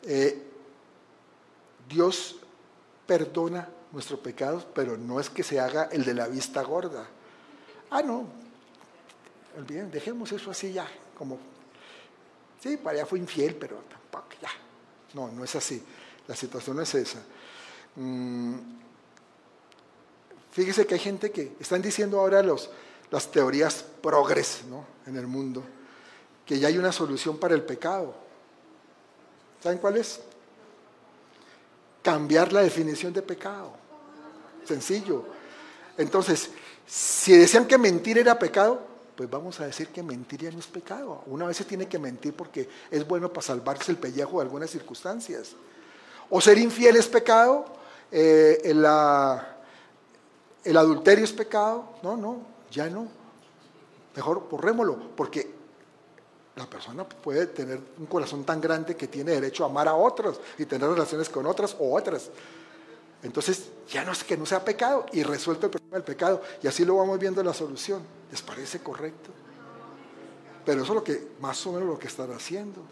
Eh, 0.02 0.50
Dios 1.88 2.36
perdona 3.07 3.68
nuestros 3.92 4.20
pecados, 4.20 4.66
pero 4.74 4.96
no 4.96 5.20
es 5.20 5.30
que 5.30 5.42
se 5.42 5.61
haga 5.61 5.84
el 5.84 6.05
de 6.05 6.14
la 6.14 6.28
vista 6.28 6.62
gorda. 6.62 7.07
Ah, 7.90 8.02
no. 8.02 8.26
Olviden, 9.57 9.90
dejemos 9.90 10.32
eso 10.32 10.50
así 10.50 10.72
ya, 10.72 10.88
como, 11.16 11.38
sí, 12.61 12.76
para 12.76 12.98
allá 12.98 13.07
fue 13.07 13.20
infiel, 13.20 13.55
pero 13.55 13.78
no, 15.14 15.30
no 15.30 15.44
es 15.44 15.54
así. 15.54 15.82
La 16.26 16.36
situación 16.36 16.76
no 16.76 16.82
es 16.82 16.94
esa. 16.94 17.18
Mm, 17.96 18.54
fíjese 20.50 20.86
que 20.86 20.94
hay 20.94 21.00
gente 21.00 21.30
que 21.30 21.56
están 21.60 21.80
diciendo 21.80 22.20
ahora 22.20 22.42
los, 22.42 22.70
las 23.10 23.30
teorías 23.30 23.84
progres 24.02 24.62
en 25.06 25.16
el 25.16 25.26
mundo, 25.26 25.62
que 26.44 26.58
ya 26.58 26.68
hay 26.68 26.78
una 26.78 26.92
solución 26.92 27.38
para 27.38 27.54
el 27.54 27.62
pecado. 27.62 28.14
¿Saben 29.62 29.78
cuál 29.78 29.96
es? 29.96 30.20
Cambiar 32.02 32.52
la 32.52 32.62
definición 32.62 33.12
de 33.12 33.22
pecado. 33.22 33.72
Sencillo. 34.66 35.24
Entonces, 35.96 36.50
si 36.86 37.36
decían 37.36 37.66
que 37.66 37.78
mentir 37.78 38.18
era 38.18 38.38
pecado, 38.38 38.93
pues 39.16 39.30
vamos 39.30 39.60
a 39.60 39.66
decir 39.66 39.88
que 39.88 40.02
mentir 40.02 40.42
ya 40.42 40.50
no 40.50 40.58
es 40.58 40.66
pecado. 40.66 41.22
Una 41.26 41.46
vez 41.46 41.56
se 41.56 41.64
tiene 41.64 41.86
que 41.86 41.98
mentir 41.98 42.34
porque 42.34 42.68
es 42.90 43.06
bueno 43.06 43.28
para 43.32 43.46
salvarse 43.46 43.92
el 43.92 43.98
pellejo 43.98 44.38
de 44.38 44.42
algunas 44.42 44.70
circunstancias. 44.70 45.52
O 46.30 46.40
ser 46.40 46.58
infiel 46.58 46.96
es 46.96 47.06
pecado, 47.06 47.64
eh, 48.10 48.60
el, 48.64 48.84
el 50.64 50.76
adulterio 50.76 51.24
es 51.24 51.32
pecado. 51.32 51.94
No, 52.02 52.16
no, 52.16 52.40
ya 52.70 52.88
no. 52.88 53.06
Mejor 54.16 54.48
borrémoslo, 54.48 55.10
porque 55.16 55.54
la 56.56 56.66
persona 56.66 57.04
puede 57.04 57.46
tener 57.46 57.80
un 57.98 58.06
corazón 58.06 58.44
tan 58.44 58.60
grande 58.60 58.96
que 58.96 59.08
tiene 59.08 59.32
derecho 59.32 59.64
a 59.64 59.66
amar 59.66 59.88
a 59.88 59.94
otros 59.94 60.40
y 60.58 60.64
tener 60.64 60.88
relaciones 60.88 61.28
con 61.28 61.46
otras 61.46 61.76
o 61.78 61.94
otras. 61.94 62.30
Entonces, 63.22 63.70
ya 63.88 64.04
no 64.04 64.12
es 64.12 64.22
que 64.22 64.36
no 64.36 64.44
sea 64.44 64.64
pecado 64.64 65.06
y 65.12 65.22
resuelto 65.22 65.66
el 65.66 65.72
problema 65.72 65.96
del 65.96 66.04
pecado. 66.04 66.42
Y 66.62 66.68
así 66.68 66.84
lo 66.84 66.96
vamos 66.96 67.18
viendo 67.18 67.42
la 67.42 67.54
solución. 67.54 68.02
¿Les 68.35 68.43
parece 68.43 68.80
correcto? 68.80 69.30
Pero 70.66 70.82
eso 70.82 70.91
es 70.91 70.97
lo 70.97 71.05
que, 71.05 71.28
más 71.41 71.64
o 71.68 71.72
menos 71.72 71.87
lo 71.87 71.97
que 71.97 72.09
están 72.09 72.32
haciendo. 72.32 72.82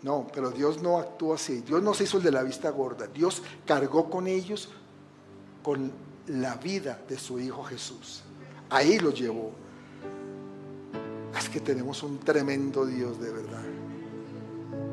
No, 0.00 0.26
pero 0.32 0.50
Dios 0.50 0.80
no 0.80 0.96
actuó 0.96 1.34
así. 1.34 1.60
Dios 1.60 1.82
no 1.82 1.92
se 1.92 2.04
hizo 2.04 2.16
el 2.16 2.22
de 2.22 2.30
la 2.32 2.42
vista 2.42 2.70
gorda. 2.70 3.08
Dios 3.08 3.42
cargó 3.66 4.08
con 4.08 4.26
ellos 4.26 4.70
con 5.62 5.92
la 6.28 6.54
vida 6.54 6.98
de 7.06 7.18
su 7.18 7.38
Hijo 7.38 7.62
Jesús. 7.64 8.22
Ahí 8.70 8.98
lo 8.98 9.10
llevó. 9.10 9.50
Es 11.38 11.50
que 11.50 11.60
tenemos 11.60 12.02
un 12.02 12.18
tremendo 12.18 12.86
Dios 12.86 13.20
de 13.20 13.30
verdad. 13.30 13.64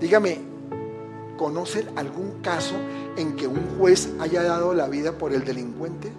Dígame, 0.02 0.42
¿Conocen 1.38 1.98
algún 1.98 2.42
caso 2.42 2.76
en 3.16 3.38
que 3.38 3.48
un 3.48 3.78
juez 3.78 4.10
haya 4.20 4.44
dado 4.44 4.74
la 4.74 4.90
vida 4.90 5.18
por 5.18 5.32
el 5.32 5.46
delincuente? 5.46 6.12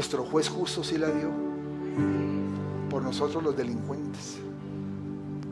Nuestro 0.00 0.24
juez 0.24 0.48
justo 0.48 0.82
sí 0.82 0.96
la 0.96 1.10
dio. 1.10 1.28
por 2.88 3.02
nosotros 3.02 3.44
los 3.44 3.54
delincuentes. 3.54 4.38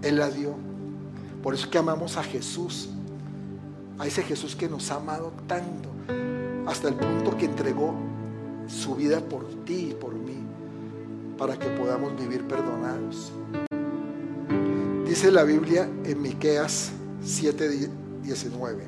Él 0.01 0.17
la 0.17 0.31
dio. 0.31 0.55
Por 1.43 1.53
eso 1.53 1.69
que 1.69 1.77
amamos 1.77 2.17
a 2.17 2.23
Jesús, 2.23 2.89
a 3.99 4.07
ese 4.07 4.23
Jesús 4.23 4.57
que 4.57 4.67
nos 4.67 4.91
ha 4.91 4.95
amado 4.95 5.35
tanto, 5.47 5.91
hasta 6.67 6.89
el 6.89 6.95
punto 6.95 7.37
que 7.37 7.45
entregó 7.45 7.93
su 8.67 8.95
vida 8.95 9.21
por 9.21 9.45
ti 9.67 9.91
y 9.91 9.95
por 9.95 10.15
mí, 10.15 10.39
para 11.37 11.59
que 11.59 11.69
podamos 11.69 12.19
vivir 12.19 12.49
perdonados. 12.49 13.31
Dice 15.07 15.31
la 15.31 15.45
Biblia 15.45 15.91
en 16.05 16.23
Miqueas 16.23 16.93
7:19. 17.23 18.87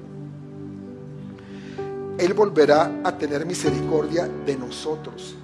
Él 2.16 2.32
volverá 2.32 3.02
a 3.04 3.18
tener 3.18 3.44
misericordia 3.44 4.26
de 4.46 4.56
nosotros, 4.56 5.36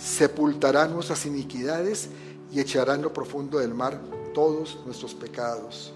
sepultará 0.00 0.86
nuestras 0.86 1.26
iniquidades 1.26 2.08
y 2.50 2.60
echará 2.60 2.94
en 2.94 3.02
lo 3.02 3.12
profundo 3.12 3.58
del 3.58 3.74
mar 3.74 4.00
todos 4.34 4.78
nuestros 4.86 5.14
pecados. 5.14 5.92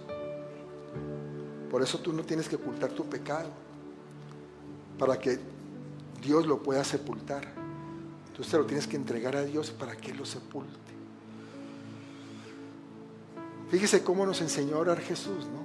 Por 1.71 1.83
eso 1.83 1.99
tú 1.99 2.13
no 2.13 2.23
tienes 2.23 2.49
que 2.49 2.57
ocultar 2.57 2.91
tu 2.91 3.05
pecado, 3.05 3.49
para 4.99 5.19
que 5.19 5.39
Dios 6.23 6.47
lo 6.47 6.63
pueda 6.63 6.85
sepultar. 6.85 7.53
Tú 8.37 8.43
te 8.43 8.57
lo 8.57 8.65
tienes 8.65 8.87
que 8.87 8.97
entregar 8.97 9.37
a 9.37 9.43
Dios 9.43 9.71
para 9.71 9.97
que 9.97 10.15
lo 10.15 10.25
sepulte. 10.25 10.73
Fíjese 13.71 14.03
cómo 14.05 14.25
nos 14.27 14.41
enseñó 14.41 14.77
a 14.77 14.81
orar 14.81 15.01
Jesús, 15.01 15.47
¿no? 15.47 15.65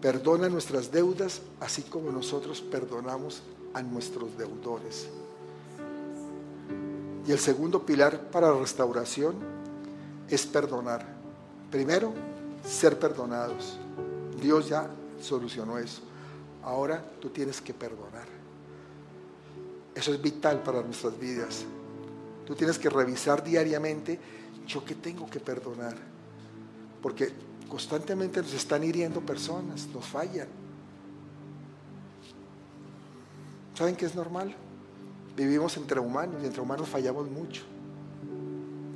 Perdona 0.00 0.48
nuestras 0.48 0.90
deudas 0.90 1.42
así 1.60 1.82
como 1.82 2.10
nosotros 2.10 2.60
perdonamos 2.60 3.42
a 3.74 3.82
nuestros 3.82 4.36
deudores. 4.36 5.08
Y 7.26 7.32
el 7.32 7.38
segundo 7.38 7.84
pilar 7.84 8.30
para 8.30 8.50
la 8.50 8.58
restauración 8.58 9.36
es 10.28 10.46
perdonar. 10.46 11.06
Primero, 11.70 12.12
ser 12.64 12.98
perdonados. 12.98 13.78
Dios 14.40 14.68
ya 14.68 14.88
solucionó 15.20 15.78
eso. 15.78 16.02
Ahora 16.62 17.02
tú 17.20 17.30
tienes 17.30 17.60
que 17.60 17.72
perdonar. 17.72 18.26
Eso 19.94 20.12
es 20.12 20.20
vital 20.20 20.62
para 20.62 20.82
nuestras 20.82 21.18
vidas. 21.18 21.64
Tú 22.46 22.54
tienes 22.54 22.78
que 22.78 22.88
revisar 22.88 23.44
diariamente, 23.44 24.18
yo 24.66 24.84
que 24.84 24.94
tengo 24.94 25.28
que 25.28 25.38
perdonar. 25.38 25.96
Porque 27.00 27.32
constantemente 27.68 28.40
nos 28.42 28.52
están 28.52 28.82
hiriendo 28.82 29.20
personas, 29.20 29.86
nos 29.88 30.04
fallan. 30.06 30.48
¿Saben 33.74 33.96
qué 33.96 34.06
es 34.06 34.14
normal? 34.14 34.54
Vivimos 35.36 35.76
entre 35.76 35.98
humanos 35.98 36.42
y 36.42 36.46
entre 36.46 36.60
humanos 36.60 36.88
fallamos 36.88 37.30
mucho. 37.30 37.62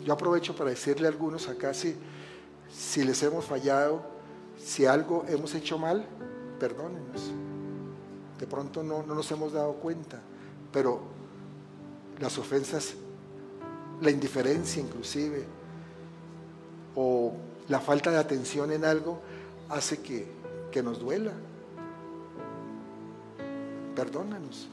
Yo 0.05 0.13
aprovecho 0.13 0.55
para 0.55 0.71
decirle 0.71 1.07
a 1.07 1.11
algunos 1.11 1.49
acá 1.49 1.73
si, 1.73 1.97
si 2.73 3.05
les 3.05 3.23
hemos 3.23 3.45
fallado, 3.45 4.03
si 4.59 4.87
algo 4.87 5.25
hemos 5.29 5.55
hecho 5.55 5.79
mal, 5.79 6.07
perdónenos. 6.61 7.33
De 8.39 8.47
pronto 8.47 8.83
no, 8.83 9.03
no 9.03 9.15
nos 9.15 9.31
hemos 9.33 9.53
dado 9.53 9.75
cuenta, 9.75 10.21
pero 10.73 11.01
las 12.21 12.37
ofensas, 12.39 12.95
la 14.01 14.11
indiferencia 14.11 14.83
inclusive, 14.83 15.45
o 16.95 17.33
la 17.69 17.81
falta 17.81 18.11
de 18.11 18.19
atención 18.19 18.73
en 18.73 18.85
algo, 18.85 19.21
hace 19.69 20.01
que, 20.01 20.27
que 20.71 20.83
nos 20.83 21.01
duela. 21.01 21.33
Perdónanos. 23.95 24.69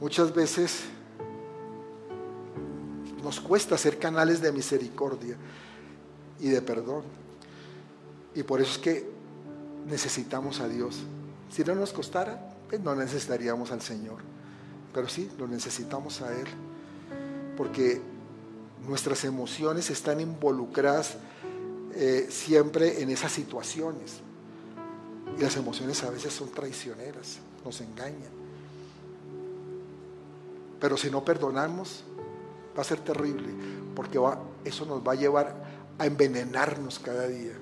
Muchas 0.00 0.34
veces 0.34 0.80
nos 3.22 3.40
cuesta 3.40 3.76
ser 3.78 3.98
canales 3.98 4.40
de 4.40 4.52
misericordia 4.52 5.36
y 6.38 6.48
de 6.48 6.62
perdón. 6.62 7.02
Y 8.34 8.42
por 8.42 8.60
eso 8.60 8.72
es 8.72 8.78
que 8.78 9.10
necesitamos 9.86 10.60
a 10.60 10.68
Dios. 10.68 10.98
Si 11.50 11.64
no 11.64 11.74
nos 11.74 11.92
costara, 11.92 12.54
pues 12.68 12.80
no 12.82 12.94
necesitaríamos 12.94 13.72
al 13.72 13.80
Señor. 13.80 14.18
Pero 14.92 15.08
sí, 15.08 15.30
lo 15.38 15.48
necesitamos 15.48 16.20
a 16.20 16.32
Él. 16.32 16.46
Porque 17.56 18.00
nuestras 18.86 19.24
emociones 19.24 19.90
están 19.90 20.20
involucradas 20.20 21.16
eh, 21.94 22.26
siempre 22.28 23.02
en 23.02 23.08
esas 23.10 23.32
situaciones. 23.32 24.20
Y 25.38 25.42
las 25.42 25.56
emociones 25.56 26.04
a 26.04 26.10
veces 26.10 26.32
son 26.32 26.50
traicioneras, 26.50 27.38
nos 27.64 27.80
engañan. 27.80 28.45
Pero 30.80 30.96
si 30.96 31.10
no 31.10 31.24
perdonamos, 31.24 32.04
va 32.76 32.82
a 32.82 32.84
ser 32.84 33.00
terrible, 33.00 33.48
porque 33.94 34.20
eso 34.64 34.84
nos 34.84 35.06
va 35.06 35.12
a 35.12 35.14
llevar 35.14 35.54
a 35.98 36.06
envenenarnos 36.06 36.98
cada 36.98 37.26
día. 37.26 37.54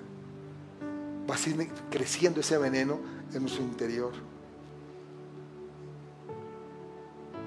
Va 1.28 1.36
a 1.36 1.38
seguir 1.38 1.70
creciendo 1.90 2.40
ese 2.40 2.58
veneno 2.58 2.98
en 3.32 3.42
nuestro 3.42 3.62
interior. 3.62 4.12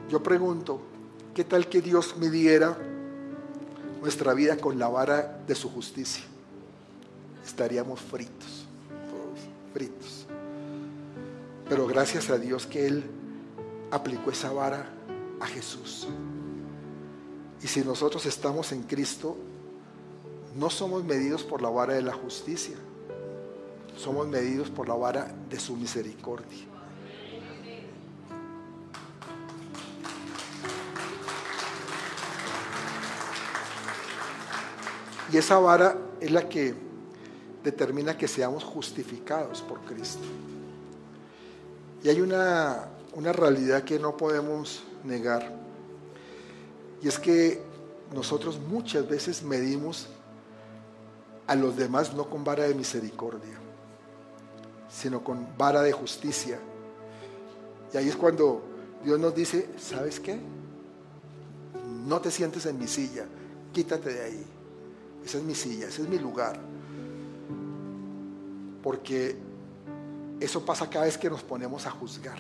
Yo 0.10 0.24
pregunto, 0.24 0.80
¿qué 1.36 1.44
tal 1.44 1.68
que 1.68 1.82
Dios 1.82 2.16
midiera 2.18 2.78
nuestra 4.02 4.34
vida 4.34 4.58
con 4.58 4.80
la 4.80 4.88
vara 4.88 5.42
de 5.46 5.54
su 5.54 5.70
justicia? 5.70 6.24
Estaríamos 7.46 8.00
fritos, 8.00 8.66
todos 9.10 9.40
fritos. 9.74 10.26
Pero 11.68 11.86
gracias 11.88 12.30
a 12.30 12.38
Dios 12.38 12.66
que 12.66 12.88
Él 12.88 13.04
aplicó 13.92 14.32
esa 14.32 14.52
vara 14.52 14.97
a 15.40 15.48
Jesús. 15.48 16.08
Y 17.62 17.68
si 17.68 17.82
nosotros 17.82 18.26
estamos 18.26 18.72
en 18.72 18.84
Cristo, 18.84 19.36
no 20.56 20.70
somos 20.70 21.04
medidos 21.04 21.44
por 21.44 21.62
la 21.62 21.70
vara 21.70 21.94
de 21.94 22.02
la 22.02 22.14
justicia, 22.14 22.76
somos 23.96 24.28
medidos 24.28 24.70
por 24.70 24.88
la 24.88 24.96
vara 24.96 25.34
de 25.50 25.60
su 25.60 25.76
misericordia. 25.76 26.66
Y 35.32 35.38
esa 35.38 35.60
vara 35.60 35.98
es 36.22 36.32
la 36.32 36.48
que 36.48 36.74
determina 37.64 38.18
que 38.18 38.28
seamos 38.28 38.64
justificados 38.64 39.62
por 39.62 39.82
Cristo. 39.82 40.24
Y 42.02 42.10
hay 42.10 42.22
una, 42.22 42.88
una 43.14 43.34
realidad 43.34 43.84
que 43.84 44.00
no 44.00 44.16
podemos 44.16 44.84
negar. 45.04 45.52
Y 47.02 47.08
es 47.08 47.20
que 47.20 47.62
nosotros 48.14 48.60
muchas 48.60 49.08
veces 49.08 49.44
medimos 49.44 50.08
a 51.46 51.56
los 51.56 51.76
demás 51.76 52.14
no 52.14 52.30
con 52.30 52.44
vara 52.44 52.64
de 52.64 52.74
misericordia, 52.74 53.58
sino 54.90 55.24
con 55.24 55.48
vara 55.58 55.82
de 55.82 55.92
justicia. 55.92 56.60
Y 57.94 57.98
ahí 57.98 58.10
es 58.10 58.16
cuando 58.16 58.62
Dios 59.04 59.20
nos 59.20 59.34
dice, 59.34 59.70
¿sabes 59.78 60.20
qué? 60.20 60.40
No 62.06 62.20
te 62.20 62.32
sientes 62.32 62.66
en 62.66 62.78
mi 62.78 62.88
silla, 62.88 63.26
quítate 63.74 64.14
de 64.14 64.24
ahí. 64.24 64.46
Esa 65.24 65.38
es 65.38 65.44
mi 65.44 65.56
silla, 65.56 65.88
ese 65.88 66.04
es 66.04 66.10
mi 66.10 66.20
lugar. 66.20 66.60
Porque 68.82 69.38
eso 70.40 70.64
pasa 70.66 70.90
cada 70.90 71.06
vez 71.06 71.18
que 71.18 71.30
nos 71.30 71.44
ponemos 71.44 71.86
a 71.86 71.92
juzgar, 71.92 72.40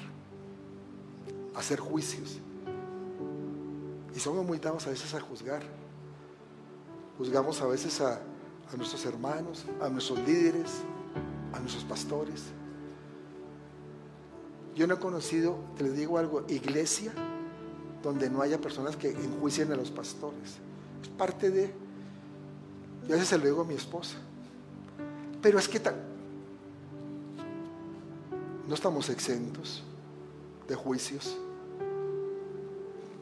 a 1.56 1.60
hacer 1.60 1.80
juicios. 1.80 2.40
Y 4.18 4.20
somos 4.20 4.44
muy 4.44 4.58
dados 4.58 4.88
a 4.88 4.90
veces 4.90 5.14
a 5.14 5.22
juzgar. 5.22 5.62
Juzgamos 7.20 7.62
a 7.62 7.68
veces 7.68 8.02
a, 8.02 8.20
nuestros 8.76 9.06
hermanos, 9.06 9.64
a 9.80 9.90
nuestros 9.90 10.18
líderes, 10.22 10.82
a 11.54 11.60
nuestros 11.60 11.84
pastores. 11.84 12.46
Yo 14.74 14.88
no 14.88 14.96
he 14.96 14.98
conocido, 14.98 15.60
te 15.78 15.84
les 15.84 15.96
digo 15.96 16.18
algo, 16.18 16.44
iglesia 16.48 17.14
donde 18.02 18.28
no 18.28 18.42
haya 18.42 18.60
personas 18.60 18.96
que 18.96 19.12
enjuicien 19.12 19.72
a 19.72 19.76
los 19.76 19.92
pastores. 19.92 20.58
Es 21.00 21.10
parte 21.10 21.52
de... 21.52 21.72
Yo 23.08 23.10
a 23.10 23.18
veces 23.20 23.28
se 23.28 23.38
digo 23.38 23.62
a 23.62 23.66
mi 23.66 23.76
esposa. 23.76 24.18
Pero 25.44 25.60
es 25.60 25.68
que 25.68 25.80
no 28.68 28.74
estamos 28.74 29.12
exentos 29.12 29.84
de 30.68 30.74
juicios. 30.74 31.38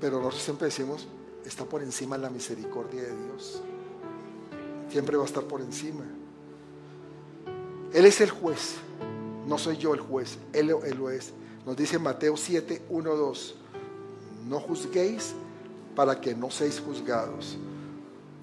Pero 0.05 0.17
nosotros 0.19 0.43
siempre 0.43 0.67
decimos, 0.67 1.07
está 1.43 1.65
por 1.65 1.81
encima 1.81 2.15
la 2.15 2.29
misericordia 2.29 3.01
de 3.01 3.23
Dios. 3.23 3.59
Siempre 4.91 5.17
va 5.17 5.23
a 5.23 5.25
estar 5.25 5.43
por 5.45 5.61
encima. 5.61 6.05
Él 7.91 8.05
es 8.05 8.21
el 8.21 8.29
juez, 8.29 8.75
no 9.47 9.57
soy 9.57 9.77
yo 9.77 9.95
el 9.95 10.01
juez, 10.01 10.37
Él, 10.53 10.67
lo 10.67 11.09
es. 11.09 11.33
Nos 11.65 11.75
dice 11.75 11.97
Mateo 11.97 12.37
7, 12.37 12.83
1, 12.87 13.15
2, 13.15 13.55
no 14.47 14.59
juzguéis 14.59 15.33
para 15.95 16.21
que 16.21 16.35
no 16.35 16.51
seáis 16.51 16.79
juzgados, 16.79 17.57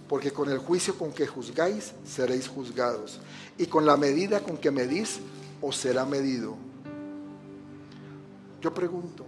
porque 0.08 0.32
con 0.32 0.50
el 0.50 0.58
juicio 0.58 0.98
con 0.98 1.12
que 1.12 1.28
juzgáis 1.28 1.92
seréis 2.04 2.48
juzgados, 2.48 3.20
y 3.56 3.66
con 3.66 3.86
la 3.86 3.96
medida 3.96 4.40
con 4.40 4.56
que 4.56 4.72
medís 4.72 5.20
os 5.60 5.76
será 5.76 6.04
medido. 6.04 6.56
Yo 8.60 8.74
pregunto, 8.74 9.26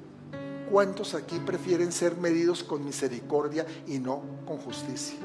¿cuántos 0.71 1.15
aquí 1.15 1.39
prefieren 1.39 1.93
ser 1.93 2.17
medidos 2.17 2.63
con 2.63 2.85
misericordia 2.85 3.67
y 3.87 3.99
no 3.99 4.23
con 4.47 4.59
justicia? 4.59 5.19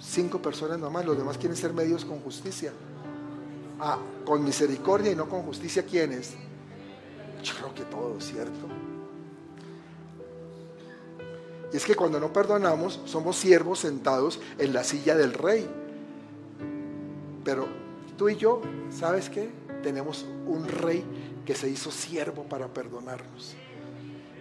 Cinco 0.00 0.40
personas 0.40 0.78
nomás, 0.78 1.04
los 1.04 1.16
demás 1.16 1.38
quieren 1.38 1.56
ser 1.56 1.72
medidos 1.72 2.04
con 2.04 2.20
justicia. 2.20 2.72
Ah, 3.80 3.98
con 4.24 4.44
misericordia 4.44 5.10
y 5.10 5.16
no 5.16 5.28
con 5.28 5.42
justicia, 5.42 5.84
¿quiénes? 5.84 6.34
Yo 7.42 7.54
creo 7.54 7.74
que 7.74 7.82
todos, 7.84 8.24
¿cierto? 8.24 8.68
Y 11.72 11.76
es 11.76 11.84
que 11.84 11.96
cuando 11.96 12.20
no 12.20 12.32
perdonamos, 12.32 13.00
somos 13.04 13.34
siervos 13.36 13.80
sentados 13.80 14.38
en 14.58 14.72
la 14.72 14.84
silla 14.84 15.16
del 15.16 15.32
rey. 15.32 15.68
Pero 17.44 17.66
tú 18.16 18.28
y 18.28 18.36
yo, 18.36 18.62
¿sabes 18.96 19.28
qué? 19.28 19.50
Tenemos 19.82 20.24
un 20.46 20.68
rey 20.68 21.04
que 21.44 21.54
se 21.54 21.68
hizo 21.68 21.90
siervo 21.90 22.44
para 22.44 22.68
perdonarnos 22.68 23.54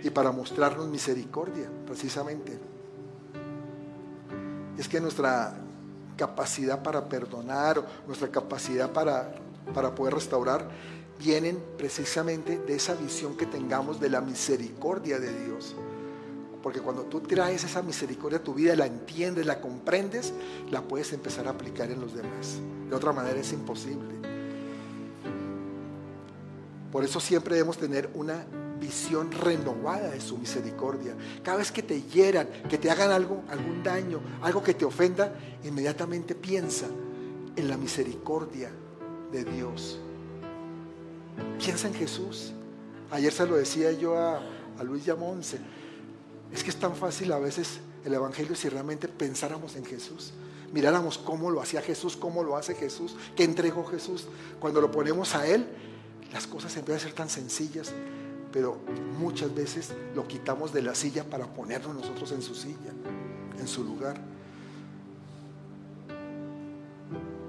y 0.03 0.09
para 0.09 0.31
mostrarnos 0.31 0.87
misericordia, 0.87 1.69
precisamente. 1.85 2.59
Es 4.77 4.87
que 4.87 4.99
nuestra 4.99 5.55
capacidad 6.17 6.83
para 6.83 7.07
perdonar, 7.07 7.85
nuestra 8.05 8.29
capacidad 8.29 8.91
para, 8.91 9.35
para 9.73 9.95
poder 9.95 10.15
restaurar, 10.15 10.67
vienen 11.19 11.61
precisamente 11.77 12.59
de 12.59 12.75
esa 12.75 12.95
visión 12.95 13.37
que 13.37 13.45
tengamos 13.45 13.99
de 13.99 14.09
la 14.09 14.21
misericordia 14.21 15.19
de 15.19 15.45
Dios. 15.45 15.75
Porque 16.61 16.79
cuando 16.79 17.03
tú 17.03 17.19
traes 17.21 17.63
esa 17.63 17.81
misericordia 17.81 18.39
a 18.39 18.43
tu 18.43 18.53
vida, 18.53 18.75
la 18.75 18.85
entiendes, 18.85 19.45
la 19.45 19.59
comprendes, 19.59 20.33
la 20.71 20.81
puedes 20.81 21.11
empezar 21.13 21.47
a 21.47 21.51
aplicar 21.51 21.91
en 21.91 21.99
los 21.99 22.13
demás. 22.13 22.59
De 22.89 22.95
otra 22.95 23.11
manera 23.11 23.39
es 23.39 23.51
imposible. 23.51 24.32
Por 26.93 27.03
eso 27.03 27.19
siempre 27.19 27.55
debemos 27.55 27.79
tener 27.79 28.11
una 28.13 28.45
visión 28.79 29.31
renovada 29.31 30.11
de 30.11 30.21
su 30.21 30.37
misericordia. 30.37 31.15
Cada 31.41 31.57
vez 31.57 31.71
que 31.71 31.81
te 31.81 32.03
hieran, 32.03 32.47
que 32.69 32.77
te 32.77 32.91
hagan 32.91 33.09
algo, 33.09 33.41
algún 33.49 33.81
daño, 33.81 34.21
algo 34.43 34.61
que 34.61 34.75
te 34.75 34.85
ofenda, 34.85 35.33
inmediatamente 35.63 36.35
piensa 36.35 36.85
en 37.55 37.67
la 37.67 37.77
misericordia 37.77 38.69
de 39.31 39.43
Dios. 39.43 39.97
Piensa 41.57 41.87
en 41.87 41.95
Jesús. 41.95 42.53
Ayer 43.09 43.33
se 43.33 43.47
lo 43.47 43.55
decía 43.55 43.91
yo 43.91 44.15
a, 44.15 44.43
Luis 44.83 45.03
Yamonce 45.03 45.57
es 46.53 46.63
que 46.63 46.69
es 46.69 46.75
tan 46.75 46.95
fácil 46.95 47.31
a 47.31 47.39
veces 47.39 47.79
el 48.05 48.13
Evangelio 48.13 48.55
si 48.55 48.69
realmente 48.69 49.07
pensáramos 49.07 49.75
en 49.77 49.85
Jesús. 49.85 50.31
Miráramos 50.71 51.17
cómo 51.17 51.49
lo 51.49 51.59
hacía 51.59 51.81
Jesús, 51.81 52.15
cómo 52.15 52.43
lo 52.43 52.55
hace 52.55 52.75
Jesús, 52.75 53.15
qué 53.35 53.45
entregó 53.45 53.83
Jesús. 53.83 54.27
Cuando 54.59 54.79
lo 54.79 54.91
ponemos 54.91 55.33
a 55.33 55.47
Él, 55.47 55.67
las 56.33 56.47
cosas 56.47 56.75
empiezan 56.75 56.99
a 56.99 57.03
ser 57.03 57.13
tan 57.13 57.29
sencillas, 57.29 57.91
pero 58.51 58.77
muchas 59.19 59.53
veces 59.53 59.93
lo 60.15 60.27
quitamos 60.27 60.73
de 60.73 60.81
la 60.81 60.95
silla 60.95 61.23
para 61.23 61.45
ponernos 61.45 61.95
nosotros 61.95 62.31
en 62.31 62.41
su 62.41 62.55
silla, 62.55 62.91
en 63.59 63.67
su 63.67 63.83
lugar. 63.83 64.19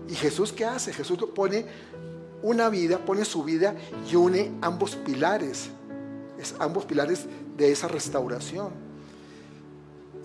¿Y 0.09 0.15
Jesús 0.15 0.53
qué 0.53 0.67
hace? 0.67 0.93
Jesús 0.93 1.19
pone 1.35 1.65
una 2.43 2.69
vida, 2.69 2.99
pone 2.99 3.25
su 3.25 3.43
vida 3.43 3.75
y 4.11 4.17
une 4.17 4.53
ambos 4.61 4.97
pilares, 4.97 5.71
es 6.39 6.55
ambos 6.59 6.85
pilares 6.85 7.25
de 7.57 7.73
esa 7.73 7.89
restauración. 7.89 8.69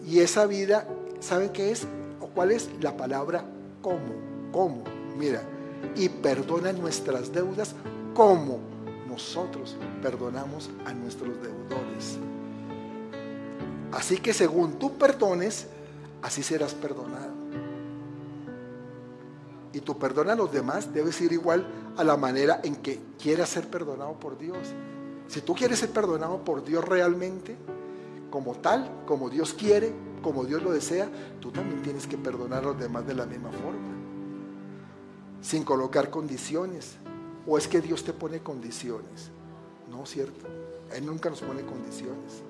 Y 0.05 0.19
esa 0.19 0.45
vida, 0.45 0.85
¿saben 1.21 1.49
qué 1.49 1.71
es? 1.71 1.87
¿O 2.19 2.27
cuál 2.27 2.51
es? 2.51 2.69
La 2.81 2.97
palabra 2.97 3.45
como. 3.81 4.29
¿Cómo? 4.51 4.83
Mira, 5.17 5.43
y 5.95 6.09
perdona 6.09 6.73
nuestras 6.73 7.31
deudas 7.31 7.75
como 8.19 8.59
nosotros 9.07 9.77
perdonamos 10.01 10.69
a 10.85 10.93
nuestros 10.93 11.41
deudores. 11.41 12.17
Así 13.93 14.17
que 14.17 14.33
según 14.33 14.77
tú 14.77 14.97
perdones, 14.97 15.67
así 16.21 16.43
serás 16.43 16.73
perdonado. 16.73 17.31
Y 19.71 19.79
tu 19.79 19.97
perdón 19.97 20.31
a 20.31 20.35
los 20.35 20.51
demás 20.51 20.93
debe 20.93 21.13
ser 21.13 21.31
igual 21.31 21.65
a 21.95 22.03
la 22.03 22.17
manera 22.17 22.59
en 22.61 22.75
que 22.75 22.99
quieras 23.17 23.47
ser 23.47 23.69
perdonado 23.69 24.19
por 24.19 24.37
Dios. 24.37 24.67
Si 25.29 25.39
tú 25.39 25.55
quieres 25.55 25.79
ser 25.79 25.91
perdonado 25.91 26.43
por 26.43 26.65
Dios 26.65 26.83
realmente, 26.83 27.55
como 28.29 28.55
tal, 28.55 28.91
como 29.07 29.29
Dios 29.29 29.53
quiere, 29.53 29.93
como 30.21 30.43
Dios 30.43 30.61
lo 30.61 30.73
desea, 30.73 31.09
tú 31.39 31.51
también 31.51 31.81
tienes 31.83 32.05
que 32.05 32.17
perdonar 32.17 32.65
a 32.65 32.67
los 32.67 32.79
demás 32.81 33.07
de 33.07 33.13
la 33.13 33.25
misma 33.25 33.49
forma, 33.49 33.95
sin 35.39 35.63
colocar 35.63 36.09
condiciones. 36.09 36.97
¿O 37.49 37.57
es 37.57 37.67
que 37.67 37.81
Dios 37.81 38.03
te 38.03 38.13
pone 38.13 38.41
condiciones? 38.41 39.31
No, 39.89 40.05
cierto. 40.05 40.45
Él 40.95 41.03
nunca 41.03 41.31
nos 41.31 41.41
pone 41.41 41.63
condiciones. 41.63 42.43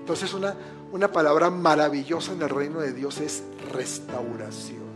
Entonces 0.00 0.32
una, 0.32 0.56
una 0.90 1.12
palabra 1.12 1.50
maravillosa 1.50 2.32
en 2.32 2.40
el 2.40 2.48
reino 2.48 2.80
de 2.80 2.94
Dios 2.94 3.20
es 3.20 3.42
restauración. 3.72 4.86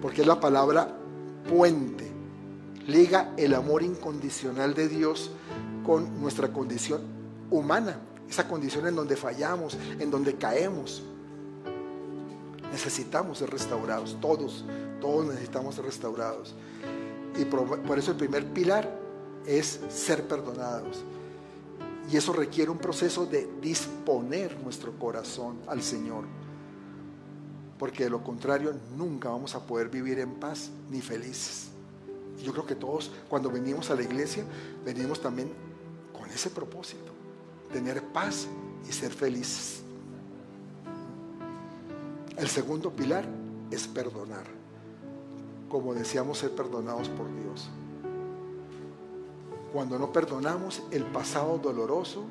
Porque 0.00 0.20
es 0.20 0.26
la 0.26 0.38
palabra 0.38 0.96
puente. 1.48 2.08
Liga 2.86 3.32
el 3.36 3.52
amor 3.52 3.82
incondicional 3.82 4.72
de 4.74 4.88
Dios 4.88 5.32
con 5.84 6.20
nuestra 6.20 6.52
condición 6.52 7.00
humana, 7.50 7.98
esa 8.30 8.46
condición 8.46 8.86
en 8.86 8.94
donde 8.94 9.16
fallamos, 9.16 9.76
en 9.98 10.12
donde 10.12 10.36
caemos. 10.36 11.02
Necesitamos 12.72 13.38
ser 13.38 13.50
restaurados, 13.50 14.16
todos, 14.20 14.64
todos 15.00 15.26
necesitamos 15.26 15.74
ser 15.74 15.84
restaurados. 15.84 16.54
Y 17.36 17.44
por, 17.44 17.98
eso 17.98 18.12
el 18.12 18.16
primer 18.16 18.46
pilar 18.52 18.90
es 19.46 19.80
ser 19.88 20.26
perdonados. 20.26 21.04
Y 22.10 22.16
eso 22.16 22.32
requiere 22.32 22.70
un 22.70 22.78
proceso 22.78 23.26
de 23.26 23.48
disponer 23.60 24.58
nuestro 24.60 24.98
corazón 24.98 25.58
al 25.66 25.82
Señor. 25.82 26.24
Porque 27.78 28.04
de 28.04 28.10
lo 28.10 28.22
contrario 28.22 28.74
nunca 28.96 29.30
vamos 29.30 29.54
a 29.54 29.66
poder 29.66 29.88
vivir 29.88 30.18
en 30.18 30.34
paz 30.34 30.70
ni 30.90 31.00
felices. 31.00 31.68
Yo 32.42 32.52
creo 32.52 32.66
que 32.66 32.74
todos 32.74 33.10
cuando 33.28 33.50
venimos 33.50 33.90
a 33.90 33.94
la 33.94 34.02
iglesia 34.02 34.44
venimos 34.84 35.20
también 35.20 35.50
ese 36.34 36.50
propósito, 36.50 37.12
tener 37.72 38.02
paz 38.02 38.46
y 38.88 38.92
ser 38.92 39.12
felices. 39.12 39.83
El 42.36 42.48
segundo 42.48 42.90
pilar 42.90 43.24
es 43.70 43.86
perdonar, 43.86 44.44
como 45.68 45.94
deseamos 45.94 46.38
ser 46.38 46.50
perdonados 46.50 47.08
por 47.08 47.26
Dios. 47.32 47.70
Cuando 49.72 49.98
no 49.98 50.12
perdonamos, 50.12 50.82
el 50.90 51.04
pasado 51.04 51.58
doloroso 51.58 52.24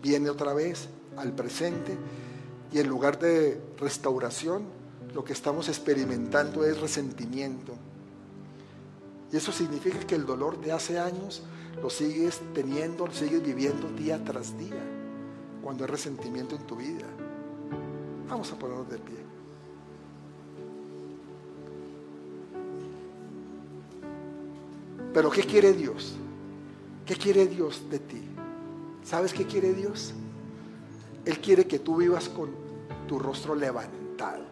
viene 0.00 0.30
otra 0.30 0.52
vez 0.54 0.88
al 1.16 1.32
presente 1.32 1.96
y 2.72 2.78
en 2.78 2.88
lugar 2.88 3.18
de 3.18 3.60
restauración, 3.78 4.64
lo 5.12 5.24
que 5.24 5.32
estamos 5.32 5.68
experimentando 5.68 6.64
es 6.64 6.80
resentimiento. 6.80 7.72
Y 9.32 9.36
eso 9.36 9.50
significa 9.50 9.98
que 10.00 10.14
el 10.14 10.24
dolor 10.24 10.60
de 10.60 10.70
hace 10.70 11.00
años 11.00 11.42
lo 11.82 11.90
sigues 11.90 12.40
teniendo, 12.54 13.06
lo 13.06 13.12
sigues 13.12 13.42
viviendo 13.42 13.88
día 13.90 14.22
tras 14.24 14.56
día, 14.56 14.82
cuando 15.62 15.84
hay 15.84 15.90
resentimiento 15.90 16.54
en 16.54 16.66
tu 16.66 16.76
vida. 16.76 17.06
Vamos 18.30 18.52
a 18.52 18.54
ponernos 18.54 18.88
de 18.88 18.98
pie. 18.98 19.16
Pero 25.12 25.30
¿qué 25.30 25.42
quiere 25.42 25.72
Dios? 25.72 26.14
¿Qué 27.04 27.16
quiere 27.16 27.48
Dios 27.48 27.90
de 27.90 27.98
ti? 27.98 28.22
¿Sabes 29.02 29.34
qué 29.34 29.44
quiere 29.46 29.74
Dios? 29.74 30.14
Él 31.24 31.40
quiere 31.40 31.66
que 31.66 31.80
tú 31.80 31.96
vivas 31.96 32.28
con 32.28 32.50
tu 33.08 33.18
rostro 33.18 33.56
levantado, 33.56 34.44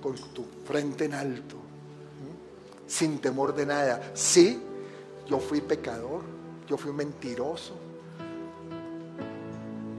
con 0.00 0.14
tu 0.14 0.44
frente 0.64 1.06
en 1.06 1.14
alto, 1.14 1.56
sin 2.86 3.18
temor 3.18 3.52
de 3.52 3.66
nada. 3.66 4.12
Sí, 4.14 4.62
yo 5.26 5.40
fui 5.40 5.60
pecador, 5.60 6.22
yo 6.68 6.76
fui 6.76 6.92
un 6.92 6.96
mentiroso, 6.98 7.74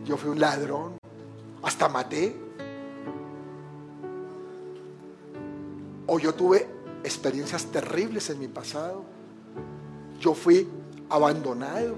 yo 0.06 0.16
fui 0.16 0.30
un 0.30 0.40
ladrón, 0.40 0.98
hasta 1.62 1.90
maté. 1.90 2.45
O 6.08 6.20
yo 6.20 6.34
tuve 6.34 6.68
experiencias 7.04 7.66
terribles 7.66 8.30
en 8.30 8.40
mi 8.40 8.48
pasado. 8.48 9.04
Yo 10.20 10.34
fui 10.34 10.68
abandonado. 11.10 11.96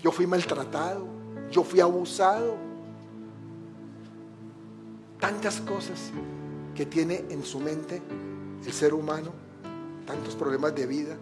Yo 0.00 0.12
fui 0.12 0.26
maltratado. 0.26 1.06
Yo 1.50 1.64
fui 1.64 1.80
abusado. 1.80 2.56
Tantas 5.20 5.60
cosas 5.60 6.10
que 6.74 6.86
tiene 6.86 7.24
en 7.30 7.42
su 7.42 7.58
mente 7.58 8.02
el 8.64 8.72
ser 8.72 8.92
humano, 8.92 9.32
tantos 10.06 10.34
problemas 10.34 10.74
de 10.74 10.86
vida. 10.86 11.16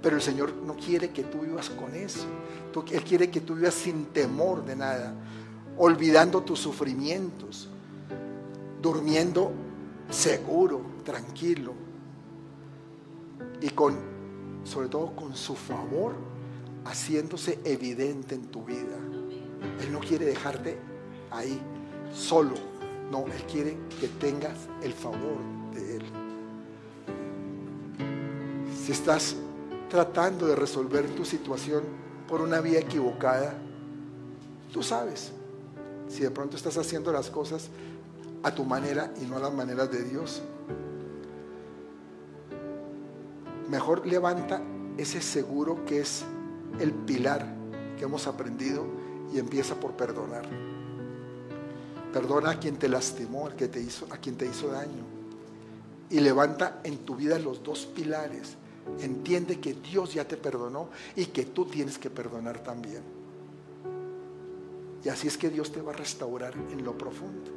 Pero 0.00 0.16
el 0.16 0.22
Señor 0.22 0.52
no 0.54 0.76
quiere 0.76 1.10
que 1.10 1.24
tú 1.24 1.40
vivas 1.40 1.70
con 1.70 1.94
eso. 1.94 2.26
Él 2.90 3.04
quiere 3.04 3.30
que 3.30 3.40
tú 3.40 3.54
vivas 3.54 3.74
sin 3.74 4.06
temor 4.06 4.64
de 4.64 4.76
nada, 4.76 5.14
olvidando 5.78 6.42
tus 6.42 6.60
sufrimientos, 6.60 7.68
durmiendo 8.82 9.52
seguro, 10.10 10.80
tranquilo 11.04 11.72
y 13.60 13.70
con 13.70 14.14
sobre 14.64 14.88
todo 14.88 15.14
con 15.14 15.36
su 15.36 15.54
favor, 15.54 16.14
haciéndose 16.84 17.58
evidente 17.64 18.34
en 18.34 18.46
tu 18.46 18.64
vida. 18.64 18.96
Él 19.80 19.92
no 19.92 20.00
quiere 20.00 20.24
dejarte 20.24 20.78
ahí, 21.30 21.60
solo. 22.12 22.54
No, 23.10 23.26
Él 23.26 23.42
quiere 23.50 23.76
que 24.00 24.08
tengas 24.08 24.56
el 24.82 24.92
favor 24.92 25.38
de 25.74 25.96
Él. 25.96 26.02
Si 28.84 28.92
estás 28.92 29.36
tratando 29.88 30.46
de 30.46 30.56
resolver 30.56 31.06
tu 31.10 31.24
situación 31.24 31.84
por 32.26 32.40
una 32.40 32.60
vía 32.60 32.80
equivocada, 32.80 33.54
tú 34.72 34.82
sabes 34.82 35.32
si 36.08 36.22
de 36.22 36.30
pronto 36.30 36.56
estás 36.56 36.76
haciendo 36.76 37.12
las 37.12 37.30
cosas 37.30 37.68
a 38.44 38.54
tu 38.54 38.64
manera 38.64 39.12
y 39.20 39.24
no 39.24 39.36
a 39.36 39.40
las 39.40 39.52
maneras 39.52 39.90
de 39.90 40.04
Dios. 40.04 40.42
Mejor 43.68 44.06
levanta 44.06 44.62
ese 44.98 45.20
seguro 45.22 45.84
que 45.86 46.00
es 46.00 46.24
el 46.78 46.92
pilar 46.92 47.46
que 47.98 48.04
hemos 48.04 48.26
aprendido 48.26 48.84
y 49.32 49.38
empieza 49.38 49.74
por 49.74 49.92
perdonar. 49.92 50.44
Perdona 52.12 52.50
a 52.50 52.60
quien 52.60 52.76
te 52.76 52.88
lastimó, 52.88 53.48
a 53.48 53.50
quien 53.52 53.70
te 53.70 53.80
hizo, 53.80 54.06
a 54.10 54.18
quien 54.18 54.36
te 54.36 54.46
hizo 54.46 54.68
daño. 54.68 55.04
Y 56.10 56.20
levanta 56.20 56.80
en 56.84 56.98
tu 56.98 57.16
vida 57.16 57.38
los 57.38 57.62
dos 57.62 57.86
pilares. 57.86 58.56
Entiende 59.00 59.58
que 59.58 59.72
Dios 59.72 60.12
ya 60.12 60.28
te 60.28 60.36
perdonó 60.36 60.90
y 61.16 61.26
que 61.26 61.46
tú 61.46 61.64
tienes 61.64 61.98
que 61.98 62.10
perdonar 62.10 62.62
también. 62.62 63.02
Y 65.02 65.08
así 65.08 65.28
es 65.28 65.38
que 65.38 65.48
Dios 65.48 65.72
te 65.72 65.80
va 65.80 65.92
a 65.92 65.96
restaurar 65.96 66.54
en 66.70 66.84
lo 66.84 66.96
profundo. 66.96 67.53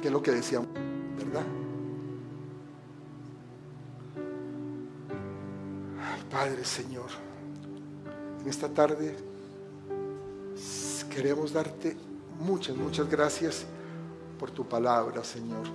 Que 0.00 0.08
es 0.08 0.12
lo 0.12 0.22
que 0.22 0.32
decíamos, 0.32 0.68
¿verdad? 1.16 1.44
Padre 6.30 6.64
Señor, 6.64 7.06
en 8.42 8.48
esta 8.48 8.68
tarde 8.68 9.16
queremos 11.16 11.50
darte 11.50 11.96
muchas, 12.40 12.76
muchas 12.76 13.08
gracias 13.08 13.64
por 14.38 14.50
tu 14.50 14.68
palabra, 14.68 15.24
Señor. 15.24 15.66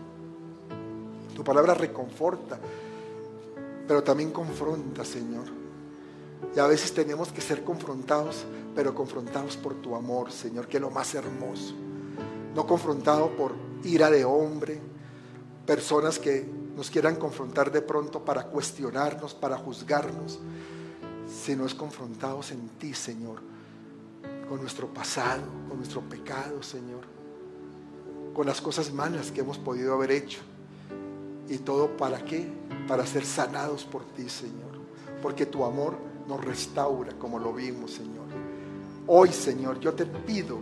Tu 1.36 1.44
palabra 1.44 1.74
reconforta, 1.74 2.60
pero 3.88 4.04
también 4.04 4.32
confronta, 4.32 5.04
Señor. 5.04 5.46
Y 6.56 6.60
a 6.60 6.68
veces 6.68 6.94
tenemos 6.94 7.32
que 7.32 7.42
ser 7.42 7.64
confrontados, 7.64 8.46
pero 8.76 8.94
confrontados 8.94 9.58
por 9.58 9.74
tu 9.76 9.96
amor, 9.96 10.32
Señor, 10.32 10.68
que 10.68 10.78
es 10.78 10.82
lo 10.82 10.92
más 10.92 11.16
hermoso. 11.16 11.74
No 12.54 12.68
confrontado 12.68 13.36
por 13.36 13.54
ira 13.84 14.10
de 14.10 14.26
hombre, 14.26 14.80
personas 15.66 16.20
que 16.20 16.46
nos 16.76 16.90
quieran 16.90 17.16
confrontar 17.16 17.72
de 17.72 17.82
pronto 17.82 18.24
para 18.24 18.46
cuestionarnos, 18.46 19.34
para 19.34 19.58
juzgarnos, 19.58 20.40
sino 21.28 21.66
es 21.66 21.74
confrontados 21.74 22.52
en 22.52 22.68
ti, 22.70 22.94
Señor, 22.94 23.42
con 24.50 24.62
nuestro 24.62 24.88
pasado, 24.88 25.44
con 25.68 25.78
nuestro 25.78 26.02
pecado, 26.02 26.62
Señor, 26.64 27.02
con 28.34 28.46
las 28.46 28.62
cosas 28.62 28.92
malas 28.94 29.32
que 29.32 29.42
hemos 29.42 29.58
podido 29.58 29.94
haber 29.94 30.12
hecho. 30.12 30.40
¿Y 31.50 31.58
todo 31.58 31.98
para 31.98 32.24
qué? 32.24 32.48
Para 32.88 33.06
ser 33.06 33.26
sanados 33.26 33.84
por 33.84 34.06
ti, 34.06 34.30
Señor. 34.30 34.72
Porque 35.22 35.46
tu 35.46 35.66
amor 35.66 35.98
nos 36.28 36.44
restaura, 36.44 37.14
como 37.20 37.40
lo 37.40 37.54
vimos, 37.54 37.92
Señor. 37.92 38.26
Hoy, 39.08 39.30
Señor, 39.34 39.80
yo 39.80 39.94
te 39.94 40.06
pido 40.06 40.60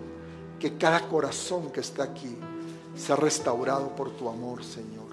que 0.59 0.77
cada 0.77 1.07
corazón 1.07 1.71
que 1.71 1.79
está 1.79 2.03
aquí 2.03 2.35
sea 2.99 3.15
restaurado 3.15 3.95
por 3.95 4.11
tu 4.11 4.29
amor, 4.29 4.63
Señor. 4.63 5.07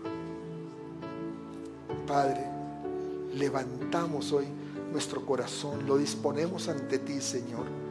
Padre, 2.06 2.44
levantamos 3.34 4.32
hoy 4.32 4.46
nuestro 4.92 5.24
corazón, 5.24 5.86
lo 5.86 5.96
disponemos 5.96 6.68
ante 6.68 6.98
ti, 6.98 7.20
Señor 7.20 7.86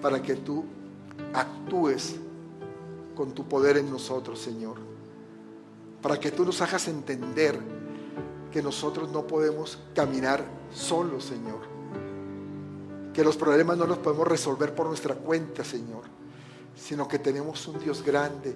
para 0.00 0.22
que 0.22 0.36
tú 0.36 0.64
actúes 1.34 2.16
con 3.14 3.32
tu 3.32 3.46
poder 3.46 3.76
en 3.76 3.90
nosotros, 3.90 4.40
Señor. 4.40 4.76
Para 6.02 6.18
que 6.18 6.30
tú 6.30 6.44
nos 6.44 6.60
hagas 6.62 6.88
entender 6.88 7.58
que 8.50 8.62
nosotros 8.62 9.10
no 9.10 9.26
podemos 9.26 9.78
caminar 9.94 10.44
solos, 10.72 11.24
Señor. 11.24 11.60
Que 13.12 13.22
los 13.22 13.36
problemas 13.36 13.76
no 13.76 13.86
los 13.86 13.98
podemos 13.98 14.26
resolver 14.26 14.74
por 14.74 14.86
nuestra 14.86 15.14
cuenta, 15.14 15.62
Señor. 15.62 16.04
Sino 16.76 17.06
que 17.08 17.18
tenemos 17.18 17.66
un 17.68 17.78
Dios 17.78 18.02
grande, 18.02 18.54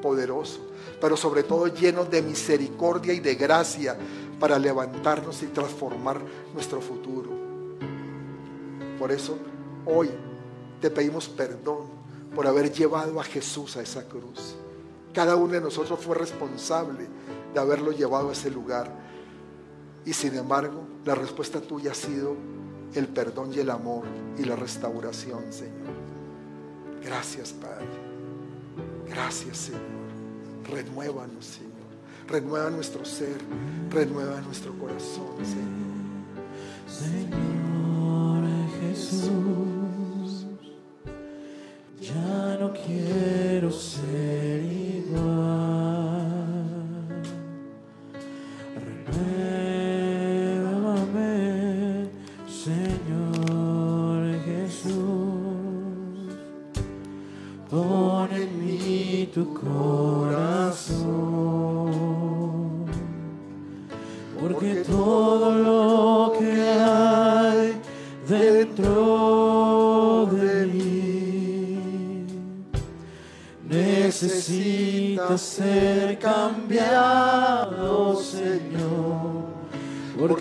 poderoso, 0.00 0.60
pero 1.00 1.16
sobre 1.16 1.42
todo 1.42 1.66
lleno 1.66 2.04
de 2.04 2.22
misericordia 2.22 3.12
y 3.12 3.20
de 3.20 3.34
gracia 3.34 3.96
para 4.38 4.58
levantarnos 4.58 5.42
y 5.42 5.46
transformar 5.46 6.20
nuestro 6.54 6.80
futuro. 6.80 7.30
Por 8.98 9.12
eso, 9.12 9.36
hoy 9.86 10.10
te 10.80 10.90
pedimos 10.90 11.28
perdón 11.28 11.86
por 12.34 12.46
haber 12.46 12.72
llevado 12.72 13.20
a 13.20 13.24
Jesús 13.24 13.76
a 13.76 13.82
esa 13.82 14.04
cruz. 14.08 14.54
Cada 15.12 15.36
uno 15.36 15.54
de 15.54 15.60
nosotros 15.60 15.98
fue 16.00 16.14
responsable 16.16 17.06
de 17.52 17.60
haberlo 17.60 17.92
llevado 17.92 18.30
a 18.30 18.32
ese 18.32 18.50
lugar. 18.50 18.92
Y 20.04 20.12
sin 20.12 20.36
embargo, 20.36 20.82
la 21.04 21.14
respuesta 21.14 21.60
tuya 21.60 21.92
ha 21.92 21.94
sido 21.94 22.36
el 22.94 23.08
perdón 23.08 23.52
y 23.52 23.58
el 23.58 23.70
amor 23.70 24.04
y 24.38 24.44
la 24.44 24.56
restauración, 24.56 25.52
Señor. 25.52 26.07
Gracias, 27.08 27.54
Padre. 27.54 27.86
Gracias, 29.08 29.56
Señor. 29.56 29.80
Renuévanos, 30.70 31.46
Señor. 31.46 31.72
Renueva 32.28 32.68
nuestro 32.68 33.02
ser. 33.02 33.38
Renueva 33.90 34.42
nuestro 34.42 34.78
corazón, 34.78 35.34
Señor. 35.42 35.88
Señor 36.86 38.44
Jesús 38.80 40.46
ya 41.98 42.58
no 42.60 42.74
quiero 42.74 43.70
ser 43.70 44.47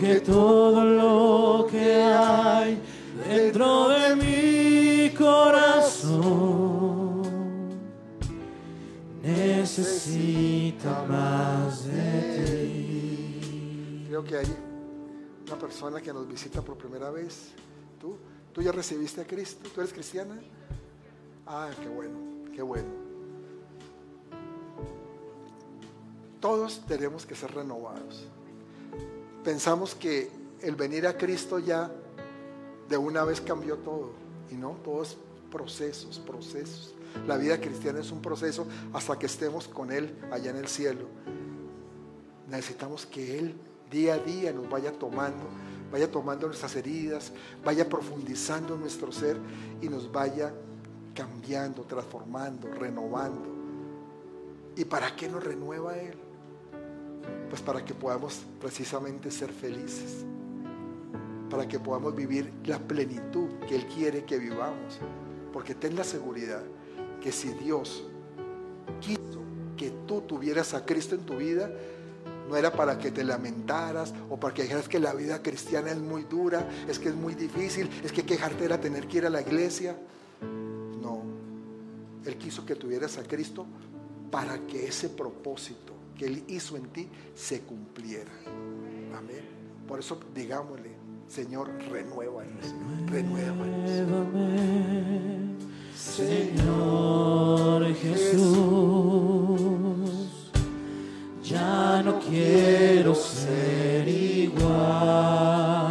porque 0.08 0.22
todo 0.22 0.86
lo 0.86 1.68
que 1.70 2.02
hay 2.02 2.82
dentro 3.28 3.90
de 3.90 4.16
mi 4.16 5.10
corazón 5.14 6.38
necesita 9.22 11.04
más 11.04 11.86
de 11.86 12.46
ti. 13.42 14.06
Creo 14.08 14.24
que 14.24 14.38
hay 14.38 14.48
una 15.46 15.60
persona 15.60 16.00
que 16.02 16.14
nos 16.14 16.26
visita 16.26 16.62
por 16.62 16.78
primera 16.78 17.10
vez. 17.10 17.50
¿Tú? 18.00 18.18
¿Tú 18.54 18.62
ya 18.62 18.72
recibiste 18.72 19.20
a 19.22 19.28
Cristo? 19.28 19.68
¿Tú 19.74 19.82
eres 19.82 19.92
cristiana? 19.92 20.40
Ah, 21.46 21.70
qué 21.82 21.90
bueno, 21.90 22.18
qué 22.56 22.62
bueno. 22.62 22.88
Todos 26.40 26.86
tenemos 26.86 27.26
que 27.26 27.36
ser 27.36 27.54
renovados. 27.54 28.28
Pensamos 29.48 29.96
que 29.96 30.30
el 30.62 30.76
venir 30.76 31.08
a 31.08 31.18
Cristo 31.18 31.58
ya 31.58 31.90
de 32.90 32.98
una 32.98 33.24
vez 33.24 33.40
cambió 33.40 33.78
todo. 33.78 34.12
Y 34.52 34.56
no, 34.56 34.72
todos 34.84 35.16
procesos, 35.50 36.20
procesos. 36.20 36.94
La 37.26 37.38
vida 37.38 37.58
cristiana 37.62 38.02
es 38.02 38.12
un 38.12 38.22
proceso 38.22 38.68
hasta 38.92 39.18
que 39.18 39.26
estemos 39.26 39.70
con 39.70 39.94
Él 39.94 40.14
allá 40.34 40.52
en 40.52 40.58
el 40.58 40.68
cielo. 40.68 41.06
Necesitamos 42.50 43.06
que 43.06 43.40
Él 43.40 43.56
día 43.90 44.16
a 44.16 44.18
día 44.18 44.52
nos 44.52 44.70
vaya 44.70 44.92
tomando, 44.92 45.46
vaya 45.94 46.12
tomando 46.12 46.48
nuestras 46.48 46.76
heridas, 46.76 47.32
vaya 47.64 47.88
profundizando 47.88 48.76
nuestro 48.76 49.14
ser 49.14 49.38
y 49.82 49.88
nos 49.88 50.12
vaya 50.12 50.52
cambiando, 51.16 51.84
transformando, 51.84 52.68
renovando. 52.74 53.48
¿Y 54.76 54.84
para 54.84 55.16
qué 55.16 55.30
nos 55.30 55.42
renueva 55.42 55.98
Él? 55.98 56.27
Pues 57.50 57.62
para 57.62 57.84
que 57.84 57.94
podamos 57.94 58.42
precisamente 58.60 59.32
ser 59.32 59.52
felices, 59.52 60.26
para 61.50 61.68
que 61.68 61.80
podamos 61.80 62.16
vivir 62.16 62.52
la 62.66 62.80
plenitud 62.80 63.50
que 63.68 63.76
Él 63.76 63.86
quiere 63.88 64.26
que 64.26 64.38
vivamos. 64.38 65.00
Porque 65.54 65.74
ten 65.74 65.96
la 65.96 66.04
seguridad 66.04 66.62
que 67.22 67.32
si 67.32 67.50
Dios 67.50 68.04
quiso 69.00 69.42
que 69.78 69.92
tú 70.08 70.22
tuvieras 70.22 70.74
a 70.74 70.86
Cristo 70.86 71.16
en 71.16 71.22
tu 71.22 71.38
vida, 71.38 71.72
no 72.50 72.56
era 72.56 72.72
para 72.72 72.98
que 72.98 73.12
te 73.12 73.24
lamentaras 73.24 74.14
o 74.30 74.40
para 74.40 74.54
que 74.54 74.64
dijeras 74.64 74.88
que 74.88 75.00
la 75.00 75.14
vida 75.14 75.42
cristiana 75.42 75.92
es 75.92 76.00
muy 76.00 76.24
dura, 76.24 76.68
es 76.88 76.98
que 76.98 77.10
es 77.10 77.16
muy 77.16 77.36
difícil, 77.36 77.90
es 78.04 78.12
que 78.12 78.24
quejarte 78.24 78.66
era 78.66 78.80
tener 78.80 79.08
que 79.08 79.18
ir 79.18 79.26
a 79.26 79.30
la 79.30 79.42
iglesia. 79.42 79.98
No, 81.02 81.22
Él 82.26 82.38
quiso 82.38 82.66
que 82.66 82.76
tuvieras 82.76 83.18
a 83.18 83.24
Cristo 83.24 83.66
para 84.32 84.60
que 84.66 84.88
ese 84.88 85.10
propósito 85.10 85.94
que 86.18 86.26
Él 86.26 86.44
hizo 86.48 86.76
en 86.78 86.88
ti 86.88 87.08
se 87.36 87.62
cumpliera. 87.62 88.32
Amén. 89.16 89.44
Por 89.88 90.00
eso 90.00 90.20
digámosle, 90.34 90.92
Señor, 91.28 91.72
renuévanos, 91.90 92.74
renuévanos. 93.10 94.28
Señor 95.96 97.94
Jesús 97.96 98.48
ya 101.44 102.02
no 102.04 102.20
quiero 102.20 103.16
ser 103.16 104.08
igual. 104.08 105.87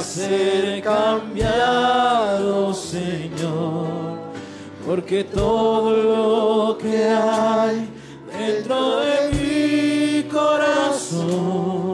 Ser 0.00 0.82
cambiado, 0.82 2.72
Señor, 2.74 4.18
porque 4.86 5.24
todo 5.24 5.96
lo 6.70 6.78
que 6.78 7.04
hay 7.04 7.88
dentro 8.36 9.00
de 9.00 9.30
mi 9.32 10.22
corazón 10.28 11.86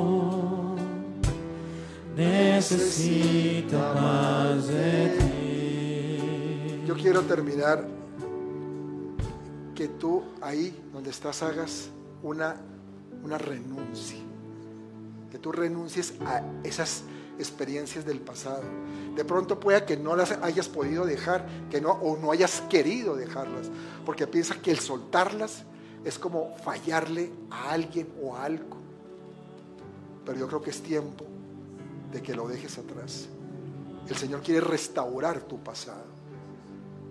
necesita 2.16 3.94
más 3.94 4.68
de 4.68 5.08
ti. 5.18 6.82
Yo 6.86 6.94
quiero 6.94 7.22
terminar 7.22 7.86
que 9.74 9.88
tú 9.88 10.22
ahí 10.40 10.76
donde 10.92 11.10
estás 11.10 11.42
hagas 11.42 11.90
una, 12.22 12.56
una 13.22 13.38
renuncia. 13.38 14.18
Que 15.30 15.38
tú 15.38 15.50
renuncies 15.50 16.14
a 16.26 16.42
esas 16.62 17.04
experiencias 17.42 18.04
del 18.04 18.20
pasado. 18.20 18.62
De 19.14 19.24
pronto 19.24 19.60
pueda 19.60 19.84
que 19.84 19.96
no 19.96 20.16
las 20.16 20.32
hayas 20.42 20.68
podido 20.68 21.04
dejar, 21.04 21.46
que 21.70 21.80
no 21.80 21.92
o 21.92 22.16
no 22.16 22.32
hayas 22.32 22.62
querido 22.62 23.16
dejarlas, 23.16 23.70
porque 24.06 24.26
piensas 24.26 24.56
que 24.58 24.70
el 24.70 24.78
soltarlas 24.78 25.64
es 26.04 26.18
como 26.18 26.56
fallarle 26.64 27.30
a 27.50 27.70
alguien 27.70 28.08
o 28.22 28.34
a 28.34 28.44
algo. 28.44 28.78
Pero 30.24 30.38
yo 30.38 30.48
creo 30.48 30.62
que 30.62 30.70
es 30.70 30.82
tiempo 30.82 31.24
de 32.12 32.22
que 32.22 32.34
lo 32.34 32.48
dejes 32.48 32.78
atrás. 32.78 33.28
El 34.08 34.16
Señor 34.16 34.42
quiere 34.42 34.60
restaurar 34.60 35.40
tu 35.42 35.58
pasado. 35.62 36.12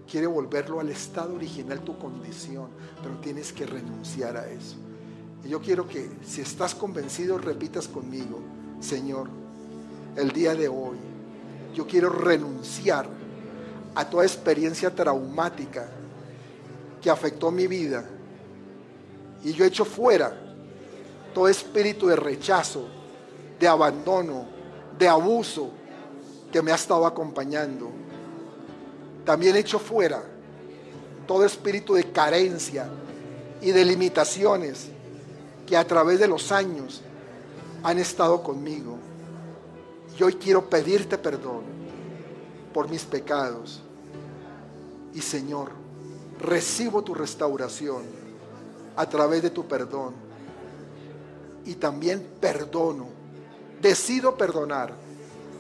Quiere 0.09 0.27
volverlo 0.27 0.79
al 0.79 0.89
estado 0.89 1.35
original, 1.35 1.81
tu 1.81 1.97
condición, 1.97 2.69
pero 3.01 3.15
tienes 3.17 3.53
que 3.53 3.65
renunciar 3.65 4.35
a 4.35 4.49
eso. 4.49 4.75
Y 5.43 5.49
yo 5.49 5.61
quiero 5.61 5.87
que 5.87 6.09
si 6.25 6.41
estás 6.41 6.75
convencido, 6.75 7.37
repitas 7.37 7.87
conmigo, 7.87 8.39
Señor, 8.79 9.29
el 10.15 10.31
día 10.31 10.55
de 10.55 10.67
hoy, 10.67 10.97
yo 11.73 11.87
quiero 11.87 12.09
renunciar 12.09 13.07
a 13.95 14.09
toda 14.09 14.23
experiencia 14.23 14.93
traumática 14.93 15.89
que 17.01 17.09
afectó 17.09 17.51
mi 17.51 17.67
vida. 17.67 18.05
Y 19.43 19.53
yo 19.53 19.65
echo 19.65 19.85
fuera 19.85 20.33
todo 21.33 21.47
espíritu 21.47 22.07
de 22.07 22.15
rechazo, 22.15 22.87
de 23.59 23.67
abandono, 23.67 24.45
de 24.97 25.07
abuso 25.07 25.71
que 26.51 26.61
me 26.61 26.71
ha 26.71 26.75
estado 26.75 27.05
acompañando. 27.05 27.89
También 29.25 29.55
echo 29.55 29.79
fuera 29.79 30.21
todo 31.27 31.45
espíritu 31.45 31.93
de 31.93 32.11
carencia 32.11 32.89
y 33.61 33.71
de 33.71 33.85
limitaciones 33.85 34.89
que 35.65 35.77
a 35.77 35.87
través 35.87 36.19
de 36.19 36.27
los 36.27 36.51
años 36.51 37.01
han 37.83 37.97
estado 37.97 38.43
conmigo. 38.43 38.97
Y 40.21 40.23
hoy 40.23 40.33
quiero 40.35 40.69
pedirte 40.69 41.17
perdón 41.17 41.63
por 42.71 42.87
mis 42.87 43.05
pecados. 43.05 43.81
Y 45.15 45.19
Señor, 45.19 45.71
recibo 46.39 47.03
tu 47.03 47.15
restauración 47.15 48.03
a 48.95 49.09
través 49.09 49.41
de 49.41 49.49
tu 49.49 49.67
perdón. 49.67 50.13
Y 51.65 51.73
también 51.73 52.23
perdono, 52.39 53.07
decido 53.81 54.37
perdonar 54.37 54.93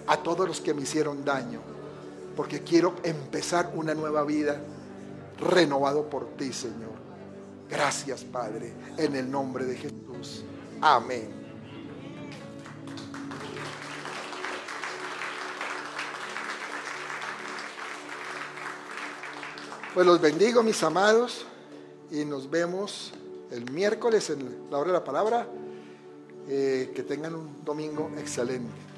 a 0.05 0.17
todos 0.17 0.47
los 0.47 0.61
que 0.61 0.75
me 0.75 0.83
hicieron 0.83 1.25
daño, 1.25 1.61
porque 2.35 2.61
quiero 2.61 2.93
empezar 3.01 3.71
una 3.73 3.95
nueva 3.95 4.23
vida 4.25 4.61
renovado 5.39 6.07
por 6.07 6.37
ti, 6.37 6.53
Señor. 6.53 7.01
Gracias, 7.67 8.23
Padre, 8.23 8.75
en 8.95 9.15
el 9.15 9.31
nombre 9.31 9.65
de 9.65 9.75
Jesús. 9.75 10.43
Amén. 10.79 11.40
Pues 19.93 20.07
los 20.07 20.21
bendigo, 20.21 20.63
mis 20.63 20.81
amados, 20.83 21.45
y 22.11 22.23
nos 22.23 22.49
vemos 22.49 23.11
el 23.51 23.69
miércoles 23.71 24.29
en 24.29 24.69
la 24.71 24.77
hora 24.77 24.87
de 24.87 24.93
la 24.93 25.03
palabra. 25.03 25.45
Eh, 26.47 26.93
que 26.95 27.03
tengan 27.03 27.35
un 27.35 27.65
domingo 27.65 28.09
excelente. 28.17 28.90